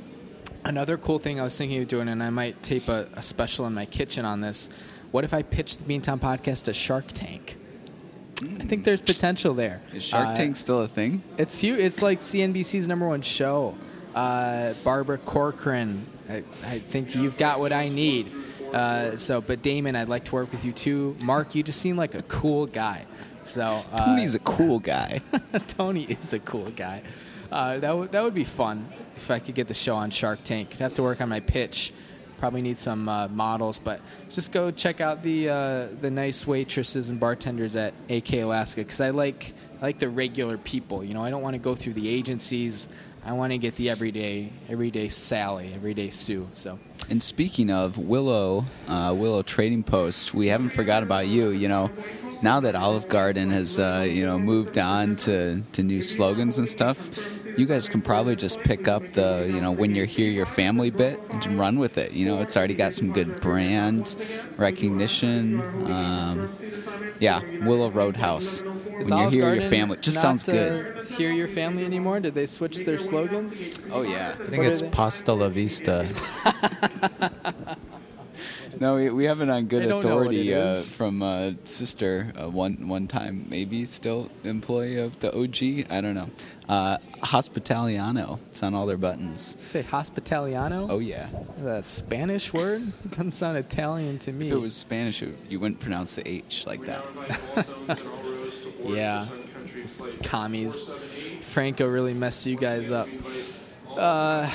another 0.65 0.97
cool 0.97 1.19
thing 1.19 1.39
I 1.39 1.43
was 1.43 1.57
thinking 1.57 1.81
of 1.81 1.87
doing, 1.87 2.09
and 2.09 2.21
I 2.21 2.29
might 2.29 2.61
tape 2.63 2.87
a, 2.87 3.07
a 3.13 3.21
special 3.21 3.67
in 3.67 3.73
my 3.73 3.85
kitchen 3.85 4.25
on 4.25 4.41
this. 4.41 4.69
What 5.11 5.23
if 5.23 5.33
I 5.33 5.41
pitched 5.41 5.85
the 5.85 5.85
Beantown 5.85 6.19
podcast 6.19 6.63
to 6.63 6.73
Shark 6.73 7.07
Tank? 7.13 7.56
I 8.41 8.65
think 8.65 8.83
there's 8.83 9.01
potential 9.01 9.53
there. 9.53 9.81
Is 9.93 10.03
Shark 10.03 10.29
Uh, 10.29 10.35
Tank 10.35 10.55
still 10.55 10.81
a 10.81 10.87
thing? 10.87 11.23
it's 11.37 11.57
huge. 11.59 11.79
It's 11.79 12.01
like 12.01 12.19
CNBC's 12.21 12.87
number 12.87 13.07
one 13.07 13.21
show. 13.21 13.75
Uh, 14.13 14.73
Barbara 14.83 15.17
Corcoran. 15.17 16.05
I, 16.29 16.43
I 16.65 16.79
think 16.79 17.15
you've 17.15 17.37
got 17.37 17.59
what 17.59 17.71
I 17.71 17.87
need. 17.89 18.31
Uh, 18.73 19.15
so, 19.15 19.39
but 19.41 19.61
Daymond, 19.61 19.95
I'd 19.95 20.09
like 20.09 20.25
to 20.25 20.33
work 20.33 20.51
with 20.51 20.65
you 20.65 20.71
too. 20.71 21.15
Mark, 21.21 21.55
you 21.55 21.63
just 21.63 21.79
seem 21.79 21.95
like 21.97 22.15
a 22.15 22.21
cool 22.23 22.65
guy. 22.67 23.05
So 23.45 23.61
uh, 23.63 24.05
Tony's 24.05 24.35
a 24.35 24.39
cool 24.39 24.79
guy. 24.79 25.21
Tony 25.67 26.03
is 26.03 26.33
a 26.33 26.39
cool 26.39 26.69
guy. 26.71 27.01
Uh, 27.51 27.77
that 27.79 27.95
would 27.97 28.11
that 28.11 28.21
would 28.23 28.33
be 28.33 28.43
fun 28.43 28.89
if 29.15 29.31
I 29.31 29.39
could 29.39 29.55
get 29.55 29.67
the 29.69 29.73
show 29.73 29.95
on 29.95 30.09
Shark 30.09 30.43
Tank. 30.43 30.71
I'd 30.73 30.79
have 30.79 30.93
to 30.95 31.03
work 31.03 31.21
on 31.21 31.29
my 31.29 31.39
pitch. 31.39 31.93
Probably 32.37 32.61
need 32.61 32.77
some 32.77 33.09
uh, 33.09 33.27
models, 33.29 33.79
but 33.79 33.99
just 34.29 34.51
go 34.51 34.69
check 34.71 35.01
out 35.01 35.23
the 35.23 35.49
uh, 35.49 35.87
the 36.01 36.11
nice 36.11 36.45
waitresses 36.45 37.09
and 37.09 37.19
bartenders 37.19 37.75
at 37.75 37.93
AK 38.09 38.33
Alaska 38.33 38.81
because 38.81 39.01
I 39.01 39.09
like 39.09 39.53
I 39.79 39.85
like 39.85 39.99
the 39.99 40.09
regular 40.09 40.57
people. 40.57 41.03
You 41.03 41.13
know, 41.13 41.23
I 41.23 41.29
don't 41.29 41.41
want 41.41 41.55
to 41.55 41.59
go 41.59 41.75
through 41.75 41.93
the 41.93 42.07
agencies. 42.07 42.87
I 43.25 43.33
want 43.33 43.51
to 43.51 43.57
get 43.57 43.75
the 43.75 43.89
everyday 43.89 44.51
everyday 44.69 45.09
Sally, 45.09 45.73
everyday 45.73 46.09
Sue. 46.09 46.47
So 46.53 46.79
And 47.09 47.21
speaking 47.21 47.71
of 47.71 47.97
Willow, 47.97 48.65
uh, 48.87 49.13
Willow 49.17 49.41
Trading 49.41 49.83
Post, 49.83 50.33
we 50.33 50.47
haven't 50.47 50.69
forgot 50.69 51.03
about 51.03 51.27
you. 51.27 51.49
You 51.49 51.67
know, 51.67 51.91
now 52.41 52.59
that 52.59 52.75
Olive 52.75 53.07
Garden 53.07 53.49
has 53.51 53.79
uh, 53.79 54.05
you 54.07 54.25
know 54.25 54.37
moved 54.37 54.77
on 54.77 55.15
to 55.17 55.61
to 55.73 55.83
new 55.83 56.01
slogans 56.01 56.57
and 56.57 56.67
stuff, 56.67 57.09
you 57.57 57.65
guys 57.65 57.89
can 57.89 58.01
probably 58.01 58.35
just 58.35 58.59
pick 58.61 58.87
up 58.87 59.13
the 59.13 59.47
you 59.49 59.61
know 59.61 59.71
when 59.71 59.95
you're 59.95 60.05
here 60.05 60.29
your 60.29 60.45
family 60.45 60.89
bit 60.89 61.19
and 61.29 61.57
run 61.57 61.79
with 61.79 61.97
it. 61.97 62.11
You 62.11 62.25
know, 62.25 62.39
it's 62.41 62.55
already 62.55 62.73
got 62.75 62.93
some 62.93 63.11
good 63.11 63.41
brand 63.41 64.15
recognition. 64.57 65.61
Um, 65.91 66.49
yeah, 67.19 67.41
Willow 67.65 67.89
Roadhouse. 67.89 68.61
is 68.61 69.09
when 69.09 69.19
you 69.19 69.29
hear 69.29 69.41
Garden 69.41 69.61
your 69.61 69.69
family 69.69 69.97
just 69.97 70.21
sounds 70.21 70.43
good. 70.43 71.07
Hear 71.07 71.31
your 71.31 71.47
family 71.47 71.83
anymore? 71.83 72.19
Did 72.19 72.35
they 72.35 72.45
switch 72.45 72.79
their 72.79 72.97
slogans? 72.97 73.79
Oh 73.91 74.03
yeah. 74.03 74.33
I 74.39 74.49
think 74.49 74.63
What 74.63 74.71
it's 74.71 74.83
pasta 74.83 75.33
la 75.33 75.49
vista. 75.49 76.05
No, 78.79 78.95
we, 78.95 79.09
we 79.09 79.25
have 79.25 79.41
it 79.41 79.49
on 79.49 79.65
good 79.65 79.83
They 79.83 79.87
don't 79.87 80.03
know 80.03 80.17
what 80.17 80.27
authority 80.27 80.53
uh, 80.53 80.75
from 80.81 81.23
uh, 81.23 81.53
sister 81.65 82.31
uh, 82.39 82.49
one 82.49 82.87
one 82.87 83.07
time, 83.07 83.45
maybe 83.49 83.85
still 83.85 84.29
employee 84.43 84.99
of 84.99 85.19
the 85.19 85.29
OG. 85.35 85.87
I 85.91 86.01
don't 86.01 86.13
know. 86.15 86.29
Uh, 86.69 86.97
Hospitaliano. 87.23 88.39
It's 88.49 88.61
on 88.61 88.75
all 88.75 88.85
their 88.85 88.97
buttons. 88.97 89.55
Say 89.63 89.81
hospitaliano. 89.83 90.87
Oh 90.89 90.99
yeah. 90.99 91.29
Is 91.57 91.63
that 91.63 91.77
a 91.79 91.83
Spanish 91.83 92.53
word? 92.53 92.81
It 93.05 93.11
doesn't 93.11 93.31
sound 93.33 93.57
Italian 93.57 94.19
to 94.19 94.31
me. 94.33 94.47
If 94.47 94.53
it 94.53 94.57
was 94.59 94.75
Spanish, 94.75 95.23
it- 95.23 95.35
you 95.49 95.59
wouldn't 95.59 95.79
pronounce 95.79 96.15
the 96.15 96.27
H 96.27 96.65
like 96.67 96.85
that. 96.85 97.03
yeah, 98.85 99.27
commies. 100.23 100.83
Franco 101.41 101.87
really 101.87 102.13
messed 102.13 102.45
you 102.45 102.57
guys 102.57 102.91
up. 102.91 103.07
Uh, 103.97 104.47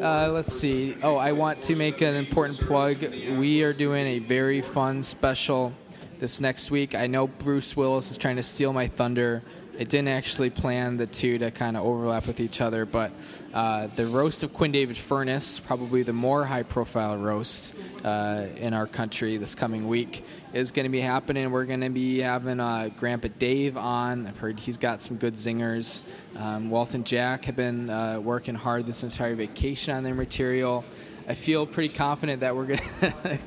uh, 0.00 0.30
let's 0.32 0.54
see. 0.54 0.96
Oh, 1.02 1.16
I 1.16 1.32
want 1.32 1.60
to 1.64 1.76
make 1.76 2.00
an 2.00 2.14
important 2.14 2.58
plug. 2.58 3.02
We 3.02 3.62
are 3.62 3.74
doing 3.74 4.06
a 4.06 4.20
very 4.20 4.62
fun 4.62 5.02
special 5.02 5.74
this 6.18 6.40
next 6.40 6.70
week. 6.70 6.94
I 6.94 7.06
know 7.06 7.26
Bruce 7.26 7.76
Willis 7.76 8.10
is 8.10 8.16
trying 8.16 8.36
to 8.36 8.42
steal 8.42 8.72
my 8.72 8.86
thunder. 8.86 9.42
I 9.78 9.84
didn't 9.84 10.08
actually 10.08 10.48
plan 10.48 10.96
the 10.96 11.06
two 11.06 11.36
to 11.36 11.50
kind 11.50 11.76
of 11.76 11.84
overlap 11.84 12.26
with 12.26 12.40
each 12.40 12.62
other, 12.62 12.86
but 12.86 13.12
uh, 13.52 13.88
the 13.88 14.06
roast 14.06 14.42
of 14.42 14.54
Quinn 14.54 14.72
David 14.72 14.96
Furness, 14.96 15.58
probably 15.58 16.02
the 16.02 16.14
more 16.14 16.46
high 16.46 16.62
profile 16.62 17.18
roast 17.18 17.74
uh, 18.02 18.46
in 18.56 18.72
our 18.72 18.86
country 18.86 19.36
this 19.36 19.54
coming 19.54 19.86
week, 19.86 20.24
is 20.54 20.70
going 20.70 20.84
to 20.84 20.90
be 20.90 21.02
happening. 21.02 21.50
We're 21.50 21.66
going 21.66 21.82
to 21.82 21.90
be 21.90 22.20
having 22.20 22.58
uh, 22.58 22.88
Grandpa 22.98 23.28
Dave 23.38 23.76
on. 23.76 24.26
I've 24.26 24.38
heard 24.38 24.58
he's 24.58 24.78
got 24.78 25.02
some 25.02 25.18
good 25.18 25.34
zingers. 25.34 26.00
Um, 26.36 26.70
Walt 26.70 26.94
and 26.94 27.04
Jack 27.04 27.44
have 27.44 27.56
been 27.56 27.90
uh, 27.90 28.18
working 28.18 28.54
hard 28.54 28.86
this 28.86 29.02
entire 29.02 29.34
vacation 29.34 29.94
on 29.94 30.04
their 30.04 30.14
material. 30.14 30.86
I 31.28 31.34
feel 31.34 31.66
pretty 31.66 31.92
confident 31.92 32.40
that 32.40 32.56
we're 32.56 32.78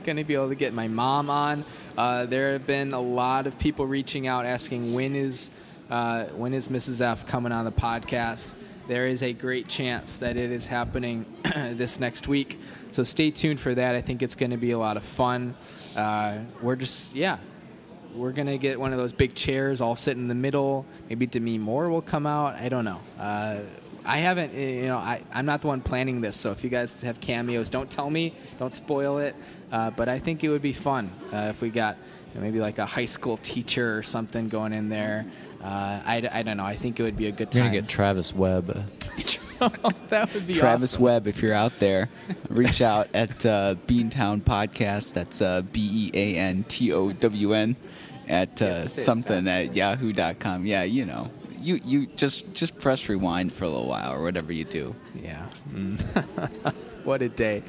going 0.04 0.18
to 0.18 0.24
be 0.24 0.36
able 0.36 0.50
to 0.50 0.56
get 0.56 0.76
my 0.76 0.88
mom 0.88 1.32
on. 1.32 1.66
Uh, 1.98 2.28
there 2.28 2.54
have 2.54 2.68
been 2.68 2.94
a 2.94 3.02
lot 3.02 3.48
of 3.48 3.58
people 3.58 3.88
reaching 3.88 4.28
out 4.28 4.46
asking 4.46 4.94
when 4.94 5.16
is 5.16 5.50
uh, 5.90 6.26
when 6.26 6.54
is 6.54 6.68
Mrs. 6.68 7.02
F 7.02 7.26
coming 7.26 7.52
on 7.52 7.66
the 7.66 7.72
podcast. 7.72 8.54
There 8.88 9.08
is 9.08 9.22
a 9.22 9.34
great 9.34 9.68
chance 9.68 10.18
that 10.18 10.36
it 10.36 10.52
is 10.52 10.66
happening 10.66 11.26
this 11.44 12.00
next 12.00 12.28
week. 12.28 12.60
So 12.92 13.04
stay 13.04 13.30
tuned 13.30 13.60
for 13.60 13.76
that. 13.76 13.96
I 13.96 14.02
think 14.02 14.24
it's 14.24 14.36
going 14.36 14.52
to 14.52 14.58
be 14.58 14.72
a 14.72 14.80
lot 14.80 14.98
of 14.98 15.04
fun. 15.04 15.56
Uh, 15.96 16.40
we're 16.62 16.76
just 16.76 17.16
yeah, 17.16 17.38
we're 18.16 18.32
gonna 18.32 18.58
get 18.58 18.80
one 18.80 18.92
of 18.92 18.98
those 18.98 19.14
big 19.14 19.36
chairs, 19.36 19.82
all 19.82 19.96
sit 19.96 20.18
in 20.18 20.28
the 20.28 20.36
middle. 20.36 20.86
Maybe 21.08 21.26
Demi 21.26 21.58
Moore 21.58 21.90
will 21.90 22.02
come 22.02 22.26
out. 22.26 22.56
I 22.56 22.70
don't 22.70 22.86
know. 22.86 23.00
Uh, 23.20 23.60
I 24.06 24.18
haven't, 24.18 24.54
you 24.54 24.88
know, 24.88 24.98
I, 24.98 25.22
I'm 25.32 25.46
not 25.46 25.62
the 25.62 25.68
one 25.68 25.82
planning 25.82 26.22
this. 26.22 26.36
So 26.36 26.52
if 26.52 26.64
you 26.64 26.70
guys 26.70 27.02
have 27.02 27.20
cameos, 27.20 27.70
don't 27.70 27.90
tell 27.90 28.10
me, 28.10 28.34
don't 28.58 28.74
spoil 28.74 29.20
it. 29.20 29.36
Uh, 29.72 29.92
but 29.92 30.10
I 30.10 30.20
think 30.20 30.44
it 30.44 30.50
would 30.50 30.62
be 30.62 30.74
fun 30.74 31.12
uh, 31.32 31.48
if 31.50 31.62
we 31.62 31.70
got 31.70 31.98
you 32.34 32.40
know, 32.40 32.42
maybe 32.42 32.60
like 32.60 32.80
a 32.80 32.86
high 32.86 33.06
school 33.06 33.38
teacher 33.38 33.98
or 33.98 34.04
something 34.04 34.50
going 34.50 34.74
in 34.74 34.90
there. 34.90 35.26
Uh, 35.62 35.66
I, 36.06 36.28
I 36.32 36.44
don't 36.44 36.58
know. 36.58 36.66
I 36.66 36.76
think 36.76 37.00
it 37.00 37.04
would 37.04 37.18
be 37.18 37.28
a 37.28 37.32
good 37.32 37.54
You're 37.54 37.64
time. 37.64 37.72
gonna 37.72 37.82
get 37.82 37.90
Travis 37.90 38.34
Webb. 38.34 38.68
that 40.10 40.34
would 40.34 40.48
be 40.48 40.54
Travis 40.54 40.94
awesome. 40.94 41.04
Webb, 41.04 41.28
if 41.28 41.42
you're 41.42 41.54
out 41.54 41.78
there, 41.80 42.10
reach 42.50 42.82
out 42.82 43.10
at 43.14 43.46
uh, 43.46 43.76
Beantown 43.88 44.42
Podcast. 44.42 45.14
That's 45.14 45.42
uh, 45.42 45.62
B 45.64 46.12
E 46.12 46.12
A 46.14 46.38
N 46.40 46.64
T 46.68 46.94
O 46.94 47.12
W 47.12 47.54
N 47.54 47.76
at 48.28 48.62
uh, 48.62 48.66
Yeah, 48.66 48.84
say 48.86 49.02
it 49.02 49.04
something 49.04 49.48
at 49.48 49.76
yahoo.com. 49.76 50.66
Yeah, 50.66 50.84
you 50.84 51.06
know. 51.06 51.30
You, 51.62 51.82
you 51.84 52.06
just 52.08 52.54
just 52.54 52.78
press 52.80 53.10
rewind 53.10 53.52
for 53.52 53.66
a 53.66 53.68
little 53.70 53.88
while 53.90 54.14
or 54.14 54.24
whatever 54.24 54.54
you 54.54 54.64
do. 54.64 54.96
Yeah. 55.22 55.46
Mm. 55.74 56.74
what 57.04 57.22
a 57.22 57.28
day. 57.28 57.64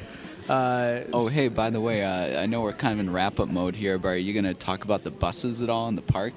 Uh, 0.48 1.00
Oh, 1.12 1.26
hey, 1.28 1.48
by 1.48 1.70
the 1.70 1.80
way, 1.80 2.04
uh, 2.04 2.40
I 2.40 2.46
know 2.46 2.60
we're 2.60 2.72
kind 2.72 2.94
of 2.94 3.00
in 3.00 3.12
wrap 3.12 3.40
up 3.40 3.48
mode 3.48 3.74
here, 3.74 3.98
but 3.98 4.08
are 4.10 4.16
you 4.16 4.32
going 4.32 4.44
to 4.44 4.54
talk 4.54 4.84
about 4.84 5.02
the 5.02 5.10
buses 5.10 5.60
at 5.60 5.68
all 5.70 5.88
in 5.88 5.96
the 5.96 6.02
park? 6.02 6.34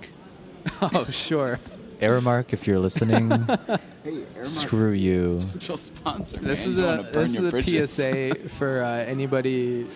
oh, 0.82 1.05
sure. 1.09 1.59
Aramark, 1.99 2.51
if 2.51 2.68
you're 2.68 2.80
listening, 2.80 3.30
Hey, 4.03 4.26
screw 4.41 4.91
you. 4.91 5.38
potential 5.38 5.78
sponsor. 5.78 6.38
Man. 6.38 6.47
This 6.47 6.66
is 6.66 6.78
You 6.78 6.86
a 6.86 7.03
this 7.03 7.36
is 7.36 7.43
a 7.43 7.49
bridges. 7.49 7.91
PSA 7.91 8.49
for 8.49 8.84
uh, 8.84 8.89
anybody 8.97 9.88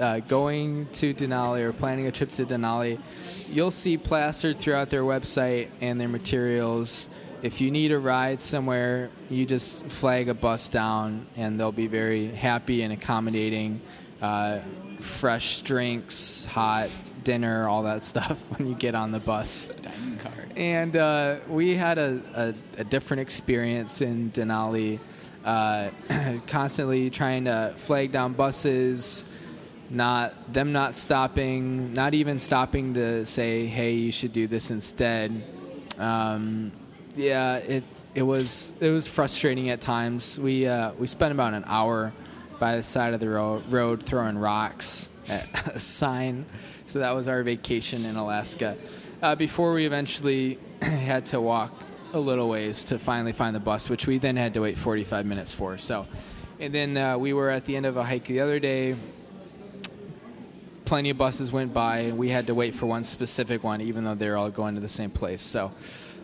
uh, 0.00 0.20
going 0.20 0.86
to 0.92 1.12
Denali 1.12 1.62
or 1.62 1.72
planning 1.72 2.06
a 2.06 2.12
trip 2.12 2.30
to 2.32 2.46
Denali. 2.46 3.00
You'll 3.48 3.72
see 3.72 3.96
plastered 3.96 4.58
throughout 4.58 4.90
their 4.90 5.02
website 5.02 5.68
and 5.80 6.00
their 6.00 6.08
materials 6.08 7.08
if 7.42 7.60
you 7.60 7.70
need 7.70 7.92
a 7.92 7.98
ride 7.98 8.40
somewhere, 8.42 9.10
you 9.28 9.46
just 9.46 9.86
flag 9.86 10.28
a 10.28 10.34
bus 10.34 10.68
down, 10.68 11.26
and 11.36 11.60
they'll 11.60 11.70
be 11.72 11.86
very 11.86 12.28
happy 12.28 12.82
and 12.82 12.92
accommodating. 12.92 13.80
Uh, 14.20 14.60
fresh 14.98 15.60
drinks, 15.60 16.44
hot 16.46 16.90
dinner, 17.26 17.68
all 17.68 17.82
that 17.82 18.04
stuff 18.04 18.40
when 18.56 18.68
you 18.68 18.74
get 18.74 18.94
on 18.94 19.10
the 19.10 19.20
bus. 19.20 19.66
Dining 19.82 20.16
car. 20.18 20.32
And 20.56 20.96
uh, 20.96 21.36
we 21.48 21.74
had 21.74 21.98
a, 21.98 22.54
a, 22.78 22.80
a 22.80 22.84
different 22.84 23.20
experience 23.20 24.00
in 24.00 24.30
Denali, 24.30 24.98
uh, 25.44 25.90
constantly 26.46 27.10
trying 27.10 27.44
to 27.44 27.74
flag 27.76 28.12
down 28.12 28.32
buses, 28.32 29.26
not 29.90 30.52
them 30.52 30.72
not 30.72 30.96
stopping, 30.96 31.92
not 31.92 32.14
even 32.14 32.38
stopping 32.38 32.94
to 32.94 33.26
say, 33.26 33.66
"Hey, 33.66 33.94
you 33.94 34.10
should 34.10 34.32
do 34.32 34.46
this 34.46 34.70
instead." 34.70 35.44
Um, 35.98 36.72
yeah, 37.14 37.56
it 37.56 37.84
it 38.14 38.22
was 38.22 38.74
it 38.80 38.90
was 38.90 39.06
frustrating 39.06 39.70
at 39.70 39.80
times. 39.80 40.38
We 40.38 40.66
uh, 40.66 40.92
we 40.98 41.06
spent 41.06 41.32
about 41.32 41.54
an 41.54 41.64
hour 41.66 42.12
by 42.58 42.76
the 42.76 42.82
side 42.82 43.14
of 43.14 43.20
the 43.20 43.28
road, 43.28 43.62
road 43.70 44.02
throwing 44.02 44.38
rocks 44.38 45.08
at 45.28 45.68
a 45.74 45.78
sign. 45.78 46.46
So 46.88 47.00
that 47.00 47.10
was 47.12 47.26
our 47.26 47.42
vacation 47.42 48.04
in 48.04 48.14
Alaska. 48.14 48.76
Uh, 49.20 49.34
before 49.34 49.72
we 49.72 49.86
eventually 49.86 50.58
had 50.82 51.26
to 51.26 51.40
walk 51.40 51.72
a 52.12 52.18
little 52.18 52.48
ways 52.48 52.84
to 52.84 52.98
finally 52.98 53.32
find 53.32 53.56
the 53.56 53.60
bus, 53.60 53.90
which 53.90 54.06
we 54.06 54.18
then 54.18 54.36
had 54.36 54.54
to 54.54 54.60
wait 54.60 54.78
45 54.78 55.26
minutes 55.26 55.52
for. 55.52 55.78
So, 55.78 56.06
and 56.60 56.72
then 56.72 56.96
uh, 56.96 57.18
we 57.18 57.32
were 57.32 57.50
at 57.50 57.64
the 57.64 57.76
end 57.76 57.86
of 57.86 57.96
a 57.96 58.04
hike 58.04 58.26
the 58.26 58.40
other 58.40 58.60
day. 58.60 58.94
Plenty 60.84 61.10
of 61.10 61.18
buses 61.18 61.50
went 61.50 61.74
by. 61.74 61.98
and 61.98 62.18
We 62.18 62.28
had 62.28 62.46
to 62.46 62.54
wait 62.54 62.72
for 62.76 62.86
one 62.86 63.02
specific 63.02 63.64
one, 63.64 63.80
even 63.80 64.04
though 64.04 64.14
they're 64.14 64.36
all 64.36 64.50
going 64.50 64.76
to 64.76 64.80
the 64.80 64.88
same 64.88 65.10
place. 65.10 65.42
So, 65.42 65.72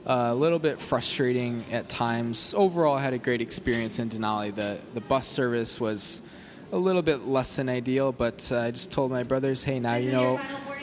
uh, 0.07 0.29
a 0.31 0.35
little 0.35 0.61
bit 0.61 0.81
frustrating 0.81 1.65
at 1.73 1.89
times. 1.89 2.55
Overall, 2.57 2.97
I 2.97 3.03
had 3.03 3.15
a 3.15 3.19
great 3.19 3.41
experience 3.41 3.99
in 3.99 4.11
Denali. 4.11 4.55
The 4.55 4.79
the 4.95 5.01
bus 5.01 5.27
service 5.27 5.81
was 5.81 6.23
a 6.73 6.79
little 6.79 7.03
bit 7.03 7.27
less 7.27 7.57
than 7.57 7.69
ideal, 7.69 8.13
but 8.13 8.51
uh, 8.51 8.61
I 8.61 8.71
just 8.71 8.91
told 8.91 9.11
my 9.11 9.23
brothers, 9.23 9.63
hey, 9.63 9.79
now 9.79 9.97
you 9.97 10.11
know 10.11 10.41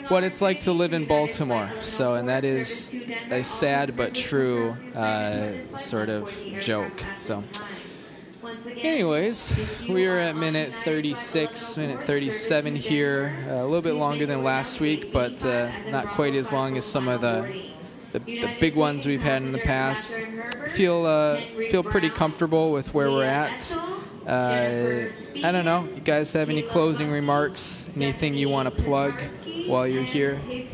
what 0.08 0.22
it's 0.22 0.40
like 0.40 0.60
to 0.60 0.72
live 0.72 0.92
in 0.92 1.04
Baltimore. 1.04 1.68
So, 1.82 2.14
and 2.14 2.28
that 2.28 2.44
is 2.44 2.92
a 3.30 3.42
sad 3.42 3.96
but 3.96 4.14
true 4.14 4.76
uh, 4.94 5.52
sort 5.76 6.08
of 6.08 6.32
joke. 6.60 7.04
So, 7.18 7.42
anyways, 8.76 9.58
we 9.88 10.06
are 10.06 10.18
at 10.18 10.36
minute 10.36 10.74
36, 10.74 11.76
minute 11.76 12.00
37 12.02 12.76
here, 12.76 13.36
uh, 13.48 13.54
a 13.54 13.64
little 13.64 13.82
bit 13.82 13.94
longer 13.94 14.26
than 14.26 14.44
last 14.44 14.80
week, 14.80 15.12
but 15.12 15.44
uh, 15.44 15.70
not 15.90 16.14
quite 16.14 16.34
as 16.34 16.52
long 16.52 16.76
as 16.76 16.84
some 16.84 17.08
of 17.08 17.20
the 17.20 17.68
the, 18.12 18.18
the 18.18 18.56
big 18.58 18.74
ones 18.74 19.06
we've 19.06 19.22
had 19.22 19.42
in 19.42 19.52
the 19.52 19.58
past. 19.58 20.20
Feel 20.68 21.06
uh, 21.06 21.40
feel 21.70 21.84
pretty 21.84 22.10
comfortable 22.10 22.72
with 22.72 22.92
where 22.92 23.08
we're 23.08 23.24
at. 23.24 23.76
Uh, 24.26 25.08
I 25.42 25.52
don't 25.52 25.64
know. 25.64 25.88
You 25.94 26.00
guys 26.00 26.32
have 26.34 26.50
any 26.50 26.62
closing 26.62 27.10
remarks? 27.10 27.88
Anything 27.96 28.34
you 28.34 28.48
want 28.48 28.74
to 28.74 28.82
plug 28.84 29.14
while 29.66 29.86
you're 29.86 30.02
here? 30.02 30.40
I 30.46 30.66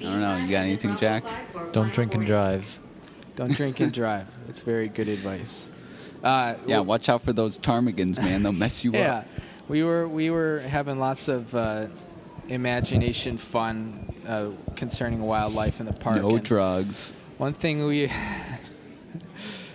don't 0.00 0.20
know. 0.20 0.36
You 0.36 0.48
got 0.50 0.64
anything, 0.64 0.96
Jack? 0.96 1.24
Don't 1.72 1.92
drink 1.92 2.14
and 2.14 2.26
drive. 2.26 2.78
Don't 3.36 3.52
drink 3.54 3.80
and 3.80 3.92
drive. 3.92 4.28
It's 4.48 4.62
very 4.62 4.88
good 4.88 5.08
advice. 5.08 5.70
Uh, 6.22 6.54
Yeah, 6.66 6.80
watch 6.80 7.08
out 7.08 7.22
for 7.22 7.32
those 7.32 7.58
ptarmigans, 7.58 8.18
man. 8.18 8.42
They'll 8.42 8.52
mess 8.52 8.84
you 8.84 8.92
yeah. 8.92 8.98
up. 9.18 9.26
Yeah, 9.36 9.42
we 9.68 9.82
were 9.82 10.06
we 10.08 10.30
were 10.30 10.60
having 10.60 10.98
lots 10.98 11.28
of 11.28 11.54
uh, 11.54 11.86
imagination 12.48 13.36
fun 13.36 14.14
uh, 14.26 14.50
concerning 14.76 15.20
wildlife 15.22 15.80
in 15.80 15.86
the 15.86 15.92
park. 15.92 16.16
No 16.16 16.38
drugs. 16.38 17.14
One 17.38 17.52
thing 17.52 17.84
we 17.84 18.06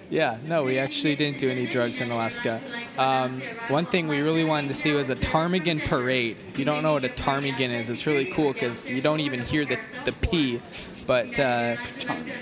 Yeah, 0.10 0.38
no, 0.44 0.64
we 0.64 0.80
actually 0.80 1.16
didn't 1.16 1.38
do 1.38 1.52
any 1.52 1.68
drugs 1.68 2.02
in 2.02 2.10
Alaska. 2.10 2.60
Um, 2.98 3.44
one 3.68 3.86
thing 3.86 4.08
we 4.08 4.22
really 4.22 4.44
wanted 4.44 4.70
to 4.70 4.74
see 4.74 4.92
was 4.92 5.12
a 5.12 5.16
ptarmigan 5.16 5.86
parade. 5.86 6.36
If 6.50 6.58
you 6.58 6.66
don't 6.66 6.82
know 6.82 6.94
what 6.94 7.06
a 7.06 7.10
ptarmigan 7.10 7.70
is, 7.70 7.92
it's 7.92 8.08
really 8.08 8.26
cool 8.26 8.54
because 8.54 8.90
you 8.90 9.02
don't 9.02 9.20
even 9.20 9.42
hear 9.42 9.66
the, 9.66 9.80
the 10.06 10.12
P. 10.14 10.62
But 11.06 11.40
uh, 11.40 11.78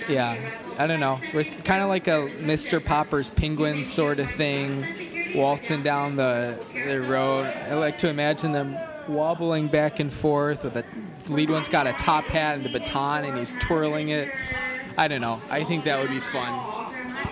yeah, 0.07 0.37
I 0.77 0.87
don't 0.87 1.01
know. 1.01 1.19
We're 1.33 1.43
kind 1.43 1.83
of 1.83 1.89
like 1.89 2.07
a 2.07 2.29
Mr. 2.39 2.83
Popper's 2.83 3.31
penguin 3.31 3.83
sort 3.83 4.19
of 4.19 4.31
thing, 4.31 5.33
waltzing 5.35 5.83
down 5.83 6.15
the, 6.15 6.57
the 6.73 7.01
road. 7.01 7.47
I 7.47 7.73
like 7.73 7.97
to 7.99 8.07
imagine 8.07 8.53
them 8.53 8.77
wobbling 9.09 9.67
back 9.67 9.99
and 9.99 10.11
forth 10.11 10.63
with 10.63 10.73
the 10.73 10.85
lead 11.29 11.49
one's 11.49 11.69
got 11.69 11.87
a 11.87 11.93
top 11.93 12.25
hat 12.25 12.57
and 12.57 12.65
a 12.65 12.69
baton 12.69 13.25
and 13.25 13.37
he's 13.37 13.53
twirling 13.55 14.09
it. 14.09 14.29
I 14.97 15.07
don't 15.07 15.21
know. 15.21 15.41
I 15.49 15.63
think 15.63 15.83
that 15.83 15.99
would 15.99 16.09
be 16.09 16.19
fun. 16.19 16.76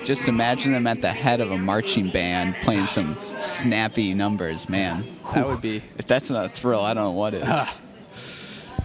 Just 0.04 0.28
imagine 0.28 0.72
them 0.72 0.86
at 0.88 1.02
the 1.02 1.12
head 1.12 1.42
of 1.42 1.52
a 1.52 1.58
marching 1.58 2.10
band 2.10 2.56
playing 2.62 2.88
some 2.88 3.18
snappy 3.40 4.14
numbers, 4.14 4.70
man. 4.70 5.06
That 5.34 5.48
would 5.48 5.62
be. 5.62 5.82
If 5.98 6.06
that's 6.06 6.30
not 6.30 6.46
a 6.46 6.50
thrill, 6.50 6.82
I 6.82 6.94
don't 6.94 7.04
know 7.04 7.12
what 7.12 7.34
is. 7.34 7.66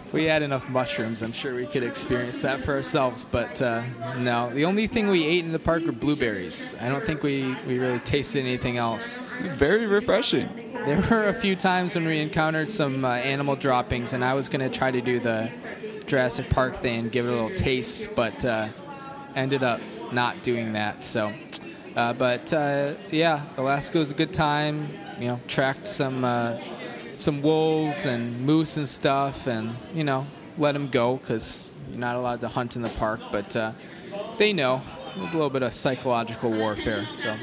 If 0.06 0.14
we 0.14 0.24
had 0.24 0.42
enough 0.42 0.68
mushrooms, 0.68 1.22
I'm 1.22 1.30
sure 1.30 1.54
we 1.54 1.66
could 1.66 1.84
experience 1.84 2.42
that 2.42 2.60
for 2.62 2.72
ourselves. 2.72 3.24
But 3.30 3.62
uh, 3.62 3.84
no, 4.18 4.52
the 4.52 4.64
only 4.64 4.88
thing 4.88 5.06
we 5.06 5.24
ate 5.24 5.44
in 5.44 5.52
the 5.52 5.58
park 5.60 5.84
were 5.84 5.92
blueberries. 5.92 6.74
I 6.80 6.88
don't 6.88 7.04
think 7.04 7.22
we, 7.22 7.54
we 7.64 7.78
really 7.78 8.00
tasted 8.00 8.40
anything 8.40 8.76
else. 8.76 9.20
Very 9.40 9.86
refreshing. 9.86 10.48
There 10.72 11.00
were 11.10 11.28
a 11.28 11.34
few 11.34 11.54
times 11.54 11.94
when 11.94 12.06
we 12.06 12.18
encountered 12.18 12.68
some 12.68 13.04
uh, 13.04 13.16
animal 13.16 13.54
droppings, 13.54 14.12
and 14.12 14.24
I 14.24 14.34
was 14.34 14.48
going 14.48 14.68
to 14.68 14.76
try 14.76 14.90
to 14.90 15.00
do 15.00 15.20
the 15.20 15.48
Jurassic 16.06 16.50
Park 16.50 16.76
thing 16.76 16.98
and 16.98 17.12
give 17.12 17.26
it 17.26 17.28
a 17.28 17.32
little 17.32 17.56
taste, 17.56 18.08
but 18.16 18.44
uh, 18.44 18.68
ended 19.36 19.62
up 19.62 19.80
not 20.12 20.42
doing 20.42 20.72
that. 20.72 21.04
So, 21.04 21.32
uh, 21.96 22.12
but 22.12 22.52
uh, 22.52 22.94
yeah, 23.10 23.44
Alaska 23.56 23.98
was 23.98 24.10
a 24.10 24.14
good 24.14 24.32
time. 24.32 24.88
You 25.18 25.28
know, 25.28 25.40
tracked 25.48 25.88
some 25.88 26.24
uh, 26.24 26.58
some 27.16 27.42
wolves 27.42 28.06
and 28.06 28.40
moose 28.46 28.76
and 28.76 28.88
stuff, 28.88 29.46
and 29.46 29.74
you 29.94 30.04
know, 30.04 30.26
let 30.58 30.72
them 30.72 30.88
go 30.88 31.16
because 31.16 31.70
you're 31.90 31.98
not 31.98 32.16
allowed 32.16 32.40
to 32.42 32.48
hunt 32.48 32.76
in 32.76 32.82
the 32.82 32.88
park. 32.90 33.20
But 33.30 33.54
uh, 33.56 33.72
they 34.38 34.52
know 34.52 34.82
a 35.16 35.24
little 35.24 35.50
bit 35.50 35.62
of 35.62 35.74
psychological 35.74 36.50
warfare. 36.50 37.08
So, 37.18 37.36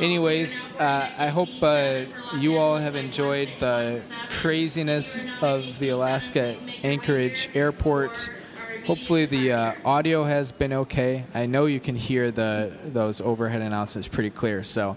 anyways, 0.00 0.64
uh, 0.78 1.10
I 1.16 1.28
hope 1.28 1.50
uh, 1.62 2.04
you 2.38 2.56
all 2.56 2.78
have 2.78 2.96
enjoyed 2.96 3.50
the 3.58 4.02
craziness 4.30 5.26
of 5.40 5.78
the 5.78 5.90
Alaska 5.90 6.56
Anchorage 6.82 7.48
Airport. 7.54 8.30
Hopefully 8.90 9.24
the 9.24 9.52
uh, 9.52 9.74
audio 9.84 10.24
has 10.24 10.50
been 10.50 10.72
okay. 10.72 11.24
I 11.32 11.46
know 11.46 11.66
you 11.66 11.78
can 11.78 11.94
hear 11.94 12.32
the 12.32 12.72
those 12.86 13.20
overhead 13.20 13.62
announcements 13.62 14.08
pretty 14.08 14.30
clear. 14.30 14.64
So, 14.64 14.96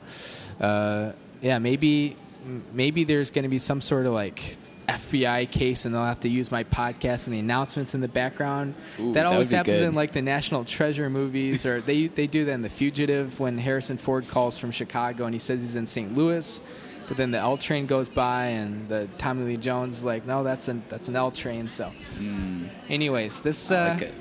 uh, 0.59 1.11
yeah, 1.43 1.59
maybe 1.59 2.17
maybe 2.73 3.03
there's 3.03 3.29
going 3.29 3.43
to 3.43 3.49
be 3.49 3.59
some 3.59 3.81
sort 3.81 4.07
of 4.07 4.13
like 4.13 4.57
FBI 4.87 5.51
case, 5.51 5.85
and 5.85 5.93
they'll 5.93 6.05
have 6.05 6.21
to 6.21 6.29
use 6.29 6.49
my 6.49 6.63
podcast 6.63 7.25
and 7.25 7.35
the 7.35 7.39
announcements 7.39 7.93
in 7.93 8.01
the 8.01 8.07
background. 8.07 8.73
Ooh, 8.99 9.13
that 9.13 9.25
that 9.25 9.25
always 9.27 9.49
be 9.49 9.57
happens 9.57 9.77
good. 9.77 9.89
in 9.89 9.93
like 9.93 10.11
the 10.11 10.23
National 10.23 10.65
Treasure 10.65 11.07
movies, 11.07 11.63
or 11.63 11.79
they 11.79 12.07
they 12.07 12.25
do 12.25 12.45
that 12.45 12.51
in 12.53 12.63
The 12.63 12.69
Fugitive 12.69 13.39
when 13.39 13.59
Harrison 13.59 13.99
Ford 13.99 14.27
calls 14.27 14.57
from 14.57 14.71
Chicago 14.71 15.25
and 15.25 15.35
he 15.35 15.39
says 15.39 15.61
he's 15.61 15.75
in 15.75 15.85
St. 15.85 16.17
Louis. 16.17 16.61
But 17.07 17.17
then 17.17 17.31
the 17.31 17.39
L 17.39 17.57
train 17.57 17.85
goes 17.85 18.09
by, 18.09 18.45
and 18.45 18.87
the 18.87 19.07
Tommy 19.17 19.43
Lee 19.43 19.57
Jones 19.57 19.99
is 19.99 20.05
like, 20.05 20.25
"No, 20.25 20.43
that's 20.43 20.67
an 20.67 20.83
that's 20.89 21.07
an 21.07 21.15
L 21.15 21.31
train." 21.31 21.69
So, 21.69 21.91
anyways, 22.89 23.41
this 23.41 23.71
uh, 23.71 23.97
like 23.99 24.13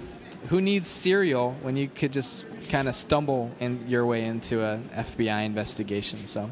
who 0.48 0.60
needs 0.60 0.88
cereal 0.88 1.54
when 1.62 1.76
you 1.76 1.88
could 1.88 2.12
just 2.12 2.44
kind 2.68 2.88
of 2.88 2.94
stumble 2.94 3.50
in 3.60 3.86
your 3.88 4.04
way 4.06 4.24
into 4.24 4.60
a 4.60 4.78
FBI 4.94 5.44
investigation? 5.44 6.26
So, 6.26 6.50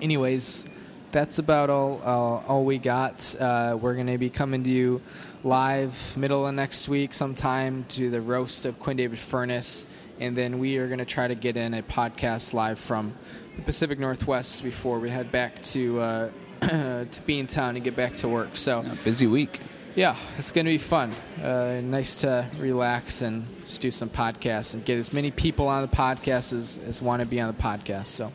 anyways, 0.00 0.64
that's 1.12 1.38
about 1.38 1.70
all 1.70 2.00
uh, 2.04 2.48
all 2.48 2.64
we 2.64 2.78
got. 2.78 3.34
Uh, 3.38 3.78
we're 3.80 3.94
gonna 3.94 4.18
be 4.18 4.30
coming 4.30 4.64
to 4.64 4.70
you 4.70 5.00
live 5.42 6.16
middle 6.16 6.46
of 6.46 6.54
next 6.54 6.88
week 6.88 7.14
sometime 7.14 7.84
to 7.88 8.10
the 8.10 8.20
roast 8.20 8.66
of 8.66 8.78
Quinn 8.78 8.96
David 8.96 9.18
Furnace, 9.18 9.86
and 10.18 10.36
then 10.36 10.58
we 10.58 10.76
are 10.78 10.88
gonna 10.88 11.04
try 11.04 11.28
to 11.28 11.34
get 11.34 11.56
in 11.56 11.74
a 11.74 11.82
podcast 11.82 12.52
live 12.52 12.78
from 12.78 13.12
the 13.60 13.66
Pacific 13.66 13.98
Northwest 13.98 14.64
before 14.64 14.98
we 14.98 15.10
head 15.10 15.30
back 15.30 15.60
to. 15.62 16.00
Uh, 16.00 16.30
to 16.60 17.20
Beantown 17.26 17.70
and 17.70 17.82
get 17.82 17.96
back 17.96 18.18
to 18.18 18.28
work. 18.28 18.50
So, 18.54 18.80
A 18.80 18.96
busy 19.02 19.26
week. 19.26 19.60
yeah, 19.94 20.14
it's 20.36 20.52
going 20.52 20.66
to 20.66 20.70
be 20.70 20.76
fun. 20.76 21.14
Uh, 21.42 21.80
nice 21.82 22.20
to 22.20 22.46
relax 22.58 23.22
and 23.22 23.46
just 23.62 23.80
do 23.80 23.90
some 23.90 24.10
podcasts 24.10 24.74
and 24.74 24.84
get 24.84 24.98
as 24.98 25.10
many 25.10 25.30
people 25.30 25.68
on 25.68 25.80
the 25.80 25.88
podcast 25.88 26.52
as, 26.52 26.78
as 26.86 27.00
want 27.00 27.20
to 27.20 27.26
be 27.26 27.40
on 27.40 27.50
the 27.50 27.58
podcast. 27.58 28.08
So, 28.08 28.30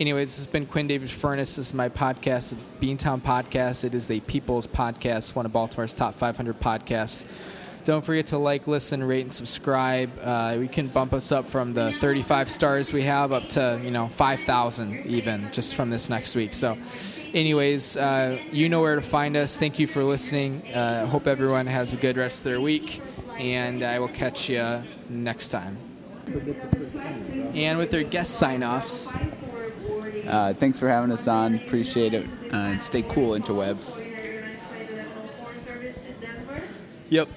anyways, 0.00 0.30
this 0.30 0.38
has 0.38 0.48
been 0.48 0.66
Quinn 0.66 0.88
David 0.88 1.08
Furnace. 1.08 1.54
This 1.54 1.68
is 1.68 1.74
my 1.74 1.88
podcast, 1.88 2.56
Beantown 2.80 3.22
Podcast. 3.22 3.84
It 3.84 3.94
is 3.94 4.10
a 4.10 4.18
people's 4.18 4.66
podcast, 4.66 5.36
one 5.36 5.46
of 5.46 5.52
Baltimore's 5.52 5.92
top 5.92 6.16
500 6.16 6.58
podcasts. 6.58 7.26
Don't 7.84 8.04
forget 8.04 8.26
to 8.28 8.38
like, 8.38 8.68
listen, 8.68 9.02
rate, 9.02 9.22
and 9.22 9.32
subscribe. 9.32 10.10
Uh, 10.22 10.56
we 10.58 10.68
can 10.68 10.86
bump 10.86 11.12
us 11.12 11.32
up 11.32 11.46
from 11.46 11.72
the 11.72 11.92
35 12.00 12.48
stars 12.48 12.92
we 12.92 13.02
have 13.02 13.32
up 13.32 13.48
to 13.50 13.80
you 13.82 13.90
know 13.90 14.08
5,000 14.08 15.06
even 15.06 15.50
just 15.52 15.74
from 15.74 15.90
this 15.90 16.08
next 16.08 16.36
week. 16.36 16.54
So, 16.54 16.78
anyways, 17.34 17.96
uh, 17.96 18.38
you 18.52 18.68
know 18.68 18.80
where 18.80 18.94
to 18.94 19.02
find 19.02 19.36
us. 19.36 19.58
Thank 19.58 19.80
you 19.80 19.88
for 19.88 20.04
listening. 20.04 20.72
Uh, 20.72 21.06
hope 21.06 21.26
everyone 21.26 21.66
has 21.66 21.92
a 21.92 21.96
good 21.96 22.16
rest 22.16 22.38
of 22.38 22.44
their 22.44 22.60
week, 22.60 23.02
and 23.36 23.82
I 23.82 23.98
will 23.98 24.08
catch 24.08 24.48
you 24.48 24.84
next 25.08 25.48
time. 25.48 25.76
And 27.54 27.78
with 27.78 27.90
their 27.90 28.04
guest 28.04 28.36
sign 28.36 28.62
offs. 28.62 29.12
Uh, 30.26 30.54
thanks 30.54 30.78
for 30.78 30.88
having 30.88 31.10
us 31.10 31.26
on. 31.26 31.56
Appreciate 31.56 32.14
it. 32.14 32.26
Uh, 32.52 32.56
and 32.56 32.80
stay 32.80 33.02
cool, 33.02 33.38
interwebs. 33.38 34.00
Yep. 37.10 37.28